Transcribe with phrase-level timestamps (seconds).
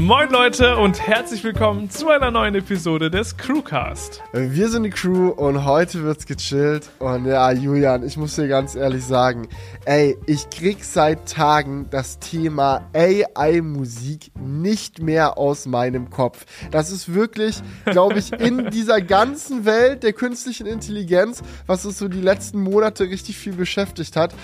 [0.00, 4.22] Moin Leute und herzlich willkommen zu einer neuen Episode des Crewcast.
[4.32, 6.88] Wir sind die Crew und heute wird's gechillt.
[7.00, 9.46] Und ja, Julian, ich muss dir ganz ehrlich sagen,
[9.84, 16.46] ey, ich krieg seit Tagen das Thema AI-Musik nicht mehr aus meinem Kopf.
[16.70, 22.08] Das ist wirklich, glaube ich, in dieser ganzen Welt der künstlichen Intelligenz, was uns so
[22.08, 24.34] die letzten Monate richtig viel beschäftigt hat,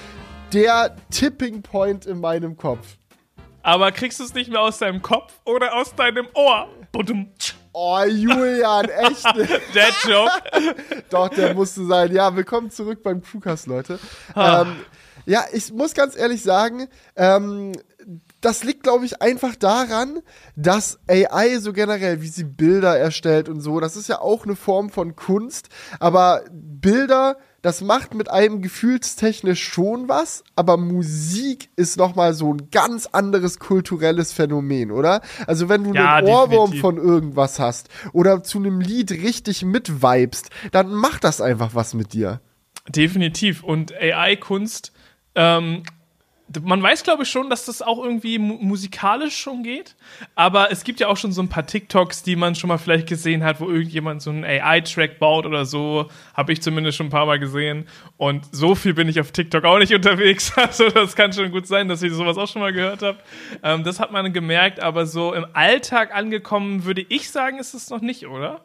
[0.52, 2.98] der Tipping Point in meinem Kopf.
[3.66, 6.68] Aber kriegst du es nicht mehr aus deinem Kopf oder aus deinem Ohr?
[6.92, 7.32] Budum.
[7.72, 9.24] Oh, Julian, echt?
[9.74, 10.30] Dead Joke.
[11.10, 12.14] Doch, der musste sein.
[12.14, 13.98] Ja, willkommen zurück beim Crewcast, Leute.
[14.34, 14.62] Ah.
[14.62, 14.76] Ähm,
[15.24, 17.72] ja, ich muss ganz ehrlich sagen, ähm,
[18.40, 20.20] das liegt, glaube ich, einfach daran,
[20.54, 24.54] dass AI so generell, wie sie Bilder erstellt und so, das ist ja auch eine
[24.54, 31.96] Form von Kunst, aber Bilder, das macht mit einem gefühlstechnisch schon was, aber Musik ist
[31.96, 35.20] nochmal so ein ganz anderes kulturelles Phänomen, oder?
[35.48, 36.80] Also wenn du Ja, einen Ohrwurm definitiv.
[36.80, 42.12] von irgendwas hast oder zu einem Lied richtig mitvibest, dann macht das einfach was mit
[42.12, 42.40] dir.
[42.88, 43.64] Definitiv.
[43.64, 44.92] Und AI-Kunst,
[45.34, 45.82] ähm,
[46.62, 49.96] man weiß, glaube ich, schon, dass das auch irgendwie mu musikalisch schon geht.
[50.36, 53.08] Aber es gibt ja auch schon so ein paar TikToks, die man schon mal vielleicht
[53.08, 56.08] gesehen hat, wo irgendjemand so einen AI-Track baut oder so.
[56.34, 57.88] Habe ich zumindest schon ein paar Mal gesehen.
[58.16, 60.52] Und so viel bin ich auf TikTok auch nicht unterwegs.
[60.56, 63.18] Also das kann schon gut sein, dass ich sowas auch schon mal gehört habe.
[63.62, 64.80] Ähm, das hat man gemerkt.
[64.80, 68.60] Aber so im Alltag angekommen, würde ich sagen, ist es noch nicht, oder?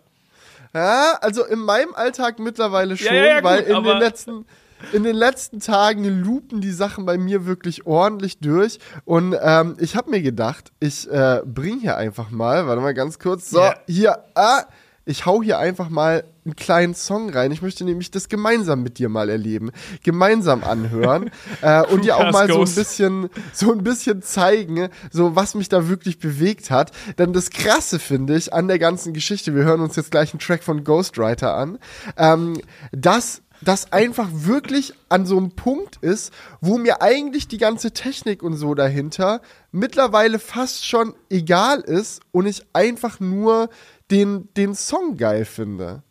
[0.73, 4.45] Ja, also in meinem Alltag mittlerweile schon, ja, ja, weil gut, in aber- den letzten
[4.93, 9.95] in den letzten Tagen lupen die Sachen bei mir wirklich ordentlich durch und ähm, ich
[9.95, 13.75] habe mir gedacht, ich äh, bring hier einfach mal, warte mal ganz kurz, so Ja.
[13.87, 14.63] hier, ah,
[15.05, 17.51] ich hau hier einfach mal einen kleinen Song rein.
[17.51, 19.71] Ich möchte nämlich das gemeinsam mit dir mal erleben,
[20.03, 25.35] gemeinsam anhören äh, und dir auch mal so ein bisschen, so ein bisschen zeigen, so
[25.35, 26.91] was mich da wirklich bewegt hat.
[27.17, 30.39] Denn das Krasse finde ich an der ganzen Geschichte, wir hören uns jetzt gleich einen
[30.39, 31.79] Track von Ghostwriter an,
[32.17, 32.59] ähm,
[32.91, 38.41] dass das einfach wirklich an so einem Punkt ist, wo mir eigentlich die ganze Technik
[38.43, 39.41] und so dahinter
[39.71, 43.69] mittlerweile fast schon egal ist und ich einfach nur
[44.09, 46.03] den, den Song geil finde.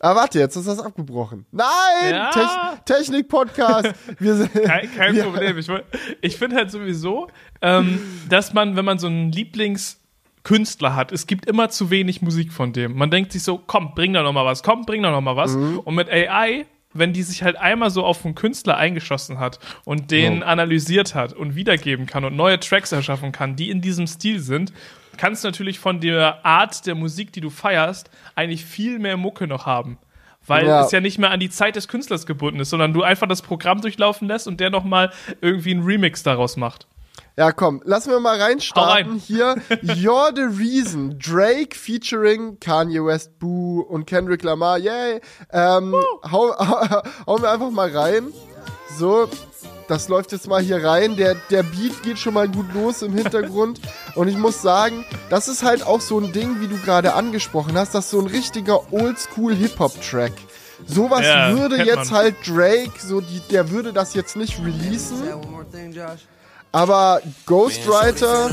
[0.00, 1.46] Ah, warte, jetzt ist das abgebrochen.
[1.50, 1.64] Nein!
[2.10, 2.30] Ja.
[2.30, 3.88] Techn- Technik-Podcast.
[4.18, 5.56] Kein, kein wir- Problem.
[5.56, 5.68] Ich,
[6.20, 7.28] ich finde halt sowieso,
[7.62, 12.52] ähm, dass man, wenn man so einen Lieblingskünstler hat, es gibt immer zu wenig Musik
[12.52, 12.94] von dem.
[12.96, 15.36] Man denkt sich so, komm, bring da noch mal was, komm, bring da noch mal
[15.36, 15.52] was.
[15.56, 15.78] Mhm.
[15.80, 20.10] Und mit AI, wenn die sich halt einmal so auf einen Künstler eingeschossen hat und
[20.10, 20.46] den Oh.
[20.46, 24.72] analysiert hat und wiedergeben kann und neue Tracks erschaffen kann, die in diesem Stil sind,
[25.16, 29.46] kannst du natürlich von der Art der Musik, die du feierst, eigentlich viel mehr Mucke
[29.46, 29.98] noch haben.
[30.46, 30.84] Weil Ja.
[30.84, 33.40] es ja nicht mehr an die Zeit des Künstlers gebunden ist, sondern du einfach das
[33.42, 36.86] Programm durchlaufen lässt und der nochmal irgendwie einen Remix daraus macht.
[37.36, 39.10] Ja, komm, lassen wir mal reinstarten.
[39.12, 39.18] rein.
[39.18, 41.18] Hier, You're the Reason.
[41.18, 44.78] Drake featuring Kanye West, Boo und Kendrick Lamar.
[44.78, 45.20] Yay.
[45.52, 45.94] Ähm,
[46.30, 48.32] hau, hau, hauen wir einfach mal rein.
[48.96, 49.28] So,
[49.88, 51.16] das läuft jetzt mal hier rein.
[51.16, 53.80] Der, der Beat geht schon mal gut los im Hintergrund.
[54.14, 57.76] Und ich muss sagen, das ist halt auch so ein Ding, wie du gerade angesprochen
[57.76, 57.96] hast.
[57.96, 60.32] Das ist so ein richtiger Oldschool-Hip-Hop-Track.
[60.86, 62.20] Sowas Ja, würde jetzt man.
[62.20, 65.20] halt Drake, so die, der würde das jetzt nicht releasen.
[66.74, 68.50] Aber Ghostwriter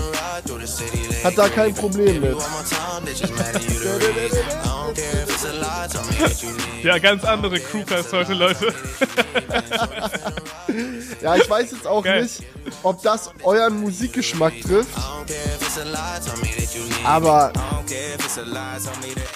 [1.23, 2.37] hat da kein Problem mit.
[6.83, 8.73] Ja, ganz andere Crewcast heute, Leute.
[11.21, 12.23] Ja, ich weiß jetzt auch Geil.
[12.23, 12.41] nicht,
[12.83, 14.89] ob das euren Musikgeschmack trifft.
[17.03, 17.51] Aber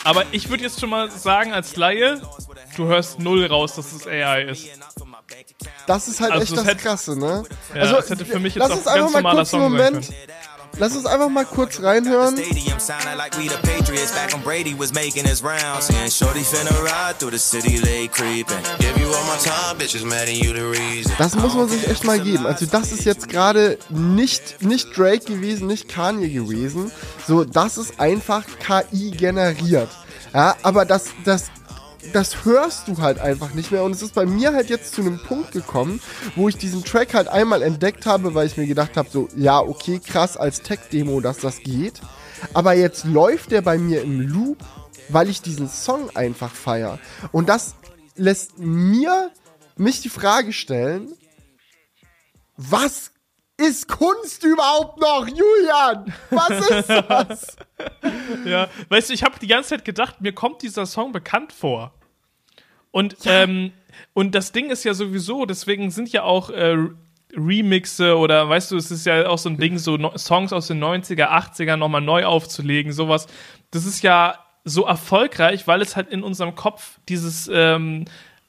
[0.04, 2.22] Aber ich würde jetzt schon mal sagen, als Laie,
[2.76, 4.68] du hörst null raus, dass es AI ist.
[5.88, 7.44] Das ist halt Also echt das hätte- Krasse, ne?
[7.74, 9.54] Ja, das hätte für mich jetzt lass auch uns ein einfach ganz mal normaler kurz
[9.54, 10.14] einen Moment.
[10.78, 12.36] Lass uns einfach mal kurz reinhören.
[21.18, 22.46] Das muss man sich echt mal geben.
[22.46, 26.92] Also das ist jetzt gerade nicht, nicht Drake gewesen, nicht Kanye gewesen.
[27.28, 29.90] So, das ist einfach KI generiert.
[30.34, 31.46] Ja, aber das, das,
[32.14, 33.84] das hörst du halt einfach nicht mehr.
[33.84, 36.02] Und es ist bei mir halt jetzt zu einem Punkt gekommen,
[36.36, 39.60] wo ich diesen Track halt einmal entdeckt habe, weil ich mir gedacht habe, so, ja,
[39.60, 42.02] okay, krass als Tech-Demo, dass das geht.
[42.54, 44.58] Aber jetzt läuft der bei mir im Loop,
[45.10, 47.00] weil ich diesen Song einfach feier.
[47.32, 47.76] Und das
[48.16, 49.32] lässt mir
[49.78, 51.14] mich die Frage stellen,
[52.58, 53.12] was
[53.58, 56.14] ist Kunst überhaupt noch, Julian?
[56.30, 57.58] Was ist das?
[58.46, 61.94] Ja, weißt du, ich habe die ganze Zeit gedacht, mir kommt dieser Song bekannt vor.
[62.92, 63.74] Und, ähm,
[64.14, 66.78] und das Ding ist ja sowieso, deswegen sind ja auch äh,
[67.36, 70.68] Remixe oder weißt du, es ist ja auch so ein Ding, so no Songs aus
[70.68, 73.28] den 90er, 80er nochmal neu aufzulegen, sowas.
[73.72, 78.06] Das ist ja so erfolgreich, weil es halt in unserem Kopf dieses ähm,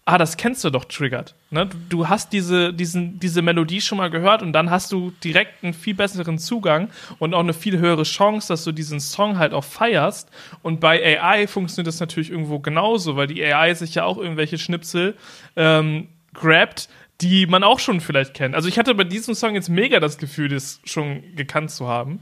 [0.07, 1.35] ah, das kennst du doch triggert.
[1.51, 1.69] Ne?
[1.89, 5.75] Du, hast diese, diesen, diese Melodie schon mal gehört und dann hast du direkt einen
[5.75, 9.65] viel besseren Zugang und auch eine viel höhere Chance, dass du diesen Song halt auch
[9.65, 10.31] feierst.
[10.63, 14.59] Und bei AI funktioniert das natürlich irgendwo genauso, weil die AI sich ja auch irgendwelche
[14.59, 15.17] Schnipsel
[15.57, 16.89] ähm, grabt,
[17.21, 18.55] die man auch schon vielleicht kennt.
[18.55, 22.21] Also ich hatte bei diesem Song jetzt mega das Gefühl, das schon gekannt zu haben.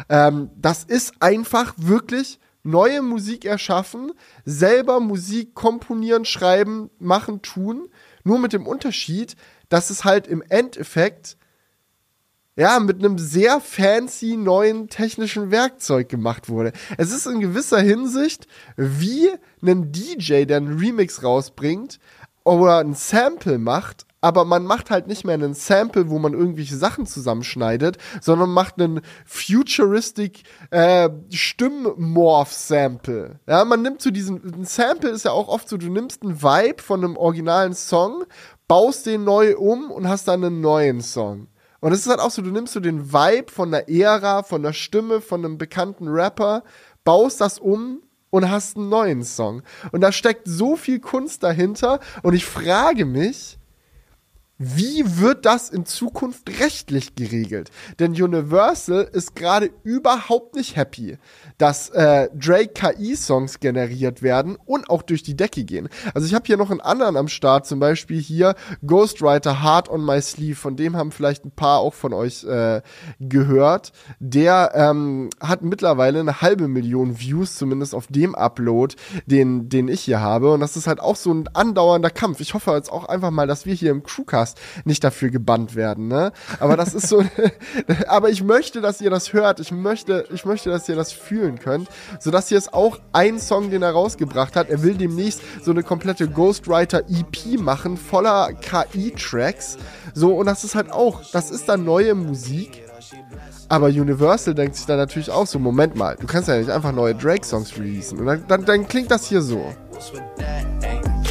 [0.07, 4.12] ähm, das ist einfach wirklich neue Musik erschaffen,
[4.46, 7.90] selber Musik komponieren, schreiben, machen, tun.
[8.24, 9.36] Nur mit dem Unterschied,
[9.69, 11.38] dass es halt im Endeffekt
[12.59, 16.73] ja, mit einem sehr fancy neuen technischen Werkzeug gemacht wurde.
[16.97, 19.29] Es ist in gewisser Hinsicht wie
[19.63, 22.01] ein DJ, der einen Remix rausbringt
[22.44, 26.75] oder ein Sample macht, aber man macht halt nicht mehr einen Sample, wo man irgendwelche
[26.75, 33.39] Sachen zusammenschneidet, sondern macht einen futuristic äh, Stimmmorph-Sample.
[33.47, 36.23] Ja, man nimmt zu so diesen, ein Sample ist ja auch oft so, du nimmst
[36.23, 38.25] einen Vibe von einem originalen Song,
[38.67, 41.47] baust den neu um und hast dann einen neuen Song.
[41.80, 44.64] Und es ist halt auch so, du nimmst so den Vibe von der Ära, von
[44.64, 46.64] der Stimme, von einem bekannten Rapper,
[47.04, 49.64] baust das um und hast einen neuen Song.
[49.92, 52.00] Und da steckt so viel Kunst dahinter.
[52.22, 53.58] Und ich frage mich,
[54.61, 57.71] wie wird das in Zukunft rechtlich geregelt?
[57.97, 61.17] Denn Universal ist gerade überhaupt nicht happy,
[61.57, 65.88] dass äh, Drake KI-Songs generiert werden und auch durch die Decke gehen.
[66.13, 70.06] Also ich habe hier noch einen anderen am Start, zum Beispiel hier Ghostwriter Hard on
[70.06, 72.81] My Sleeve, von dem haben vielleicht ein paar auch von euch äh,
[73.21, 73.94] gehört.
[74.19, 78.95] Der ähm, hat mittlerweile eine halbe Million Views, zumindest auf dem Upload,
[79.25, 80.51] den, den ich hier habe.
[80.51, 82.41] Und das ist halt auch so ein andauernder Kampf.
[82.41, 85.75] Ich hoffe jetzt auch einfach mal, dass wir hier im Crewcast Podcast nicht dafür gebannt
[85.75, 86.31] werden, ne?
[86.60, 87.24] Aber das ist so,
[88.07, 89.60] aber ich möchte, dass ihr das hört.
[89.60, 93.69] Ich möchte, ich möchte, dass ihr das fühlen könnt, sodass ihr es auch ein Song,
[93.69, 94.69] den er rausgebracht hat.
[94.69, 99.78] Er will demnächst so eine komplette Ghostwriter EP machen, voller KI-Tracks.
[100.13, 102.84] So, und das ist halt auch, das ist dann neue Musik.
[103.72, 106.92] Aber Universal denkt sich dann natürlich auch so, Moment mal, du kannst ja nicht einfach
[106.92, 108.19] neue Drake-Songs releasen.
[108.19, 109.74] Und dann, dann, dann klingt das hier so.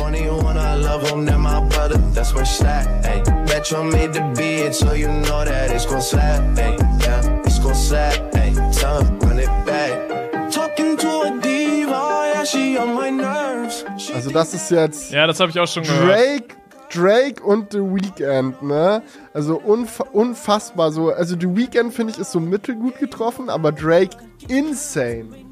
[0.08, 3.22] 21, I love him, then my brother, that's where slap, ayy.
[3.46, 6.78] Metro made the beat, so you know that it's gon' slap, ayy.
[7.02, 8.54] Yeah, it's gon' slap, ayy.
[8.80, 10.50] Tell him, run it back.
[10.50, 13.84] Talking to a diva, yeah, she on my nerves.
[14.14, 16.08] Also das ist jetzt Ja, das habe ich auch schon gehört.
[16.08, 16.54] Drake
[16.90, 19.02] Drake und The Weeknd, ne?
[19.34, 21.10] Also unf unfassbar so.
[21.10, 24.16] Also The Weeknd finde ich ist so mittelgut getroffen, aber Drake
[24.48, 25.47] insane.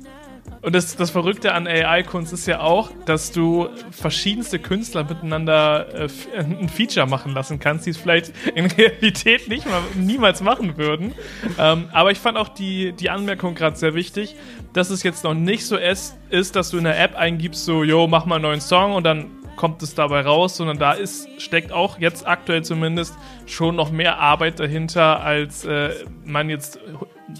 [0.62, 6.08] Und das, das Verrückte an AI-Kunst ist ja auch, dass du verschiedenste Künstler miteinander äh,
[6.38, 11.12] ein Feature machen lassen kannst, die es vielleicht in Realität nicht mal niemals machen würden.
[11.58, 14.34] Ähm, aber ich fand auch die, die Anmerkung gerade sehr wichtig,
[14.72, 17.84] dass es jetzt noch nicht so ist, ist, dass du in der App eingibst, so,
[17.84, 21.28] yo, mach mal einen neuen Song und dann kommt es dabei raus, sondern da ist,
[21.40, 23.14] steckt auch jetzt aktuell zumindest
[23.46, 25.90] schon noch mehr Arbeit dahinter, als äh,
[26.24, 26.78] man jetzt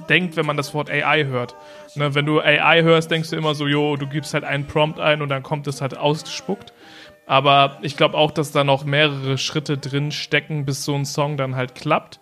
[0.08, 1.54] denkt, wenn man das Wort AI hört.
[1.94, 4.98] Ne, wenn du AI hörst, denkst du immer so, jo, du gibst halt einen Prompt
[4.98, 6.72] ein und dann kommt es halt ausgespuckt.
[7.26, 11.36] Aber ich glaube auch, dass da noch mehrere Schritte drin stecken, bis so ein Song
[11.36, 12.20] dann halt klappt.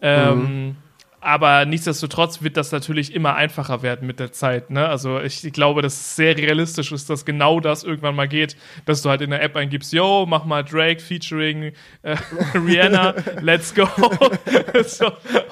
[0.00, 0.76] Ähm, mhm.
[1.20, 4.70] Aber nichtsdestotrotz wird das natürlich immer einfacher werden mit der Zeit.
[4.70, 4.88] Ne?
[4.88, 8.56] Also ich, ich, glaube, dass es sehr realistisch ist, dass genau das irgendwann mal geht,
[8.84, 12.16] dass du halt in der App eingibst, yo, mach mal Drake featuring äh,
[12.54, 13.86] Rihanna, let's go.
[14.86, 15.06] so,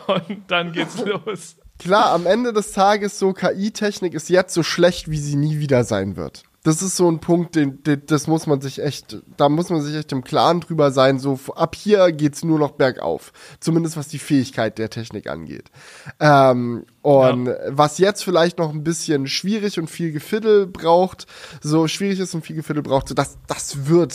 [0.06, 1.56] und dann geht's los.
[1.78, 5.85] klar, am Ende des Tages so KI-Technik ist jetzt so schlecht, wie sie nie wieder
[5.85, 6.44] sein wird.
[6.64, 9.83] Das ist so ein Punkt, den, den, das muss man sich echt, da muss man
[9.83, 11.18] sich echt im Klaren drüber sein.
[11.18, 13.33] So ab hier geht's nur noch bergauf.
[13.61, 15.71] Zumindest was die Fähigkeit der Technik angeht.
[16.21, 17.54] Ähm, und ja.
[17.68, 21.26] was jetzt vielleicht noch ein bisschen schwierig und viel Gefiddel braucht,
[21.61, 24.14] so schwierig ist und viel Gefiddel braucht, so das, das wird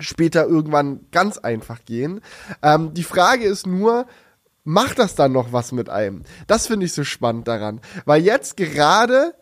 [0.00, 2.20] später irgendwann ganz einfach gehen.
[2.62, 4.06] Ähm, die Frage ist nur,
[4.64, 6.24] macht das dann noch was mit einem?
[6.48, 7.80] Das finde ich so spannend daran.
[8.06, 9.34] Weil jetzt gerade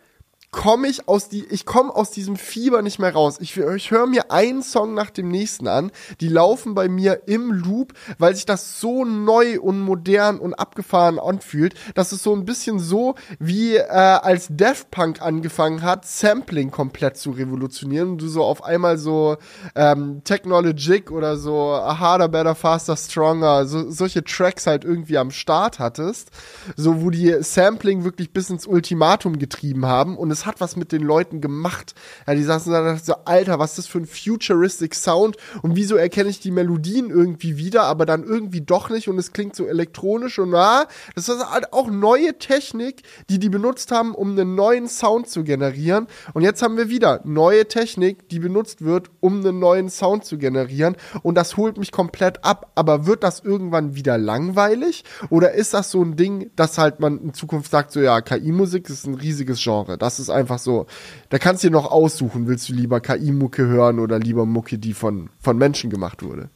[0.50, 3.36] komme ich aus die ich komme aus diesem Fieber nicht mehr raus.
[3.40, 7.52] Ich, ich höre mir einen Song nach dem nächsten an, die laufen bei mir im
[7.52, 11.74] Loop, weil sich das so neu und modern und abgefahren anfühlt.
[11.94, 17.18] Das ist so ein bisschen so wie äh, als Daft Punk angefangen hat, Sampling komplett
[17.18, 19.36] zu revolutionieren und du so auf einmal so
[19.74, 25.78] ähm, Technologic oder so Harder, Better, Faster, Stronger, so, solche Tracks halt irgendwie am Start
[25.78, 26.30] hattest,
[26.76, 30.76] so wo die Sampling wirklich bis ins Ultimatum getrieben haben und es es hat was
[30.76, 31.94] mit den Leuten gemacht.
[32.26, 35.36] Ja, die saßen da so, Alter, was ist das für ein futuristic Sound?
[35.62, 39.08] Und wieso erkenne ich die Melodien irgendwie wieder, aber dann irgendwie doch nicht?
[39.08, 43.48] Und es klingt so elektronisch und na, das ist halt auch neue Technik, die die
[43.48, 46.06] benutzt haben, um einen neuen Sound zu generieren.
[46.34, 50.38] Und jetzt haben wir wieder neue Technik, die benutzt wird, um einen neuen Sound zu
[50.38, 50.96] generieren.
[51.22, 55.04] Und das holt mich komplett ab, aber wird das irgendwann wieder langweilig?
[55.30, 58.88] Oder ist das so ein Ding, dass halt man in Zukunft sagt, so ja, KI-Musik
[58.88, 60.86] ist ein riesiges Genre, das ist ist einfach so.
[61.30, 64.94] Da kannst du dir noch aussuchen, willst du lieber KI-Mucke hören oder lieber Mucke, die
[64.94, 66.48] von, von Menschen gemacht wurde.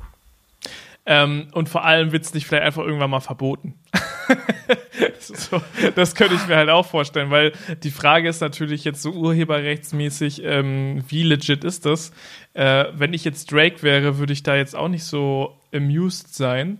[1.04, 3.74] Ähm, und vor allem wird es nicht vielleicht einfach irgendwann mal verboten.
[5.18, 5.60] so,
[5.96, 7.52] das könnte ich mir halt auch vorstellen, weil
[7.82, 12.12] die Frage ist natürlich jetzt so urheberrechtsmäßig, ähm, wie legit ist das?
[12.54, 16.78] Äh, wenn ich jetzt Drake wäre, würde ich da jetzt auch nicht so amused sein.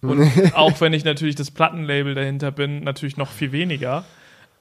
[0.00, 4.04] Und auch wenn ich natürlich das Plattenlabel dahinter bin, natürlich noch viel weniger.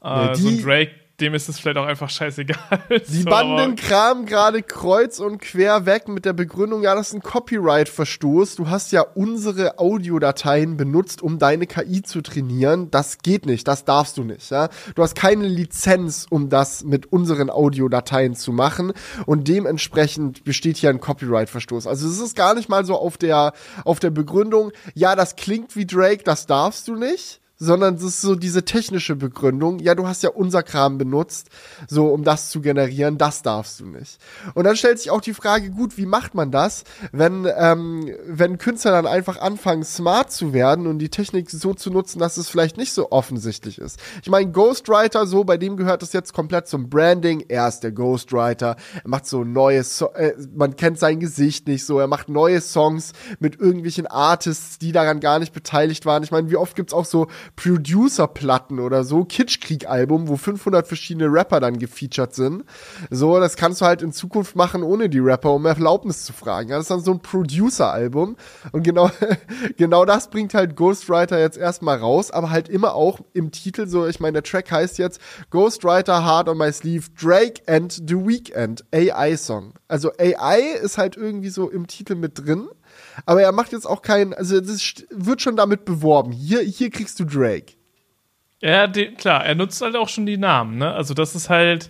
[0.03, 2.57] Äh, ja, so ein Drake dem ist es vielleicht auch einfach scheißegal.
[3.07, 7.13] Die so, banden Kram gerade kreuz und quer weg mit der Begründung, ja, das ist
[7.13, 8.55] ein Copyright-Verstoß.
[8.55, 12.91] Du hast ja unsere Audiodateien benutzt, um deine KI zu trainieren.
[12.91, 14.49] Das geht nicht, das darfst du nicht.
[14.51, 14.69] Ja?
[14.95, 18.91] Du hast keine Lizenz, um das mit unseren Audiodateien zu machen.
[19.25, 21.87] Und dementsprechend besteht hier ein Copyright-Verstoß.
[21.87, 23.53] Also es ist gar nicht mal so auf der,
[23.85, 28.21] auf der Begründung, ja, das klingt wie Drake, das darfst du nicht sondern es ist
[28.21, 29.79] so diese technische Begründung.
[29.79, 31.49] Ja, du hast ja unser Kram benutzt,
[31.87, 34.19] so um das zu generieren, das darfst du nicht.
[34.53, 38.57] Und dann stellt sich auch die Frage, gut, wie macht man das, wenn, ähm, wenn
[38.57, 42.49] Künstler dann einfach anfangen, smart zu werden und die Technik so zu nutzen, dass es
[42.49, 43.99] vielleicht nicht so offensichtlich ist.
[44.21, 47.45] Ich meine, Ghostwriter, so, bei dem gehört es jetzt komplett zum Branding.
[47.47, 51.85] Er ist der Ghostwriter, er macht so neue, so äh, man kennt sein Gesicht nicht
[51.85, 56.23] so, er macht neue Songs mit irgendwelchen Artists, die daran gar nicht beteiligt waren.
[56.23, 61.59] Ich meine, wie oft gibt's auch so Producer-Platten oder so, Kitschkrieg-Album, wo 500 verschiedene Rapper
[61.59, 62.63] dann gefeatured sind.
[63.09, 66.69] So, das kannst du halt in Zukunft machen, ohne die Rapper um Erlaubnis zu fragen.
[66.69, 68.35] das ist dann so ein Producer-Album.
[68.71, 69.09] Und genau,
[69.77, 74.05] genau das bringt halt Ghostwriter jetzt erstmal raus, aber halt immer auch im Titel so,
[74.07, 78.83] ich meine, der Track heißt jetzt Ghostwriter Hard on My Sleeve, Drake and The Weekend,
[78.93, 79.73] AI-Song.
[79.87, 82.67] Also AI ist halt irgendwie so im Titel mit drin.
[83.25, 86.31] Aber er macht jetzt auch keinen, also das wird schon damit beworben.
[86.31, 87.73] Hier, hier kriegst du Drake.
[88.61, 90.91] Ja, die, klar, er nutzt halt auch schon die Namen, ne?
[90.91, 91.89] Also das ist halt.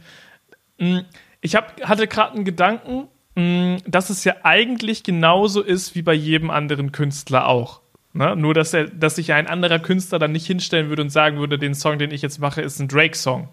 [0.77, 1.05] Mh, hm,
[1.41, 6.01] ich hab, hatte gerade einen Gedanken, mh, hm, dass es ja eigentlich genauso ist wie
[6.01, 7.81] bei jedem anderen Künstler auch.
[8.15, 8.33] Ne?
[8.35, 11.59] Nur, dass, er, dass sich ein anderer Künstler dann nicht hinstellen würde und sagen würde,
[11.59, 13.49] den Song, den ich jetzt mache, ist ein Drake-Song.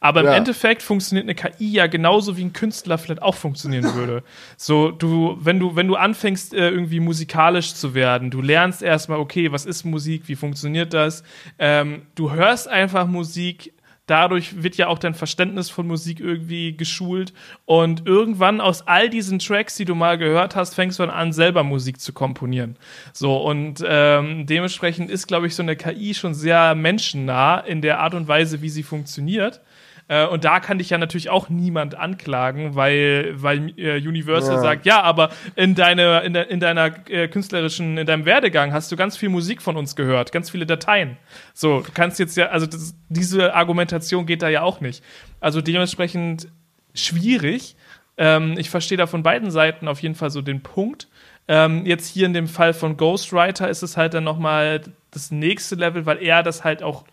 [0.00, 0.34] Aber im ja.
[0.34, 4.22] Endeffekt funktioniert eine KI ja genauso wie ein Künstler vielleicht auch funktionieren würde.
[4.56, 9.18] So, du, wenn du, wenn du anfängst, äh, irgendwie musikalisch zu werden, du lernst erstmal,
[9.18, 11.24] okay, was ist Musik, wie funktioniert das?
[11.58, 13.72] Ähm, du hörst einfach Musik,
[14.08, 17.32] dadurch wird ja auch dein Verständnis von Musik irgendwie geschult
[17.66, 21.32] und irgendwann aus all diesen Tracks, die du mal gehört hast, fängst du dann an,
[21.32, 22.76] selber Musik zu komponieren.
[23.12, 28.00] So und ähm, dementsprechend ist, glaube ich, so eine KI schon sehr menschennah in der
[28.00, 29.60] Art und Weise, wie sie funktioniert.
[30.08, 34.60] Äh, und da kann dich ja natürlich auch niemand anklagen, weil, weil äh, Universal ja.
[34.60, 38.90] sagt, ja, aber in, deine, in, de, in deiner äh, künstlerischen, in deinem Werdegang hast
[38.90, 41.18] du ganz viel Musik von uns gehört, ganz viele Dateien.
[41.52, 45.04] So, du kannst jetzt ja, also das, diese Argumentation geht da ja auch nicht.
[45.40, 46.48] Also dementsprechend
[46.94, 47.76] schwierig.
[48.16, 51.08] Ähm, ich verstehe da von beiden Seiten auf jeden Fall so den Punkt.
[51.48, 55.76] Ähm, jetzt hier in dem Fall von Ghostwriter ist es halt dann nochmal das nächste
[55.76, 57.04] Level, weil er das halt auch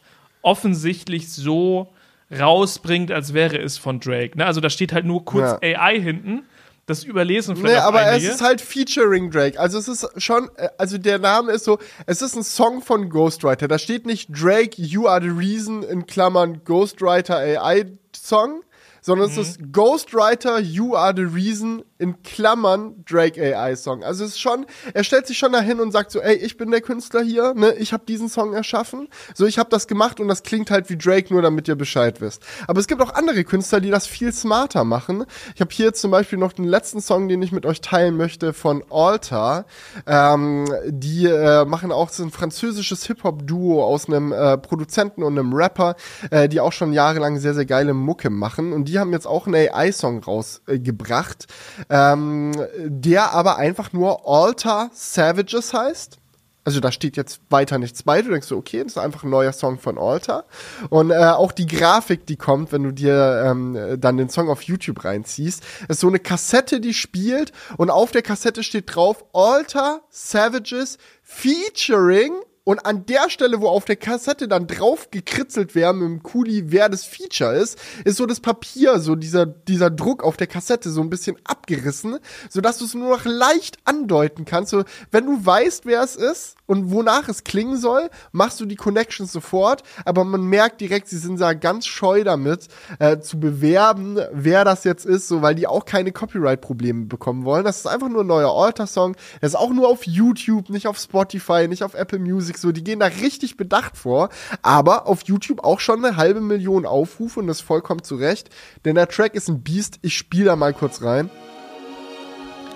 [0.42, 1.94] offensichtlich so
[2.32, 4.38] rausbringt, als wäre es von Drake.
[4.38, 4.46] Ne?
[4.46, 5.80] Also da steht halt nur kurz ja.
[5.80, 6.44] AI hinten.
[6.88, 8.28] Das überlesen vielleicht Nee, aber einige.
[8.28, 9.60] es ist halt featuring Drake.
[9.60, 13.10] Also es ist schon, äh, also der Name ist so, es ist ein Song von
[13.10, 13.68] Ghostwriter.
[13.68, 18.62] Da steht nicht Drake, You Are the Reason in Klammern Ghostwriter AI Song,
[19.06, 19.40] sondern Mhm.
[19.40, 24.04] es ist Ghostwriter, You Are the Reason in Klammern Drake AI Song.
[24.04, 26.72] Also es ist schon, er stellt sich schon dahin und sagt so, ey, ich bin
[26.72, 30.28] der Künstler hier, ne, ich habe diesen Song erschaffen, so ich habe das gemacht und
[30.28, 32.42] das klingt halt wie Drake, nur damit ihr Bescheid wisst.
[32.68, 35.26] Aber es gibt auch andere Künstler, die das viel smarter machen.
[35.54, 38.54] Ich habe hier zum Beispiel noch den letzten Song, den ich mit euch teilen möchte
[38.54, 39.66] von Alter.
[40.08, 45.54] Ähm, die äh, machen auch so ein französisches Hip-Hop-Duo aus einem äh, Produzenten und einem
[45.54, 45.96] Rapper,
[46.32, 48.74] äh, die auch schon jahrelang sehr, sehr geile Mucke machen.
[48.74, 51.48] Und die haben jetzt auch einen AI-Song rausgebracht,
[51.90, 56.20] ähm, der aber einfach nur Alter Savages heißt.
[56.66, 58.24] Also da steht jetzt weiter nichts bei.
[58.24, 60.46] Du denkst so, okay, das ist einfach ein neuer Song von Alter.
[60.90, 64.64] Und äh, auch die Grafik, die kommt, wenn du dir ähm, dann den Song auf
[64.64, 67.52] YouTube reinziehst, ist so eine Kassette, die spielt.
[67.78, 72.34] Und auf der Kassette steht drauf Alter Savages featuring
[72.66, 76.72] und an der Stelle, wo auf der Kassette dann drauf gekritzelt wäre mit dem Kuli,
[76.72, 80.90] wer das Feature ist, ist so das Papier, so dieser, dieser Druck auf der Kassette
[80.90, 82.18] so ein bisschen abgerissen,
[82.50, 84.72] sodass du es nur noch leicht andeuten kannst.
[84.72, 88.76] So, wenn du weißt, wer es ist und wonach es klingen soll, machst du die
[88.76, 92.68] Connections sofort, aber man merkt direkt, sie sind da ganz scheu damit,
[92.98, 97.64] äh, zu bewerben, wer das jetzt ist, so, weil die auch keine Copyright-Probleme bekommen wollen.
[97.64, 99.16] Das ist einfach nur ein neuer Alter-Song.
[99.40, 102.72] Der ist auch nur auf YouTube, nicht auf Spotify, nicht auf Apple Music, so.
[102.72, 104.30] Die gehen da richtig bedacht vor,
[104.62, 108.50] aber auf YouTube auch schon eine halbe Million Aufrufe und das vollkommen zu Recht,
[108.84, 110.00] denn der Track ist ein Biest.
[110.02, 111.30] Ich spiele da mal kurz rein.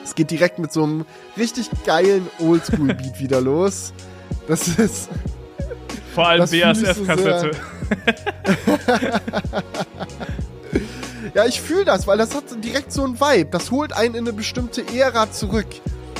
[0.03, 1.05] Es geht direkt mit so einem
[1.37, 3.93] richtig geilen Oldschool-Beat wieder los.
[4.47, 5.09] Das ist.
[6.15, 7.51] Vor allem so BASF-Kassette.
[11.33, 13.49] Ja, ich fühle das, weil das hat direkt so ein Vibe.
[13.51, 15.67] Das holt einen in eine bestimmte Ära zurück.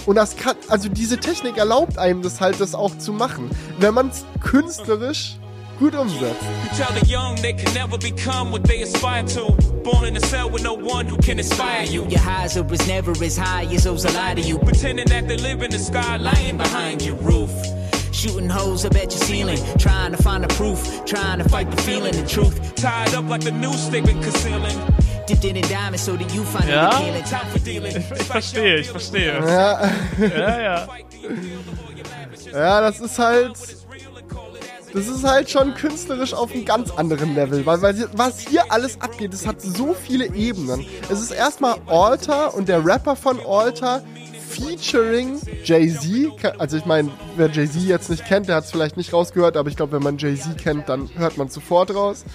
[0.09, 3.47] Und das kann, also diese Technik erlaubt einem das halt, das auch zu machen.
[3.77, 5.35] Wenn man es künstlerisch
[5.77, 6.41] gut umsetzt.
[6.63, 9.55] You tell the young they can never become what they aspire to.
[9.83, 12.07] Born in a cell with no one who can inspire you.
[12.09, 14.57] Your highs are as never as high as those that lie to you.
[14.57, 17.51] Pretending that they live in the sky, lying behind your roof.
[18.11, 21.79] Shooting holes up at your ceiling, trying to find the proof, trying to fight the
[21.83, 22.74] feeling, the truth.
[22.74, 24.75] Tied up like the news they've been concealing.
[25.29, 26.89] Dipped it in diamonds so that you find Ja.
[26.89, 27.24] it appealing.
[27.24, 27.96] Time for dealing.
[28.20, 29.33] Ich verstehe, ich verstehe.
[29.46, 30.87] Ja, Ja, ja.
[32.51, 33.53] ja, das ist halt.
[34.92, 39.00] Das ist halt schon künstlerisch auf einem ganz anderen Level, weil, weil was hier alles
[39.00, 40.83] abgeht, es hat so viele Ebenen.
[41.11, 44.01] Es ist erstmal Alter und der Rapper von Alter
[44.50, 46.59] featuring Jay-Z.
[46.59, 49.70] Also ich meine, wer Jay-Z jetzt nicht kennt, der hat es vielleicht nicht rausgehört, aber
[49.70, 52.25] ich glaube, wenn man Jay-Z kennt, dann hört man sofort raus.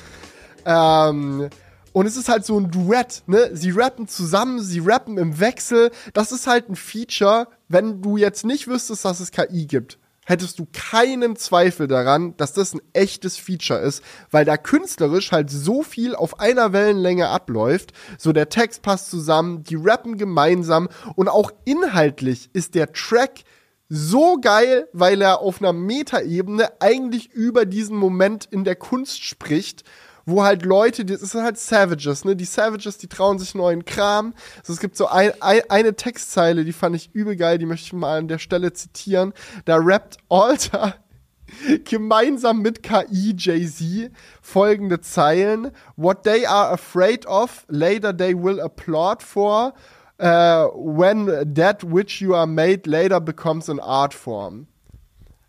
[0.64, 1.50] Ähm,
[1.94, 3.50] und es ist halt so ein Duett, ne?
[3.52, 5.92] Sie rappen zusammen, sie rappen im Wechsel.
[6.12, 9.98] Das ist halt ein Feature, wenn du jetzt nicht wüsstest, dass es KI gibt.
[10.26, 14.02] Hättest du keinen Zweifel daran, dass das ein echtes Feature ist,
[14.32, 17.92] weil da künstlerisch halt so viel auf einer Wellenlänge abläuft.
[18.18, 23.44] So der Text passt zusammen, die rappen gemeinsam und auch inhaltlich ist der Track
[23.88, 29.84] so geil, weil er auf einer Metaebene eigentlich über diesen Moment in der Kunst spricht,
[30.26, 32.36] wo halt Leute, das sind halt Savages, ne?
[32.36, 34.34] Die Savages, die trauen sich neuen Kram.
[34.58, 37.86] Also es gibt so ein, ein, eine Textzeile, die fand ich übel geil, die möchte
[37.86, 39.32] ich mal an der Stelle zitieren.
[39.64, 40.94] Da rappt Alter
[41.84, 44.10] gemeinsam mit KI Jay-Z
[44.40, 45.70] folgende Zeilen.
[45.96, 49.74] What they are afraid of, later they will applaud for.
[50.16, 54.68] Uh, when that which you are made later becomes an art form.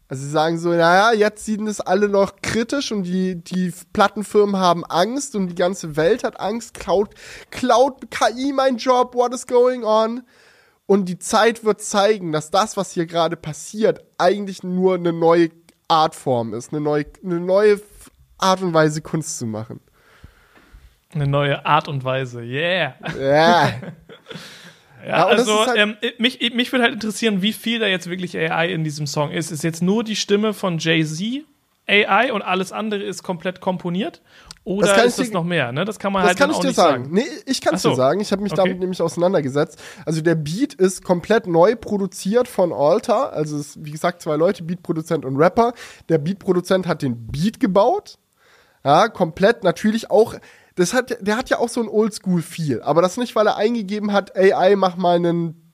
[0.07, 4.57] Also sie sagen so, naja, jetzt sehen es alle noch kritisch und die, die Plattenfirmen
[4.57, 6.75] haben Angst und die ganze Welt hat Angst.
[6.75, 7.15] Klaut,
[7.49, 10.21] klaut KI mein Job, what is going on?
[10.85, 15.49] Und die Zeit wird zeigen, dass das, was hier gerade passiert, eigentlich nur eine neue
[15.87, 17.81] Artform ist, eine neue, eine neue
[18.37, 19.79] Art und Weise Kunst zu machen.
[21.15, 22.95] Eine neue Art und Weise, yeah.
[23.19, 23.73] Ja.
[25.07, 28.69] Ja, also halt- ähm, mich, mich würde halt interessieren, wie viel da jetzt wirklich AI
[28.71, 29.51] in diesem Song ist.
[29.51, 31.43] Ist jetzt nur die Stimme von Jay-Z
[31.87, 34.21] AI und alles andere ist komplett komponiert?
[34.63, 35.71] Oder Das ist das noch mehr?
[35.71, 35.85] Ne?
[35.85, 37.03] Das kann man Das halt kann ich dir nicht sagen.
[37.03, 37.13] sagen.
[37.13, 37.89] Nee, ich kann es so.
[37.91, 38.19] dir sagen.
[38.19, 38.63] Ich habe mich Okay.
[38.63, 39.79] damit nämlich auseinandergesetzt.
[40.07, 43.31] Also der Beat ist komplett neu produziert von Alter.
[43.33, 45.73] Also es ist, wie gesagt, zwei Leute, Beatproduzent und Rapper.
[46.09, 48.17] Der Beatproduzent hat den Beat gebaut.
[48.83, 50.33] Ja, komplett natürlich auch.
[50.75, 52.81] Das hat, der hat ja auch so ein Oldschool-Feel.
[52.81, 55.65] Aber das nicht, weil er eingegeben hat, AI, mach mal einen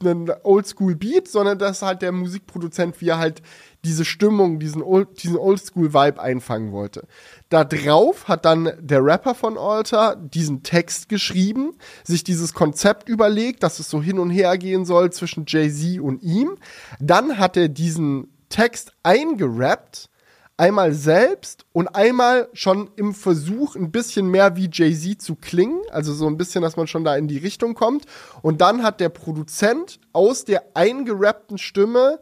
[0.00, 3.42] einen Oldschool-Beat, sondern das ist halt der Musikproduzent, wie er halt
[3.84, 7.06] diese Stimmung, diesen, Old, diesen Oldschool-Vibe einfangen wollte.
[7.48, 11.72] Da drauf hat dann der Rapper von Alter diesen Text geschrieben,
[12.04, 16.22] sich dieses Konzept überlegt, dass es so hin und her gehen soll zwischen Jay-Z und
[16.22, 16.56] ihm.
[17.00, 20.10] Dann hat er diesen Text eingerappt,
[20.58, 26.12] einmal selbst und einmal schon im Versuch, ein bisschen mehr wie Jay-Z zu klingen, also
[26.12, 28.04] so ein bisschen, dass man schon da in die Richtung kommt.
[28.42, 32.20] Und dann hat der Produzent aus der eingerappten Stimme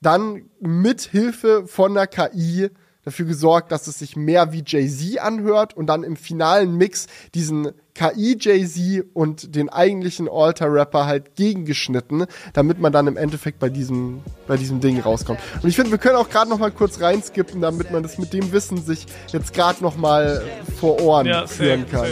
[0.00, 2.70] dann mit Hilfe von der KI
[3.04, 7.72] dafür gesorgt, dass es sich mehr wie Jay-Z anhört und dann im finalen Mix diesen
[7.94, 14.22] KI Jay-Z und den eigentlichen Alter-Rapper halt gegengeschnitten, damit man dann im Endeffekt bei diesem,
[14.48, 15.38] bei diesem Ding rauskommt.
[15.62, 18.32] Und ich finde, wir können auch gerade noch mal kurz reinskippen, damit man das mit
[18.32, 20.42] dem Wissen sich jetzt gerade noch mal
[20.80, 22.08] vor Ohren Ja, führen kann.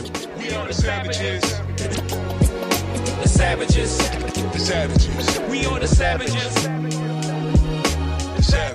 [0.70, 1.42] savages.
[3.22, 3.98] The savages.
[5.50, 7.22] We are the savages.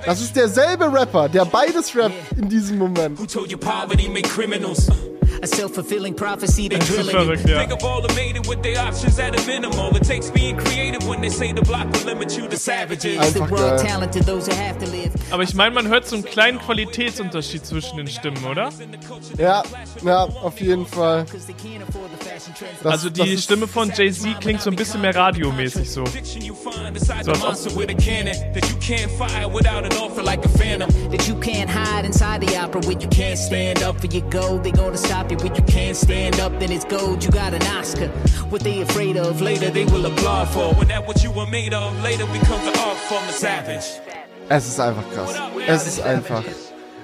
[0.04, 3.18] Das ist derselbe Rapper, der beides rappt in diesem Moment.
[3.18, 4.88] Who told you poverty make criminals?
[5.42, 7.50] A self-fulfilling prophecy, they Das ist drilling verrückt, it.
[7.50, 7.58] ja.
[7.60, 9.94] Think of all the made it with their options at a minimal.
[9.96, 13.14] It takes being creative when they say the block will limit you to savages.
[13.14, 13.86] The Einfach world geil.
[13.86, 15.12] talented, those who have to live.
[15.30, 18.70] Aber ich meine, man hört so einen kleinen Qualitätsunterschied zwischen den Stimmen, oder?
[19.38, 19.62] Ja,
[20.02, 21.24] ja, auf jeden Fall.
[22.82, 26.04] Das, Also die Stimme von Jay-Z klingt so ein bisschen mehr radiomäßig so.
[26.06, 26.26] So that
[28.68, 30.88] you can't fire without an offer like a phantom.
[31.10, 34.58] That you can't hide inside the opera when you can't stand up for your goal.
[34.62, 37.24] They gonna stop you when you can't stand up, then it's gold.
[37.24, 38.08] You got an Oscar.
[38.50, 41.46] What they afraid of later, Later they will applaud for when that what you were
[41.46, 44.00] made of later becomes the art form of savage.
[44.50, 45.34] Es ist einfach krass.
[45.66, 46.42] Es ist einfach.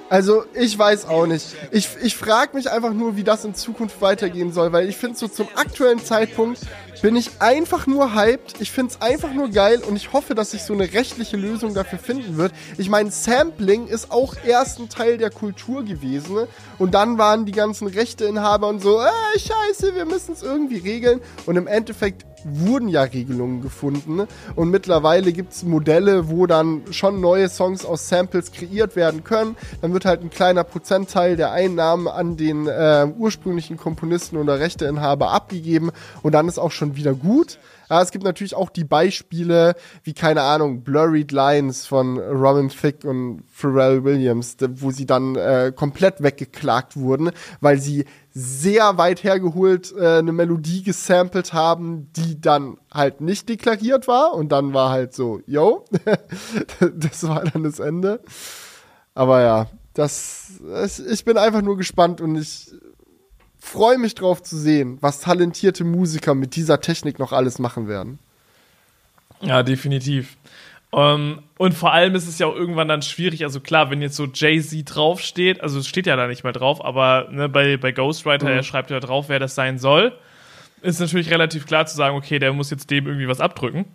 [0.07, 1.47] Also, ich weiß auch nicht.
[1.71, 5.17] Ich, ich frage mich einfach nur, wie das in Zukunft weitergehen soll, weil ich finde,
[5.17, 6.61] so zum aktuellen Zeitpunkt
[7.01, 8.61] bin ich einfach nur hyped.
[8.61, 11.73] Ich finde es einfach nur geil und ich hoffe, dass sich so eine rechtliche Lösung
[11.73, 12.51] dafür finden wird.
[12.77, 16.35] Ich meine, Sampling ist auch erst ein Teil der Kultur gewesen.
[16.35, 16.47] Ne?
[16.77, 21.19] Und dann waren die ganzen Rechteinhaber und so, äh, scheiße, wir müssen es irgendwie regeln.
[21.47, 24.21] Und im Endeffekt wurden ja Regelungen gefunden.
[24.55, 29.57] Und mittlerweile gibt es Modelle, wo dann schon neue Songs aus Samples kreiert werden können.
[29.81, 35.31] Dann wird halt ein kleiner Prozentteil der Einnahmen an den äh, ursprünglichen Komponisten oder Rechteinhaber
[35.31, 35.91] abgegeben.
[36.21, 37.57] Und dann ist auch schon wieder gut.
[37.89, 43.07] Ja, es gibt natürlich auch die Beispiele, wie, keine Ahnung, Blurred Lines von Robin Thicke
[43.07, 49.93] und Pharrell Williams, wo sie dann äh, komplett weggeklagt wurden, weil sie sehr weit hergeholt
[49.97, 54.33] äh, eine Melodie gesampelt haben, die dann halt nicht deklariert war.
[54.33, 55.85] Und dann war halt so, yo,
[56.79, 58.19] das war dann das Ende.
[59.13, 60.59] Aber ja, das,
[61.09, 62.71] ich bin einfach nur gespannt und ich
[63.65, 68.19] freue mich drauf zu sehen, was talentierte Musiker mit dieser Technik noch alles machen werden.
[69.41, 70.37] Ja, definitiv.
[70.93, 73.43] Ähm, und vor allem ist es ja auch irgendwann dann schwierig.
[73.43, 76.83] Also klar, wenn jetzt so Jay-Z draufsteht, also es steht ja da nicht mehr drauf,
[76.83, 80.17] aber ne, bei, bei Ghostwriter, er schreibt ja drauf, wer das sein soll,
[80.81, 83.85] ist natürlich relativ klar zu sagen, okay, der muss jetzt dem irgendwie was abdrücken.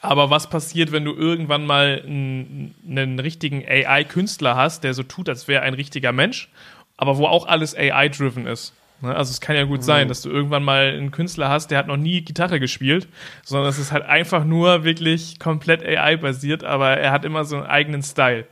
[0.00, 5.28] Aber was passiert, wenn du irgendwann mal einen, einen richtigen AI-Künstler hast, der so tut,
[5.28, 6.50] als wäre ein richtiger Mensch,
[6.96, 8.72] aber wo auch alles AI-driven ist?
[9.00, 9.14] Ne?
[9.14, 11.86] Also es kann ja gut sein, dass du irgendwann mal einen Künstler hast, der hat
[11.86, 13.08] noch nie Gitarre gespielt,
[13.44, 17.66] sondern es ist halt einfach nur wirklich komplett AI-basiert, aber er hat immer so einen
[17.66, 18.46] eigenen Style.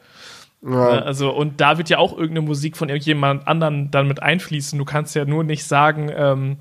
[0.60, 1.02] Ne?
[1.02, 4.78] Also, und da wird ja auch irgendeine Musik von irgendjemand anderen dann mit einfließen.
[4.78, 6.58] Du kannst ja nur nicht sagen, ähm,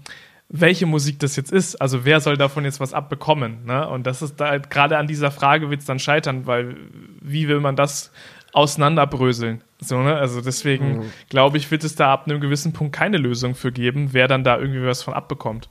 [0.50, 1.76] welche Musik das jetzt ist.
[1.76, 3.64] Also wer soll davon jetzt was abbekommen?
[3.66, 3.88] Ne?
[3.88, 6.76] Und das ist da gerade an dieser Frage wird es dann scheitern, weil
[7.22, 8.12] wie will man das
[8.52, 9.64] auseinanderbröseln?
[9.84, 10.16] So, ne?
[10.16, 14.10] Also deswegen glaube ich, wird es da ab einem gewissen Punkt keine Lösung für geben,
[14.12, 15.70] wer dann da irgendwie was von abbekommt.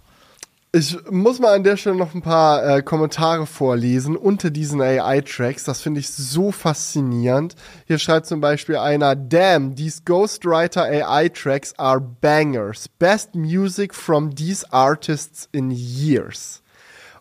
[0.72, 5.64] Ich muss mal an der Stelle noch ein paar äh, Kommentare vorlesen unter diesen AI-Tracks.
[5.64, 7.56] Das finde ich so faszinierend.
[7.86, 12.88] Hier schreibt zum Beispiel einer, Damn, these Ghostwriter AI-Tracks are bangers.
[12.88, 16.59] Best music from these artists in years.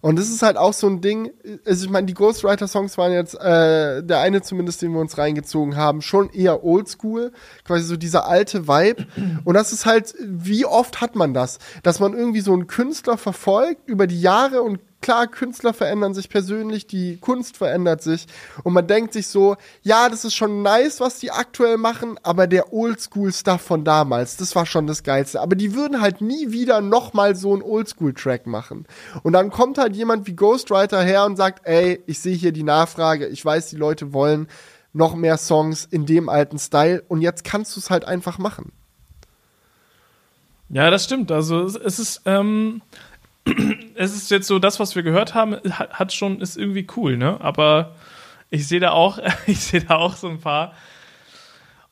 [0.01, 1.31] Und das ist halt auch so ein Ding,
[1.65, 5.75] also ich meine, die Ghostwriter-Songs waren jetzt, äh, der eine zumindest, den wir uns reingezogen
[5.75, 7.31] haben, schon eher oldschool,
[7.65, 9.05] quasi so dieser alte Vibe.
[9.43, 11.59] Und das ist halt, wie oft hat man das?
[11.83, 16.29] Dass man irgendwie so einen Künstler verfolgt über die Jahre und klar, Künstler verändern sich
[16.29, 18.27] persönlich, die Kunst verändert sich
[18.63, 22.47] und man denkt sich so, ja, das ist schon nice, was die aktuell machen, aber
[22.47, 25.41] der Oldschool-Stuff von damals, das war schon das Geilste.
[25.41, 28.85] Aber die würden halt nie wieder nochmal so einen Oldschool-Track machen.
[29.23, 32.63] Und dann kommt halt jemand wie Ghostwriter her und sagt, ey, ich sehe hier die
[32.63, 34.47] Nachfrage, ich weiß, die Leute wollen
[34.93, 38.71] noch mehr Songs in dem alten Style und jetzt kannst du es halt einfach machen.
[40.69, 41.31] Ja, das stimmt.
[41.31, 42.81] Also es, ist, ähm,
[43.95, 47.39] es ist jetzt so, das, was wir gehört haben, hat, schon, ist irgendwie cool, ne?
[47.41, 47.95] Aber
[48.49, 50.73] ich sehe da auch, ich sehe da auch so ein paar.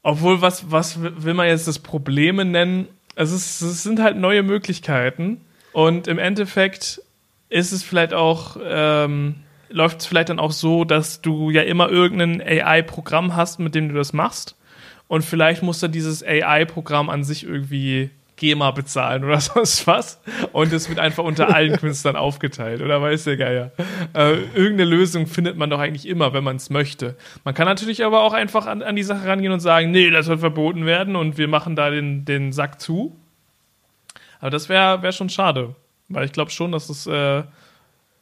[0.03, 2.87] Obwohl, was, was will man jetzt das Probleme nennen?
[3.15, 5.41] Es, ist, es sind halt neue Möglichkeiten.
[5.73, 7.01] Und im Endeffekt
[7.49, 9.35] ist es vielleicht auch, ähm,
[9.69, 13.89] läuft es vielleicht dann auch so, dass du ja immer irgendein AI-Programm hast, mit dem
[13.89, 14.55] du das machst.
[15.07, 20.21] Und vielleicht muss dann dieses AI-Programm an sich irgendwie GEMA bezahlen oder sonst was.
[20.53, 23.71] Und es wird einfach unter allen Künstlern aufgeteilt, oder weiß der Geier.
[24.13, 27.17] Äh, irgendeine Lösung findet man doch eigentlich immer, wenn man es möchte.
[27.43, 30.27] Man kann natürlich aber auch einfach an, an die Sache rangehen und sagen, nee, das
[30.27, 33.15] soll verboten werden und wir machen da den, den Sack zu.
[34.39, 35.75] Aber das wäre wär schon schade.
[36.09, 37.43] Weil ich glaube schon, dass es äh,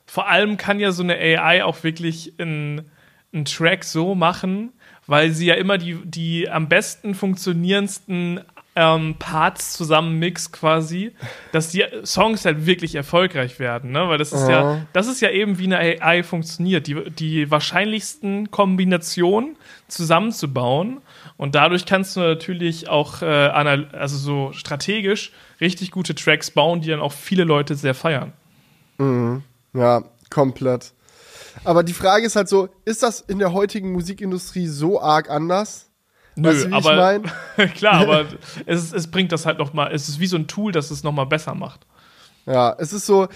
[0.05, 2.85] vor allem kann ja so eine AI auch wirklich einen
[3.45, 4.71] Track so machen,
[5.07, 8.41] weil sie ja immer die, die am besten funktionierendsten
[8.77, 11.13] ähm, Parts zusammen mixt quasi,
[11.53, 14.09] dass die Songs halt wirklich erfolgreich werden, ne?
[14.09, 14.81] Weil das ist ja, Ja.
[14.91, 19.55] das ist ja eben wie eine AI funktioniert, die, die wahrscheinlichsten Kombinationen
[19.87, 21.01] zusammenzubauen
[21.37, 26.89] und dadurch kannst du natürlich auch äh, also so strategisch richtig gute Tracks bauen, die
[26.89, 28.33] dann auch viele Leute sehr feiern.
[29.73, 30.91] Ja, komplett.
[31.63, 35.89] Aber die Frage ist halt so, ist das in der heutigen Musikindustrie so arg anders?
[36.35, 37.71] Nö, Weißt du, wie ich aber mein?
[37.73, 38.25] klar, aber
[38.65, 41.03] es, es bringt das halt noch mal, es ist wie so ein Tool, das es
[41.03, 41.85] noch mal besser macht.
[42.47, 43.27] Ja, es ist so,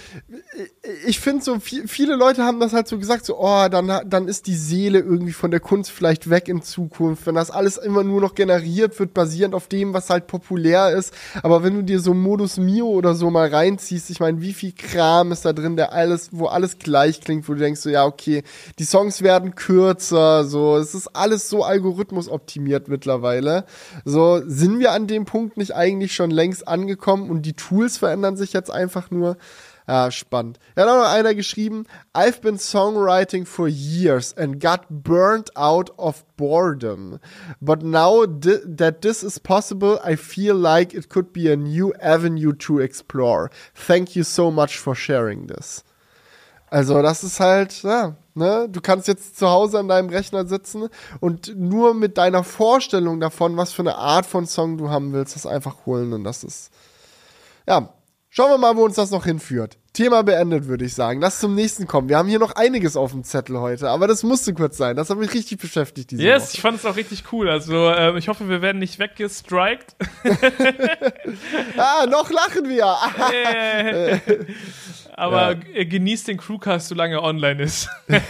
[1.04, 4.28] ich finde so, viel, viele Leute haben das halt so gesagt, so, oh, dann, dann
[4.28, 8.04] ist die Seele irgendwie von der Kunst vielleicht weg in Zukunft, wenn das alles immer
[8.04, 11.12] nur noch generiert wird, basierend auf dem, was halt populär ist.
[11.42, 14.72] Aber wenn du dir so Modus Mio oder so mal reinziehst, ich meine, wie viel
[14.72, 18.06] Kram ist da drin, der alles, wo alles gleich klingt, wo du denkst, so, ja,
[18.06, 18.44] okay,
[18.78, 23.64] die Songs werden kürzer, so, es ist alles so algorithmusoptimiert mittlerweile.
[24.04, 28.36] So, sind wir an dem Punkt nicht eigentlich schon längst angekommen und die Tools verändern
[28.36, 29.36] sich jetzt einfach nur?
[29.90, 30.60] Ja, spannend.
[30.76, 31.84] Er hat auch noch einer geschrieben,
[32.14, 37.18] I've been songwriting for years and got burnt out of boredom.
[37.60, 42.52] But now that this is possible, I feel like it could be a new avenue
[42.52, 43.50] to explore.
[43.74, 45.82] Thank you so much for sharing this.
[46.70, 48.68] Also, das ist halt, ja, ne?
[48.70, 53.56] Du kannst jetzt zu Hause an deinem Rechner sitzen und nur mit deiner Vorstellung davon,
[53.56, 56.70] was für eine Art von Song du haben willst, das einfach holen und das ist,
[57.66, 57.92] ja.
[58.32, 59.76] Schauen wir mal, wo uns das noch hinführt.
[59.92, 61.20] Thema beendet, würde ich sagen.
[61.20, 62.08] Lass zum nächsten kommen.
[62.08, 64.94] Wir haben hier noch einiges auf dem Zettel heute, aber das musste kurz sein.
[64.94, 66.50] Das hat mich richtig beschäftigt diese Yes, Woche.
[66.54, 67.50] ich fand es auch richtig cool.
[67.50, 69.96] Also ähm, ich hoffe, wir werden nicht weggestrikt.
[71.76, 72.96] Ah, noch lachen wir.
[73.32, 74.18] Äh,
[75.20, 77.90] Aber äh, genießt den Crewcast, solange er online ist.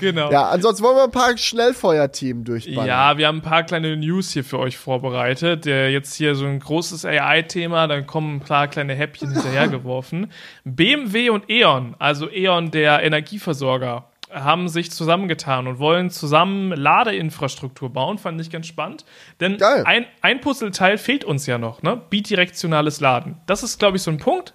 [0.00, 0.30] genau.
[0.30, 2.86] ja, ansonsten wollen wir ein paar Schnellfeuerthemen durchballern.
[2.86, 5.64] Ja, wir haben ein paar kleine News hier für euch vorbereitet.
[5.64, 10.30] Der jetzt hier so ein großes AI-Thema, dann kommen ein paar kleine Häppchen hinterhergeworfen.
[10.64, 18.18] BMW und E.ON, also E.ON, der Energieversorger, haben sich zusammengetan und wollen zusammen Ladeinfrastruktur bauen.
[18.18, 19.04] Fand ich ganz spannend.
[19.40, 19.82] Denn Geil.
[19.84, 22.00] ein, ein Puzzleteil fehlt uns ja noch, ne?
[22.10, 23.40] Bidirektionales Laden.
[23.46, 24.54] Das ist, glaube ich, so ein Punkt.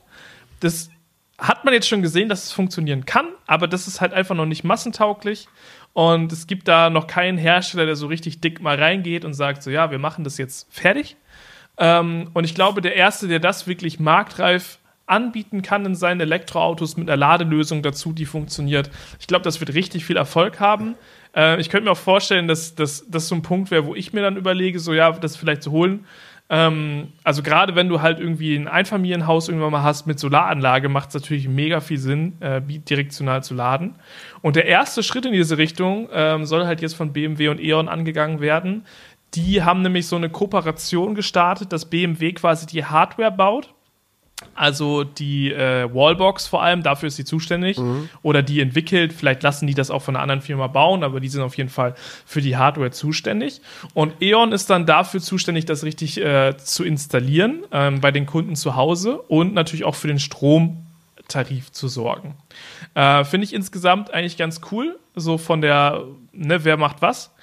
[0.60, 0.90] Das
[1.38, 4.46] hat man jetzt schon gesehen, dass es funktionieren kann, aber das ist halt einfach noch
[4.46, 5.48] nicht massentauglich.
[5.94, 9.64] Und es gibt da noch keinen Hersteller, der so richtig dick mal reingeht und sagt,
[9.64, 11.16] so ja, wir machen das jetzt fertig.
[11.78, 16.98] Ähm, und ich glaube, der Erste, der das wirklich marktreif anbieten kann in seinen Elektroautos
[16.98, 18.90] mit einer Ladelösung dazu, die funktioniert,
[19.20, 20.96] ich glaube, das wird richtig viel Erfolg haben.
[21.36, 24.22] Äh, ich könnte mir auch vorstellen, dass das so ein Punkt wäre, wo ich mir
[24.22, 26.06] dann überlege, so ja, das vielleicht zu holen.
[26.50, 31.10] Ähm, also gerade wenn du halt irgendwie ein Einfamilienhaus irgendwann mal hast mit Solaranlage, macht
[31.10, 33.96] es natürlich mega viel Sinn, äh, bidirektional zu laden.
[34.42, 37.88] Und der erste Schritt in diese Richtung ähm, soll halt jetzt von BMW und E.ON
[37.88, 38.86] angegangen werden.
[39.34, 43.75] Die haben nämlich so eine Kooperation gestartet, dass BMW quasi die Hardware baut.
[44.54, 47.78] Also die äh, Wallbox vor allem, dafür ist sie zuständig.
[48.22, 51.30] Oder die entwickelt, vielleicht lassen die das auch von einer anderen Firma bauen, aber die
[51.30, 51.96] sind auf jeden Fall
[52.26, 53.62] für die Hardware zuständig.
[53.94, 58.56] Und E.ON ist dann dafür zuständig, das richtig äh, zu installieren ähm, bei den Kunden
[58.56, 62.36] zu Hause und natürlich auch für den Stromtarif zu sorgen.
[62.94, 67.34] Äh, Finde ich insgesamt eigentlich ganz cool, so von der, ne, wer macht was.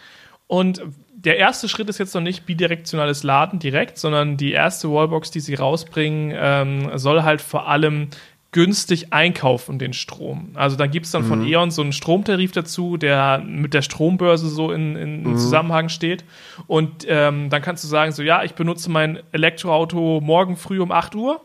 [0.46, 0.82] Und
[1.24, 5.40] der erste Schritt ist jetzt noch nicht bidirektionales Laden direkt, sondern die erste Wallbox, die
[5.40, 8.08] sie rausbringen, ähm, soll halt vor allem
[8.50, 10.50] günstig einkaufen, den Strom.
[10.54, 14.48] Also da gibt es dann von E.ON so einen Stromtarif dazu, der mit der Strombörse
[14.48, 16.24] so in, in, in Zusammenhang steht.
[16.66, 20.92] Und ähm, dann kannst du sagen, so ja, ich benutze mein Elektroauto morgen früh um
[20.92, 21.40] 8 Uhr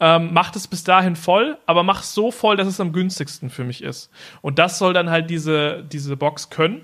[0.00, 3.50] ähm, macht es bis dahin voll, aber mach es so voll, dass es am günstigsten
[3.50, 4.10] für mich ist.
[4.40, 6.80] Und das soll dann halt diese, diese Box können.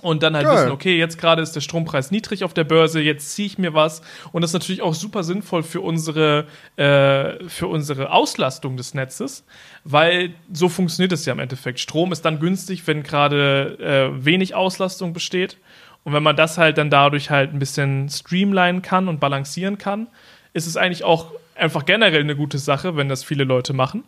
[0.00, 0.56] Und dann halt Geil.
[0.56, 3.74] wissen, okay, jetzt gerade ist der Strompreis niedrig auf der Börse, jetzt ziehe ich mir
[3.74, 4.00] was.
[4.32, 9.44] Und das ist natürlich auch super sinnvoll für unsere, äh, für unsere Auslastung des Netzes,
[9.84, 11.78] weil so funktioniert es ja im Endeffekt.
[11.78, 13.78] Strom ist dann günstig, wenn gerade
[14.18, 15.58] äh, wenig Auslastung besteht.
[16.04, 20.08] Und wenn man das halt dann dadurch halt ein bisschen streamlinen kann und balancieren kann,
[20.52, 24.04] ist es eigentlich auch einfach generell eine gute Sache, wenn das viele Leute machen.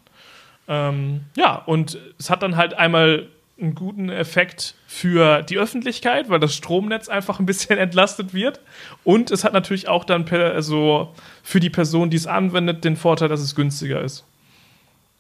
[0.67, 3.29] Ähm, ja, und es hat dann halt einmal
[3.61, 8.61] einen guten Effekt für die Öffentlichkeit, weil das Stromnetz einfach ein bisschen entlastet wird.
[9.05, 11.13] Und es hat natürlich auch dann per, also
[11.43, 14.25] für die Person, die es anwendet, den Vorteil, dass es günstiger ist.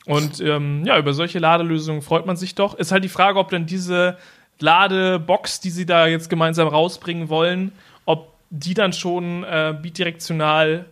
[0.07, 2.75] Und ähm, ja, über solche Ladelösungen freut man sich doch.
[2.75, 4.19] Ist halt die Frage, ob dann diese
[4.59, 7.73] Ladebox, die sie da jetzt gemeinsam rausbringen wollen,
[8.05, 10.87] ob die dann schon äh, bidirektional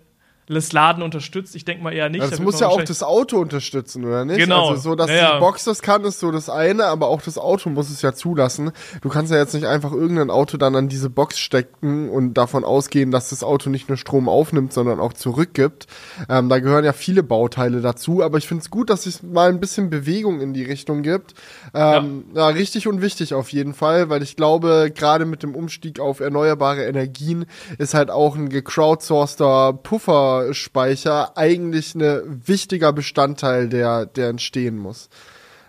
[0.54, 1.54] das Laden unterstützt.
[1.54, 2.20] Ich denke mal eher nicht.
[2.20, 4.38] Ja, Da das muss ja auch das Auto unterstützen, oder nicht?
[4.38, 4.70] Genau.
[4.70, 5.34] Also so, dass Ja, ja.
[5.34, 8.12] die Box das kann, ist so das eine, aber auch das Auto muss es ja
[8.12, 8.72] zulassen.
[9.00, 12.64] Du kannst ja jetzt nicht einfach irgendein Auto dann an diese Box stecken und davon
[12.64, 15.86] ausgehen, dass das Auto nicht nur Strom aufnimmt, sondern auch zurückgibt.
[16.28, 19.48] Ähm, da gehören ja viele Bauteile dazu, aber ich finde es gut, dass es mal
[19.48, 21.34] ein bisschen Bewegung in die Richtung gibt.
[21.74, 22.48] Ähm, ja.
[22.48, 26.84] richtig und wichtig auf jeden Fall, weil ich glaube, gerade mit dem Umstieg auf erneuerbare
[26.84, 27.46] Energien
[27.78, 29.72] ist halt auch ein gecrowdsourceder
[30.42, 35.08] Pufferspeicher eigentlich ein wichtiger Bestandteil, der, der entstehen muss.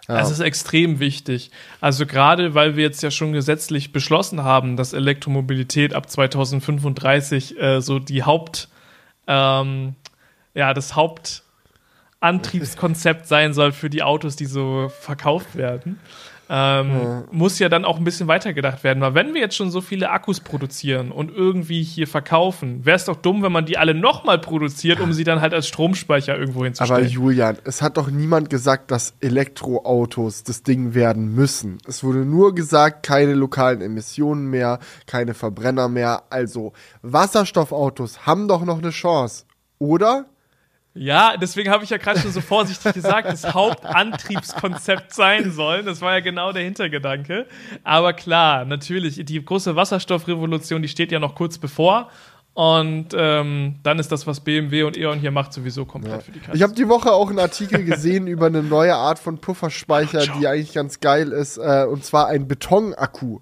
[0.05, 1.49] Es ist extrem wichtig.
[1.79, 7.81] Also gerade, weil wir jetzt ja schon gesetzlich beschlossen haben, dass Elektromobilität ab 2035 äh,
[7.81, 8.67] so die Haupt,
[9.27, 9.95] ähm,
[10.53, 16.01] ja, das Hauptantriebskonzept sein soll für die Autos, die so verkauft werden.
[16.55, 19.81] Ähm, Muss ja dann auch ein bisschen weitergedacht werden, weil wenn wir jetzt schon so
[19.81, 23.95] viele Akkus produzieren und irgendwie hier verkaufen, wäre es doch dumm, wenn man die alle
[23.95, 27.09] nochmal produziert, um sie dann halt als Stromspeicher irgendwo Aber hinzustellen.
[27.09, 31.79] Julian, es hat doch niemand gesagt, dass Elektroautos das Ding werden müssen.
[31.87, 36.21] Es wurde nur gesagt, keine lokalen Emissionen mehr, keine Verbrenner mehr.
[36.29, 39.45] Also Wasserstoffautos haben doch noch eine Chance,
[39.79, 40.27] oder?
[40.95, 45.83] Ja, deswegen habe ich ja gerade schon so vorsichtig gesagt, das Hauptantriebskonzept sein soll.
[45.83, 47.47] Das war ja genau der Hintergedanke.
[47.83, 52.09] Aber klar, natürlich, die große Wasserstoffrevolution, die steht ja noch kurz bevor.
[52.53, 56.39] Und ähm, dann ist das, was BMW und E.ON hier macht, sowieso komplett für die
[56.39, 56.55] Katze.
[56.55, 60.47] Ich habe die Woche auch einen Artikel gesehen über eine neue Art von Pufferspeicher, die
[60.47, 63.39] eigentlich ganz geil ist, äh, und zwar ein Betonakku.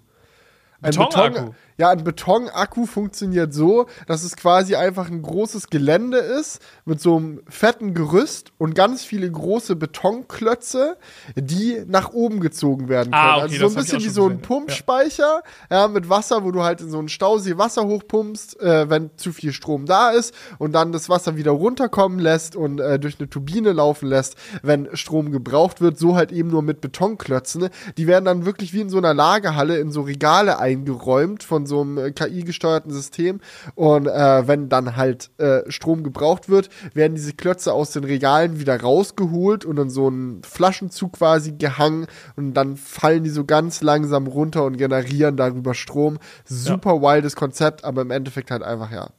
[0.82, 1.34] Ein Betonakku?
[1.34, 7.02] Beton, ja, ein Betonakku funktioniert so, dass es quasi einfach ein großes Gelände ist mit
[7.02, 10.98] so einem fetten Gerüst und ganz viele große Betonklötze,
[11.36, 13.24] die nach oben gezogen werden können.
[13.24, 14.48] Ah, okay, also so ein bisschen wie so ein gesehen, ja.
[14.48, 15.42] Pumpspeicher,
[15.72, 15.88] ja.
[15.88, 19.52] mit Wasser, wo du halt in so einen Stausee Wasser hochpumpst, äh, wenn zu viel
[19.52, 23.72] Strom da ist und dann das Wasser wieder runterkommen lässt und äh, durch eine Turbine
[23.72, 27.70] laufen lässt, wenn Strom gebraucht wird, so halt eben nur mit Betonklötzen.
[27.98, 31.71] Die werden dann wirklich wie in so einer Lagerhalle in so Regale eingeräumt von so
[31.80, 33.40] einem äh, KI-gesteuerten System
[33.76, 38.60] und äh, wenn dann halt äh, Strom gebraucht wird, werden diese Klötze aus den Regalen
[38.60, 43.82] wieder rausgeholt und in so einen Flaschenzug quasi gehangen und dann fallen die so ganz
[43.82, 46.20] langsam runter und generieren darüber Strom.
[46.44, 49.10] Super wildes Konzept, aber im Endeffekt halt einfach ja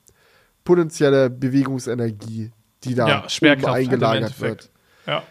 [0.65, 2.53] potenzielle Bewegungsenergie,
[2.85, 4.71] die da ja, eingelagert wird.
[5.07, 5.23] Ja.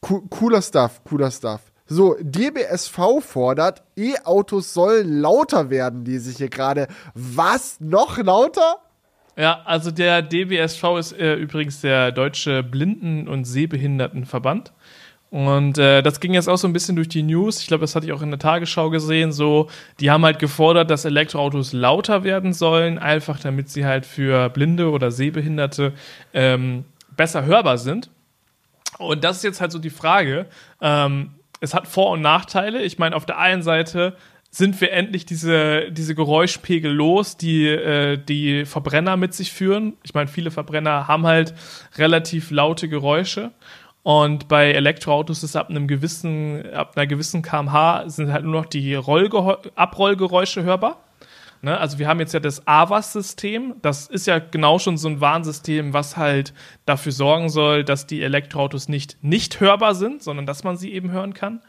[0.00, 1.60] Co cooler Stuff, cooler Stuff.
[1.88, 6.88] So, DBSV fordert, E-Autos sollen lauter werden, lese ich hier gerade.
[7.14, 7.80] Was?
[7.80, 8.76] Noch lauter?
[9.36, 14.72] Ja, also der DBSV ist äh, übrigens der Deutsche Blinden- und Sehbehindertenverband.
[15.30, 17.60] Und äh, das ging jetzt auch so ein bisschen durch die News.
[17.60, 19.32] Ich glaube, das hatte ich auch in der Tagesschau gesehen.
[19.32, 19.68] So,
[20.00, 24.90] die haben halt gefordert, dass Elektroautos lauter werden sollen, einfach damit sie halt für Blinde
[24.90, 25.92] oder Sehbehinderte
[26.32, 26.84] ähm,
[27.16, 28.10] besser hörbar sind.
[28.98, 30.46] Und das ist jetzt halt so die Frage.
[30.80, 31.32] Ähm,
[31.66, 32.82] es hat Vor- und Nachteile.
[32.82, 34.16] Ich meine, auf der einen Seite
[34.50, 39.94] sind wir endlich diese, diese Geräuschpegel los, die äh, die Verbrenner mit sich führen.
[40.02, 41.54] Ich meine, viele Verbrenner haben halt
[41.98, 43.50] relativ laute Geräusche.
[44.02, 48.66] Und bei Elektroautos ist ab einem gewissen, ab einer gewissen kmh sind halt nur noch
[48.66, 51.02] die Abrollgeräusche hörbar.
[51.66, 51.76] Ne?
[51.80, 53.74] Also wir haben jetzt ja das AVAS-System.
[53.82, 58.22] Das ist ja genau schon so ein Warnsystem, was halt dafür sorgen soll, dass die
[58.22, 61.60] Elektroautos nicht nicht hörbar sind, sondern dass man sie eben hören kann.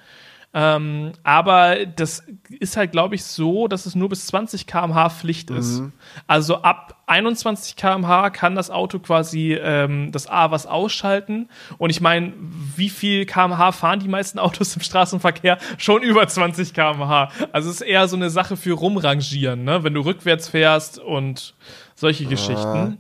[0.54, 2.24] Ähm, aber das
[2.60, 5.84] ist halt, glaube ich, so, dass es nur bis 20 km/h Pflicht ist.
[6.26, 11.50] Also ab 21 km/h kann das Auto quasi ähm, das A was ausschalten.
[11.78, 12.34] Und ich meine,
[12.76, 15.58] wie viel km/h fahren die meisten Autos im Straßenverkehr?
[15.78, 17.30] Schon über 20 km/h.
[17.52, 19.84] Also es ist eher so eine Sache für rumrangieren, ne?
[19.84, 21.54] wenn du rückwärts fährst und
[21.94, 23.00] solche Geschichten.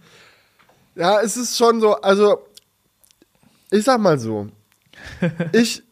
[0.95, 2.39] Ja, es ist schon so, also,
[3.71, 4.47] ich sag mal so,
[5.53, 5.83] ich,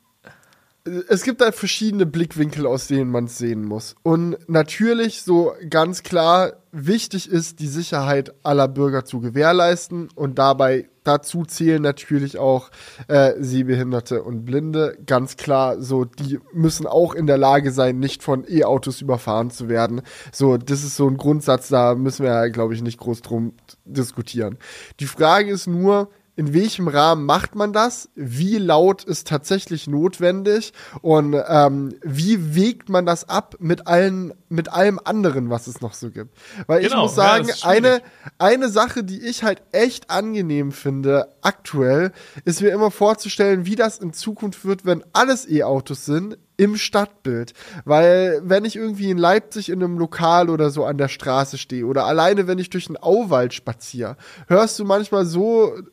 [1.09, 3.95] es gibt halt verschiedene Blickwinkel, aus denen man es sehen muss.
[4.03, 10.87] Und natürlich so ganz klar wichtig ist, die Sicherheit aller Bürger zu gewährleisten und dabei
[11.03, 12.69] dazu zählen natürlich auch
[13.07, 14.97] äh, Sehbehinderte und Blinde.
[15.05, 19.69] Ganz klar, so die müssen auch in der Lage sein, nicht von E-Autos überfahren zu
[19.69, 20.01] werden.
[20.31, 23.53] So, das ist so ein Grundsatz, da müssen wir, glaube ich, nicht groß drum
[23.85, 24.57] diskutieren.
[24.99, 28.09] Die Frage ist nur, in welchem Rahmen macht man das?
[28.15, 30.73] Wie laut ist tatsächlich notwendig?
[31.01, 35.93] Und ähm, wie wägt man das ab mit allen, mit allem anderen, was es noch
[35.93, 36.35] so gibt?
[36.67, 38.01] Weil ich Genau, muss ja, sagen, ist eine,
[38.37, 42.11] eine Sache, die ich halt echt angenehm finde, aktuell,
[42.43, 47.53] ist mir immer vorzustellen, wie das in Zukunft wird, wenn alles E-Autos sind im Stadtbild.
[47.83, 51.85] Weil wenn ich irgendwie in Leipzig in einem Lokal oder so an der Straße stehe
[51.85, 55.83] oder alleine wenn ich durch einen Auwald spaziere, hörst du manchmal so äh,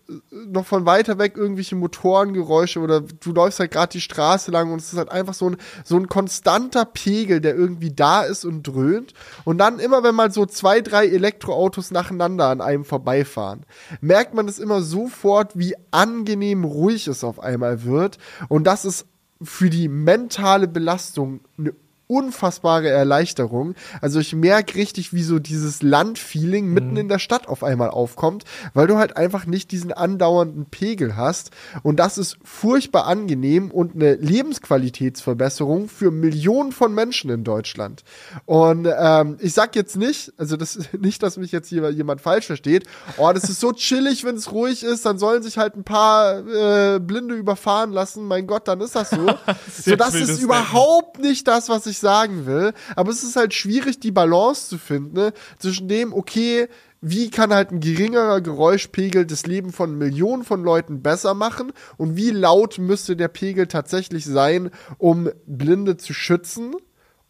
[0.46, 4.80] noch von weiter weg irgendwelche Motorengeräusche oder du läufst halt gerade die Straße lang und
[4.80, 8.62] es ist halt einfach so ein, so ein konstanter Pegel, der irgendwie da ist und
[8.62, 9.14] dröhnt.
[9.44, 13.64] Und dann immer, wenn mal so zwei, drei Elektroautos nacheinander an einem vorbeifahren,
[14.00, 18.18] merkt man es immer sofort, wie angenehm ruhig es auf einmal wird.
[18.48, 19.06] Und das ist
[19.44, 21.74] für die mentale Belastung eine
[22.06, 23.74] unfassbare Erleichterung.
[24.00, 28.44] Also ich merke richtig, wie so dieses Landfeeling mitten in der Stadt auf einmal aufkommt,
[28.74, 31.50] weil du halt einfach nicht diesen andauernden Pegel hast.
[31.82, 38.02] Und das ist furchtbar angenehm und eine Lebensqualitätsverbesserung für Millionen von Menschen in Deutschland.
[38.44, 42.46] Und ähm, ich sag jetzt nicht, also das nicht, dass mich jetzt hier jemand falsch
[42.46, 42.86] versteht,
[43.16, 46.38] oh, das ist so chillig, wenn es ruhig ist, dann sollen sich halt ein paar
[46.46, 48.26] äh, Blinde überfahren lassen.
[48.26, 49.26] Mein Gott, dann ist das so.
[49.84, 52.72] so das ist überhaupt nicht das, was ich sagen will.
[52.96, 55.32] Aber es ist halt schwierig, die Balance zu finden ne?
[55.58, 56.68] zwischen dem, okay,
[57.00, 62.16] wie kann halt ein geringerer Geräuschpegel das Leben von Millionen von Leuten besser machen und
[62.16, 66.76] wie laut müsste der Pegel tatsächlich sein, um Blinde zu schützen?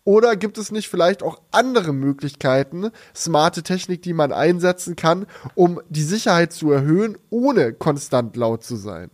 [0.04, 5.80] Oder gibt es nicht vielleicht auch andere Möglichkeiten, smarte Technik, die man einsetzen kann, um
[5.88, 9.10] die Sicherheit zu erhöhen, ohne konstant laut zu sein?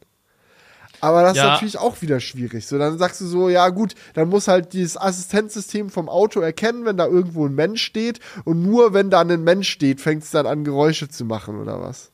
[1.01, 1.53] Aber das ist Ja.
[1.53, 2.67] natürlich auch wieder schwierig.
[2.67, 6.85] So, dann sagst du so, ja gut, dann muss halt dieses Assistenzsystem vom Auto erkennen,
[6.85, 8.21] wenn da irgendwo ein Mensch steht.
[8.45, 11.81] Und nur wenn da ein Mensch steht, fängt es dann an, Geräusche zu machen oder
[11.81, 12.11] was?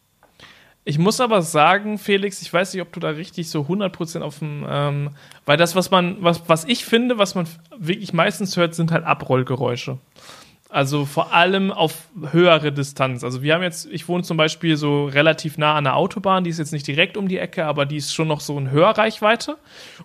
[0.87, 4.41] Ich muss aber sagen, Felix, ich weiß nicht, ob du da richtig so 100% auf
[4.41, 5.11] dem, ähm,
[5.47, 7.47] weil das, was man, was, was ich finde, was man
[7.79, 9.97] wirklich meistens hört, sind halt Abrollgeräusche.
[10.75, 13.23] Also vor allem auf höhere Distanz.
[13.23, 16.51] Also wir haben jetzt, ich wohne zum Beispiel so relativ nah an der Autobahn, die
[16.51, 19.57] ist jetzt nicht direkt um die Ecke, aber die ist schon noch so in Hörreichweite.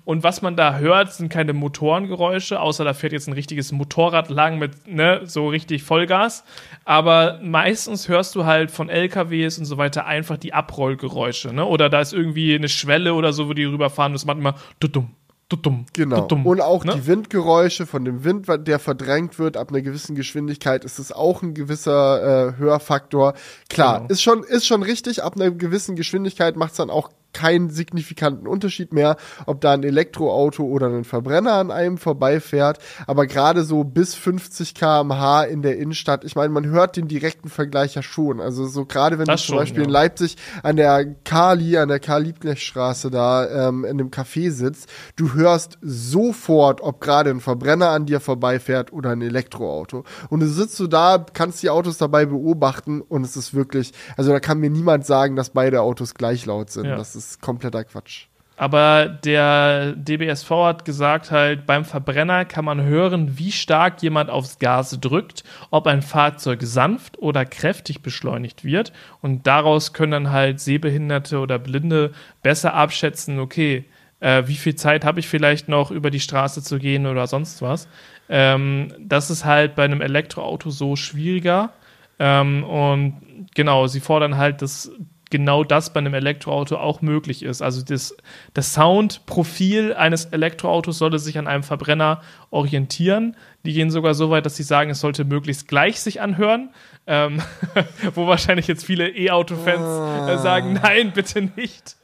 [0.05, 4.29] Und was man da hört, sind keine Motorengeräusche, außer da fährt jetzt ein richtiges Motorrad
[4.29, 6.43] lang mit, ne, so richtig Vollgas.
[6.85, 11.65] Aber meistens hörst du halt von LKWs und so weiter einfach die Abrollgeräusche, ne?
[11.65, 15.15] Oder da ist irgendwie eine Schwelle oder so, wo die rüberfahren, das macht immer dumm,
[15.57, 16.27] dumm, Genau.
[16.27, 16.93] dumm, Und auch ne?
[16.95, 21.41] die Windgeräusche von dem Wind, der verdrängt wird ab einer gewissen Geschwindigkeit, ist es auch
[21.41, 23.33] ein gewisser äh, Hörfaktor.
[23.69, 24.09] Klar, Genau.
[24.11, 25.23] ist schon ist schon richtig.
[25.23, 29.83] Ab einer gewissen Geschwindigkeit macht es dann auch keinen signifikanten Unterschied mehr, ob da ein
[29.83, 32.79] Elektroauto oder ein Verbrenner an einem vorbeifährt.
[33.07, 37.49] Aber gerade so bis 50 km/h in der Innenstadt, ich meine, man hört den direkten
[37.49, 38.39] Vergleich ja schon.
[38.41, 39.93] Also so gerade wenn Das du zum schon, Beispiel in ja.
[39.93, 45.77] Leipzig an der Kali, an der Karl-Liebknecht-Straße da ähm, in einem Café sitzt, du hörst
[45.81, 50.03] sofort, ob gerade ein Verbrenner an dir vorbeifährt oder ein Elektroauto.
[50.29, 54.31] Und du sitzt so da, kannst die Autos dabei beobachten und es ist wirklich, also
[54.31, 56.85] da kann mir niemand sagen, dass beide Autos gleich laut sind.
[56.85, 56.97] Ja.
[56.97, 58.25] Das ist kompletter Quatsch.
[58.59, 64.59] Aber der DBSV hat gesagt halt, beim Verbrenner kann man hören, wie stark jemand aufs
[64.59, 68.91] Gas drückt, ob ein Fahrzeug sanft oder kräftig beschleunigt wird.
[69.21, 72.11] Und daraus können dann halt Sehbehinderte oder Blinde
[72.43, 73.85] besser abschätzen, okay,
[74.19, 77.61] äh, wie viel Zeit habe ich vielleicht noch über die Straße zu gehen oder sonst
[77.61, 77.87] was.
[78.27, 81.71] Ähm, das ist halt bei einem Elektroauto so schwieriger.
[82.19, 84.91] Ähm, und genau, sie fordern halt, dass
[85.29, 87.61] genau das bei einem Elektroauto auch möglich ist.
[87.61, 88.15] Also das,
[88.53, 93.35] das Soundprofil eines Elektroautos sollte sich an einem Verbrenner orientieren.
[93.65, 96.69] Die gehen sogar so weit, dass sie sagen, es sollte möglichst gleich sich anhören.
[97.07, 97.41] Ähm,
[98.15, 101.95] wo wahrscheinlich jetzt viele E-Auto-Fans äh, sagen, nein, bitte nicht.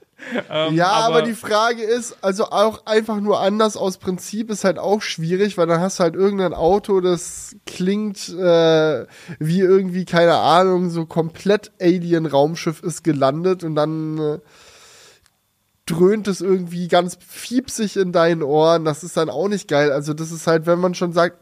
[0.50, 4.80] Ähm, ja, aber, die Frage ist, also auch einfach nur anders aus Prinzip ist halt
[4.80, 9.06] auch schwierig, weil dann hast du halt irgendein Auto, das klingt äh,
[9.40, 14.40] wie irgendwie, keine Ahnung, so komplett Alien-Raumschiff ist gelandet und dann äh,
[15.86, 18.86] dröhnt es irgendwie ganz fiepsig in deinen Ohren.
[18.86, 19.92] Das ist dann auch nicht geil.
[19.92, 21.38] Also das ist halt, wenn man schon sagt,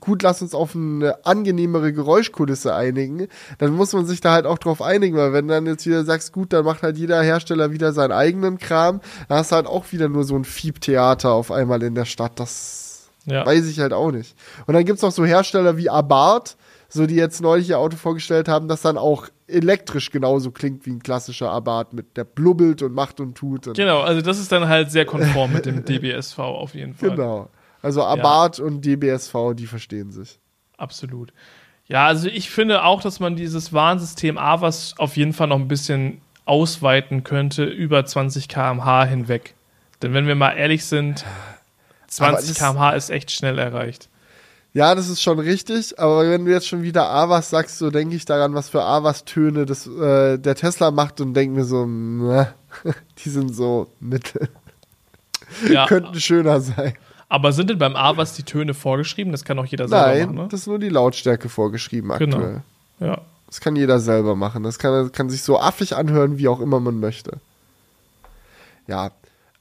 [0.00, 3.28] gut, lass uns auf eine angenehmere Geräuschkulisse einigen,
[3.58, 6.32] dann muss man sich da halt auch drauf einigen, weil wenn dann jetzt wieder sagst,
[6.32, 9.84] gut, dann macht halt jeder Hersteller wieder seinen eigenen Kram, dann hast du halt auch
[9.92, 12.32] wieder nur so ein Fieb-Theater auf einmal in der Stadt.
[12.40, 13.46] Das Ja.
[13.46, 14.34] weiß ich halt auch nicht.
[14.66, 16.56] Und dann gibt's noch so Hersteller wie Abarth,
[16.88, 20.90] so die jetzt neulich ihr Auto vorgestellt haben, das dann auch elektrisch genauso klingt wie
[20.90, 23.66] ein klassischer Abarth mit der blubbelt und macht und tut.
[23.66, 27.10] Und Genau, also das ist dann halt sehr konform mit dem DBSV auf jeden Fall.
[27.10, 27.48] Genau.
[27.82, 30.38] Also Abarth und DBSV, die verstehen sich.
[30.76, 31.32] Absolut.
[31.86, 35.68] Ja, also ich finde auch, dass man dieses Warnsystem AVAS auf jeden Fall noch ein
[35.68, 39.54] bisschen ausweiten könnte über 20 km/h hinweg.
[40.00, 41.24] Denn wenn wir mal ehrlich sind,
[42.08, 44.08] 20 das- km/h ist echt schnell erreicht.
[44.74, 48.16] Ja, das ist schon richtig, aber wenn du jetzt schon wieder Avas sagst, so denke
[48.16, 52.54] ich daran, was für Avas-Töne das, äh, der Tesla macht und denke mir so, na,
[53.18, 54.48] die sind so mittel.
[55.68, 56.94] Ja, Könnten schöner sein.
[57.32, 59.32] Aber sind denn beim AVAS die Töne vorgeschrieben?
[59.32, 60.48] Das kann auch jeder selber Nein, machen, ne?
[60.50, 62.36] das ist nur die Lautstärke vorgeschrieben Genau.
[62.36, 62.62] aktuell.
[63.00, 63.18] Ja.
[63.46, 64.62] Das kann jeder selber machen.
[64.64, 67.38] Das kann, kann sich so affig anhören, wie auch immer man möchte.
[68.86, 69.12] Ja.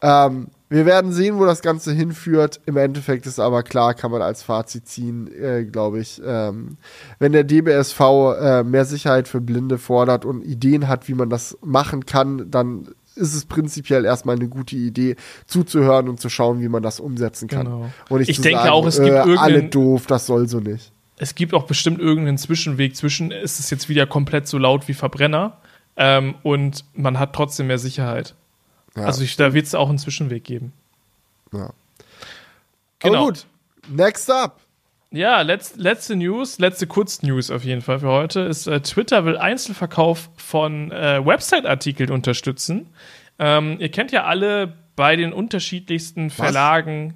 [0.01, 2.59] Ähm, wir werden sehen, wo das Ganze hinführt.
[2.65, 6.21] Im Endeffekt ist aber klar, kann man als Fazit ziehen, äh, glaube ich.
[6.25, 6.75] Ähm,
[7.19, 7.99] wenn der DBSV
[8.37, 12.89] äh, mehr Sicherheit für Blinde fordert und Ideen hat, wie man das machen kann, dann
[13.15, 17.47] ist es prinzipiell erstmal eine gute Idee, zuzuhören und zu schauen, wie man das umsetzen
[17.47, 17.65] kann.
[17.65, 17.89] Genau.
[18.09, 20.91] Und Ich denke sagen, auch, es gibt äh, alle irgendeinen- doof, das soll so nicht.
[21.17, 24.93] Es gibt auch bestimmt irgendeinen Zwischenweg zwischen, ist es jetzt wieder komplett so laut wie
[24.95, 25.57] Verbrenner
[25.95, 28.33] ähm, und man hat trotzdem mehr Sicherheit.
[28.95, 29.03] Ja.
[29.03, 30.73] Also ich, da wird es auch einen Zwischenweg geben.
[31.53, 31.71] Ja.
[32.99, 33.15] Genau.
[33.17, 33.45] Aber gut,
[33.89, 34.59] next up.
[35.13, 39.37] Ja, letz, letzte News, letzte Kurznews auf jeden Fall für heute ist, äh, Twitter will
[39.37, 42.87] Einzelverkauf von äh, Website-Artikeln unterstützen.
[43.37, 47.15] Ähm, ihr kennt ja alle bei den unterschiedlichsten Verlagen.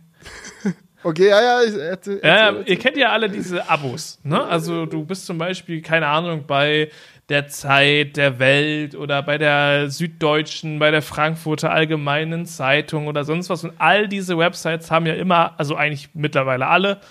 [1.04, 2.20] Okay, ja, ja, ich hätte.
[2.24, 4.44] Ja, ja, ihr kennt ja alle diese Abos, ne?
[4.44, 6.90] Also du bist zum Beispiel, keine Ahnung, bei
[7.30, 13.52] der Zeit, der Welt oder bei der Süddeutschen, bei der Frankfurter Allgemeinen Zeitung oder sonst
[13.52, 13.64] was.
[13.64, 17.02] Und all diese Websites haben ja immer, also eigentlich mittlerweile alle,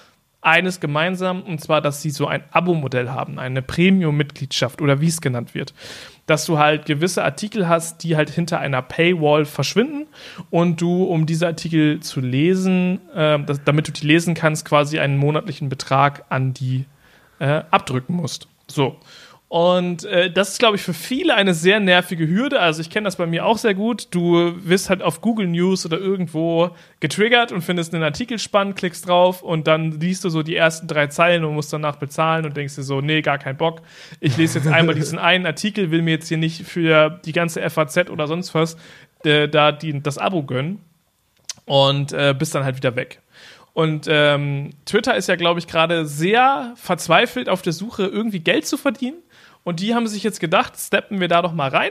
[0.44, 5.20] eines gemeinsam, und zwar, dass sie so ein Abo-Modell haben, eine Premium-Mitgliedschaft oder wie es
[5.20, 5.74] genannt wird.
[6.26, 10.06] Dass du halt gewisse Artikel hast, die halt hinter einer Paywall verschwinden
[10.50, 14.98] und du, um diese Artikel zu lesen, äh, das, damit du die lesen kannst, quasi
[14.98, 16.86] einen monatlichen Betrag an die
[17.38, 18.48] äh, abdrücken musst.
[18.68, 18.98] So.
[19.54, 22.58] Und äh, das ist, glaube ich, für viele eine sehr nervige Hürde.
[22.58, 24.08] Also ich kenne das bei mir auch sehr gut.
[24.10, 29.06] Du wirst halt auf Google News oder irgendwo getriggert und findest einen Artikel spannend, klickst
[29.06, 32.56] drauf und dann liest du so die ersten drei Zeilen und musst danach bezahlen und
[32.56, 33.82] denkst dir so, nee, gar kein Bock.
[34.18, 37.60] Ich lese jetzt einmal diesen einen Artikel, will mir jetzt hier nicht für die ganze
[37.70, 38.76] FAZ oder sonst was
[39.22, 40.80] äh, da die, das Abo gönnen
[41.64, 43.20] und äh, bist dann halt wieder weg.
[43.72, 48.66] Und ähm, Twitter ist ja, glaube ich, gerade sehr verzweifelt auf der Suche, irgendwie Geld
[48.66, 49.18] zu verdienen.
[49.64, 51.90] Und die haben sich jetzt gedacht, steppen wir da doch mal rein.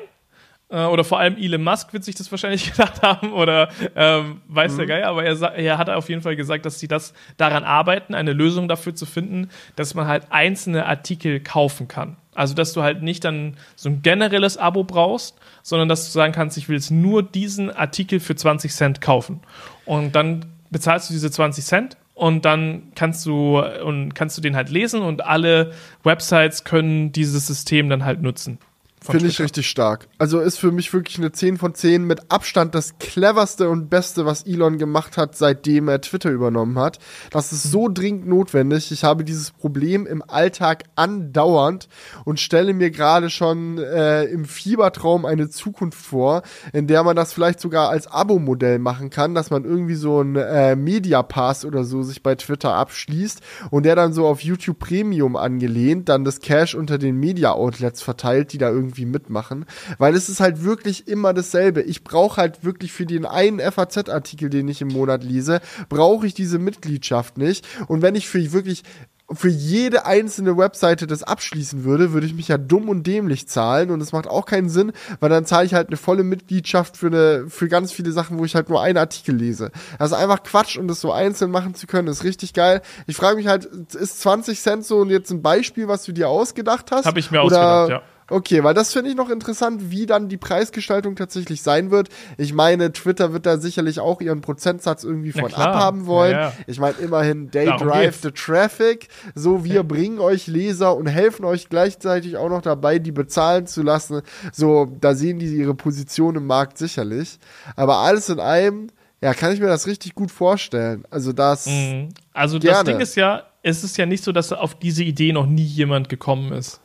[0.69, 3.33] Äh, oder vor allem Elon Musk wird sich das wahrscheinlich gedacht haben.
[3.33, 5.07] Oder ähm, weiß der Geier.
[5.09, 8.67] Aber er, er hat auf jeden Fall gesagt, dass sie das daran arbeiten, eine Lösung
[8.67, 12.17] dafür zu finden, dass man halt einzelne Artikel kaufen kann.
[12.35, 16.33] Also, dass du halt nicht dann so ein generelles Abo brauchst, sondern dass du sagen
[16.33, 19.41] kannst, ich will jetzt nur diesen Artikel für 20 Cent kaufen.
[19.85, 24.55] Und dann bezahlst du diese 20 Cent und dann kannst du und kannst du den
[24.55, 25.71] halt lesen und alle
[26.03, 28.59] Websites können dieses System dann halt nutzen.
[29.03, 30.07] Finde ich richtig stark.
[30.17, 34.25] Also ist für mich wirklich eine 10 von 10 mit Abstand das cleverste und beste,
[34.25, 36.99] was Elon gemacht hat, seitdem er Twitter übernommen hat.
[37.29, 38.91] Das ist so dringend notwendig.
[38.91, 41.89] Ich habe dieses Problem im Alltag andauernd
[42.23, 47.33] und stelle mir gerade schon äh, im Fiebertraum eine Zukunft vor, in der man das
[47.33, 52.03] vielleicht sogar als Abo-Modell machen kann, dass man irgendwie so ein äh, Media-Pass oder so
[52.03, 56.75] sich bei Twitter abschließt und der dann so auf YouTube Premium angelehnt dann das Cash
[56.75, 59.65] unter den Media-Outlets verteilt, die da irgendwie mitmachen.
[59.97, 61.81] Weil es ist halt wirklich immer dasselbe.
[61.81, 66.33] Ich brauche halt wirklich für den einen FAZ-Artikel, den ich im Monat lese, brauche ich
[66.33, 67.65] diese Mitgliedschaft nicht.
[67.87, 68.83] Und wenn ich für wirklich
[69.31, 73.89] für jede einzelne Webseite das abschließen würde, würde ich mich ja dumm und dämlich zahlen
[73.89, 77.07] und es macht auch keinen Sinn, weil dann zahle ich halt eine volle Mitgliedschaft für
[77.07, 79.71] eine für ganz viele Sachen, wo ich halt nur einen Artikel lese.
[79.97, 82.81] Also einfach Quatsch und das so einzeln machen zu können, ist richtig geil.
[83.07, 86.91] Ich frage mich halt, ist 20 Cent so jetzt ein Beispiel, was du dir ausgedacht
[86.91, 87.05] hast?
[87.05, 88.12] Hab ich mir Oder ausgedacht, ja.
[88.33, 92.09] Okay, weil das finde ich noch interessant, wie dann die Preisgestaltung tatsächlich sein wird.
[92.37, 96.31] Ich meine, Twitter wird da sicherlich auch ihren Prozentsatz irgendwie von abhaben wollen.
[96.31, 96.53] Ja, ja.
[96.65, 98.21] Ich meine, immerhin, they Darum drive geht's.
[98.23, 99.07] the traffic.
[99.35, 103.83] So, wir bringen euch Leser und helfen euch gleichzeitig auch noch dabei, die bezahlen zu
[103.83, 104.21] lassen.
[104.51, 107.37] So, da sehen die ihre Position im Markt sicherlich.
[107.75, 108.87] Aber alles in allem,
[109.21, 111.05] ja, kann ich mir das richtig gut vorstellen.
[111.11, 112.09] Also das, Mhm.
[112.33, 112.89] Also das Gerne.
[112.91, 116.09] Ding ist ja, es ist ja nicht so, dass auf diese Idee noch nie jemand
[116.09, 116.81] gekommen ist.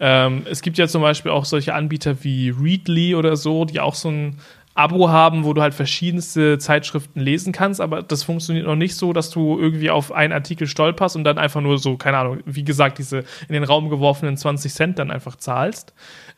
[0.00, 3.94] Ähm, es gibt ja zum Beispiel auch solche Anbieter wie Readly oder so, die auch
[3.94, 4.38] so ein
[4.74, 9.12] Abo haben, wo du halt verschiedenste Zeitschriften lesen kannst, aber das funktioniert noch nicht so,
[9.12, 12.64] dass du irgendwie auf einen Artikel stolperst und dann einfach nur so, keine Ahnung, wie
[12.64, 15.92] gesagt, diese in den Raum geworfenen 20 Cent dann einfach zahlst.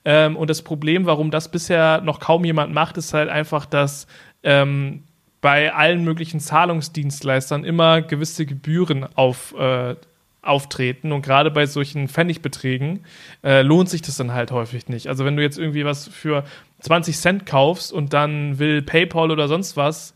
[0.04, 4.06] Ähm, und das Problem, warum das bisher noch kaum jemand macht, ist halt einfach, dass
[4.42, 5.04] ähm,
[5.40, 9.94] bei allen möglichen Zahlungsdienstleistern immer gewisse Gebühren auf äh,
[10.42, 13.04] auftreten und gerade bei solchen Pfennigbeträgen
[13.44, 15.06] äh, lohnt sich das dann halt häufig nicht.
[15.06, 16.44] Also wenn du jetzt irgendwie was für
[16.80, 20.14] 20 Cent kaufst und dann will PayPal oder sonst was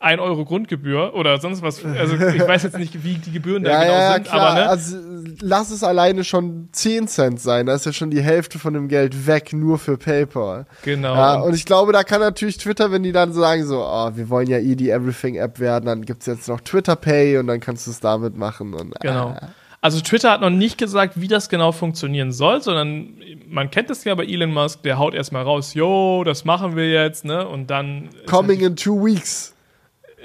[0.00, 1.84] 1 Euro Grundgebühr oder sonst was.
[1.84, 4.40] Also ich weiß jetzt nicht, wie die Gebühren da Ja, genau ja, sind, klar.
[4.50, 4.68] aber ne?
[4.68, 4.96] Also
[5.40, 7.66] lass es alleine schon 10 Cent sein.
[7.66, 10.66] Da ist ja schon die Hälfte von dem Geld weg, nur für PayPal.
[10.84, 11.14] Genau.
[11.14, 14.30] Ja, und ich glaube, da kann natürlich Twitter, wenn die dann sagen so, oh, wir
[14.30, 17.86] wollen ja eh die Everything-App werden, dann gibt's jetzt noch Twitter Pay und dann kannst
[17.88, 18.74] du es damit machen.
[18.74, 19.30] Und, Genau.
[19.30, 19.48] ah.
[19.80, 23.14] Also Twitter hat noch nicht gesagt, wie das genau funktionieren soll, sondern
[23.48, 26.90] man kennt es ja bei Elon Musk, der haut erstmal raus, yo, das machen wir
[26.90, 27.46] jetzt, ne?
[27.46, 29.54] Und dann ist Coming in two weeks.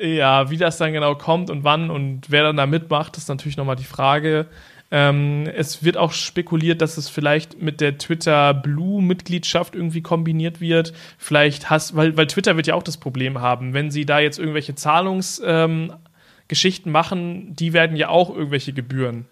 [0.01, 3.57] Ja, wie das dann genau kommt und wann und wer dann da mitmacht, ist natürlich
[3.57, 4.47] nochmal die Frage.
[4.89, 10.93] Ähm, es wird auch spekuliert, dass es vielleicht mit der Twitter Blue-Mitgliedschaft irgendwie kombiniert wird.
[11.19, 14.39] Vielleicht hast, weil, weil Twitter wird ja auch das Problem haben, wenn sie da jetzt
[14.39, 19.27] irgendwelche Zahlungsgeschichten ähm, machen, die werden ja auch irgendwelche Gebühren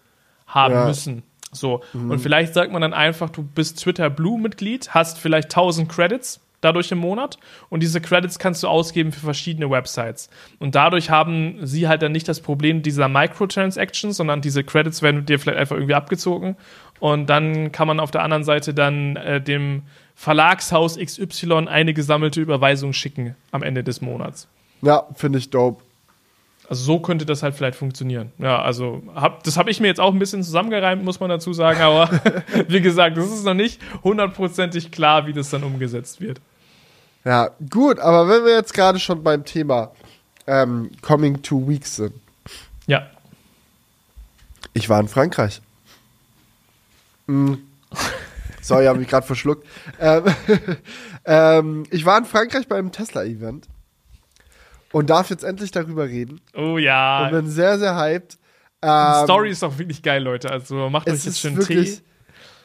[0.54, 0.86] haben Ja.
[0.86, 1.22] müssen.
[1.54, 1.82] So.
[1.92, 6.90] Und vielleicht sagt man dann einfach, du bist Twitter Blue-Mitglied, hast vielleicht 1000 Credits dadurch
[6.92, 7.38] im Monat
[7.68, 10.30] und diese Credits kannst du ausgeben für verschiedene Websites.
[10.60, 15.26] Und dadurch haben sie halt dann nicht das Problem dieser Microtransactions, sondern diese Credits werden
[15.26, 16.56] dir vielleicht einfach irgendwie abgezogen
[17.00, 19.82] und dann kann man auf der anderen Seite dann äh, dem
[20.14, 24.48] Verlagshaus XY eine gesammelte Überweisung schicken am Ende des Monats.
[24.82, 25.81] Ja, finde ich dope.
[26.72, 28.32] Also so könnte das halt vielleicht funktionieren.
[28.38, 31.52] Ja, also hab, das habe ich mir jetzt auch ein bisschen zusammengereimt, muss man dazu
[31.52, 32.08] sagen, aber
[32.66, 36.40] wie gesagt, es ist noch nicht hundertprozentig klar, wie das dann umgesetzt wird.
[37.26, 39.90] Ja, gut, aber wenn wir jetzt gerade schon beim Thema
[40.46, 42.14] ähm, Coming two weeks sind.
[42.86, 43.06] Ja.
[44.72, 45.60] Ich war in Frankreich.
[47.26, 47.56] Mm.
[48.62, 49.66] Sorry, habe mich gerade verschluckt.
[50.00, 50.24] Ähm,
[51.26, 53.68] ähm, ich war in Frankreich beim Tesla-Event
[54.92, 56.40] und darf jetzt endlich darüber reden.
[56.54, 57.24] Oh ja.
[57.24, 58.34] Und bin sehr, sehr hyped.
[58.84, 60.50] Die Ähm, Story ist auch wirklich geil, Leute.
[60.50, 62.02] Also macht euch es jetzt ist schön wirklich, Tee.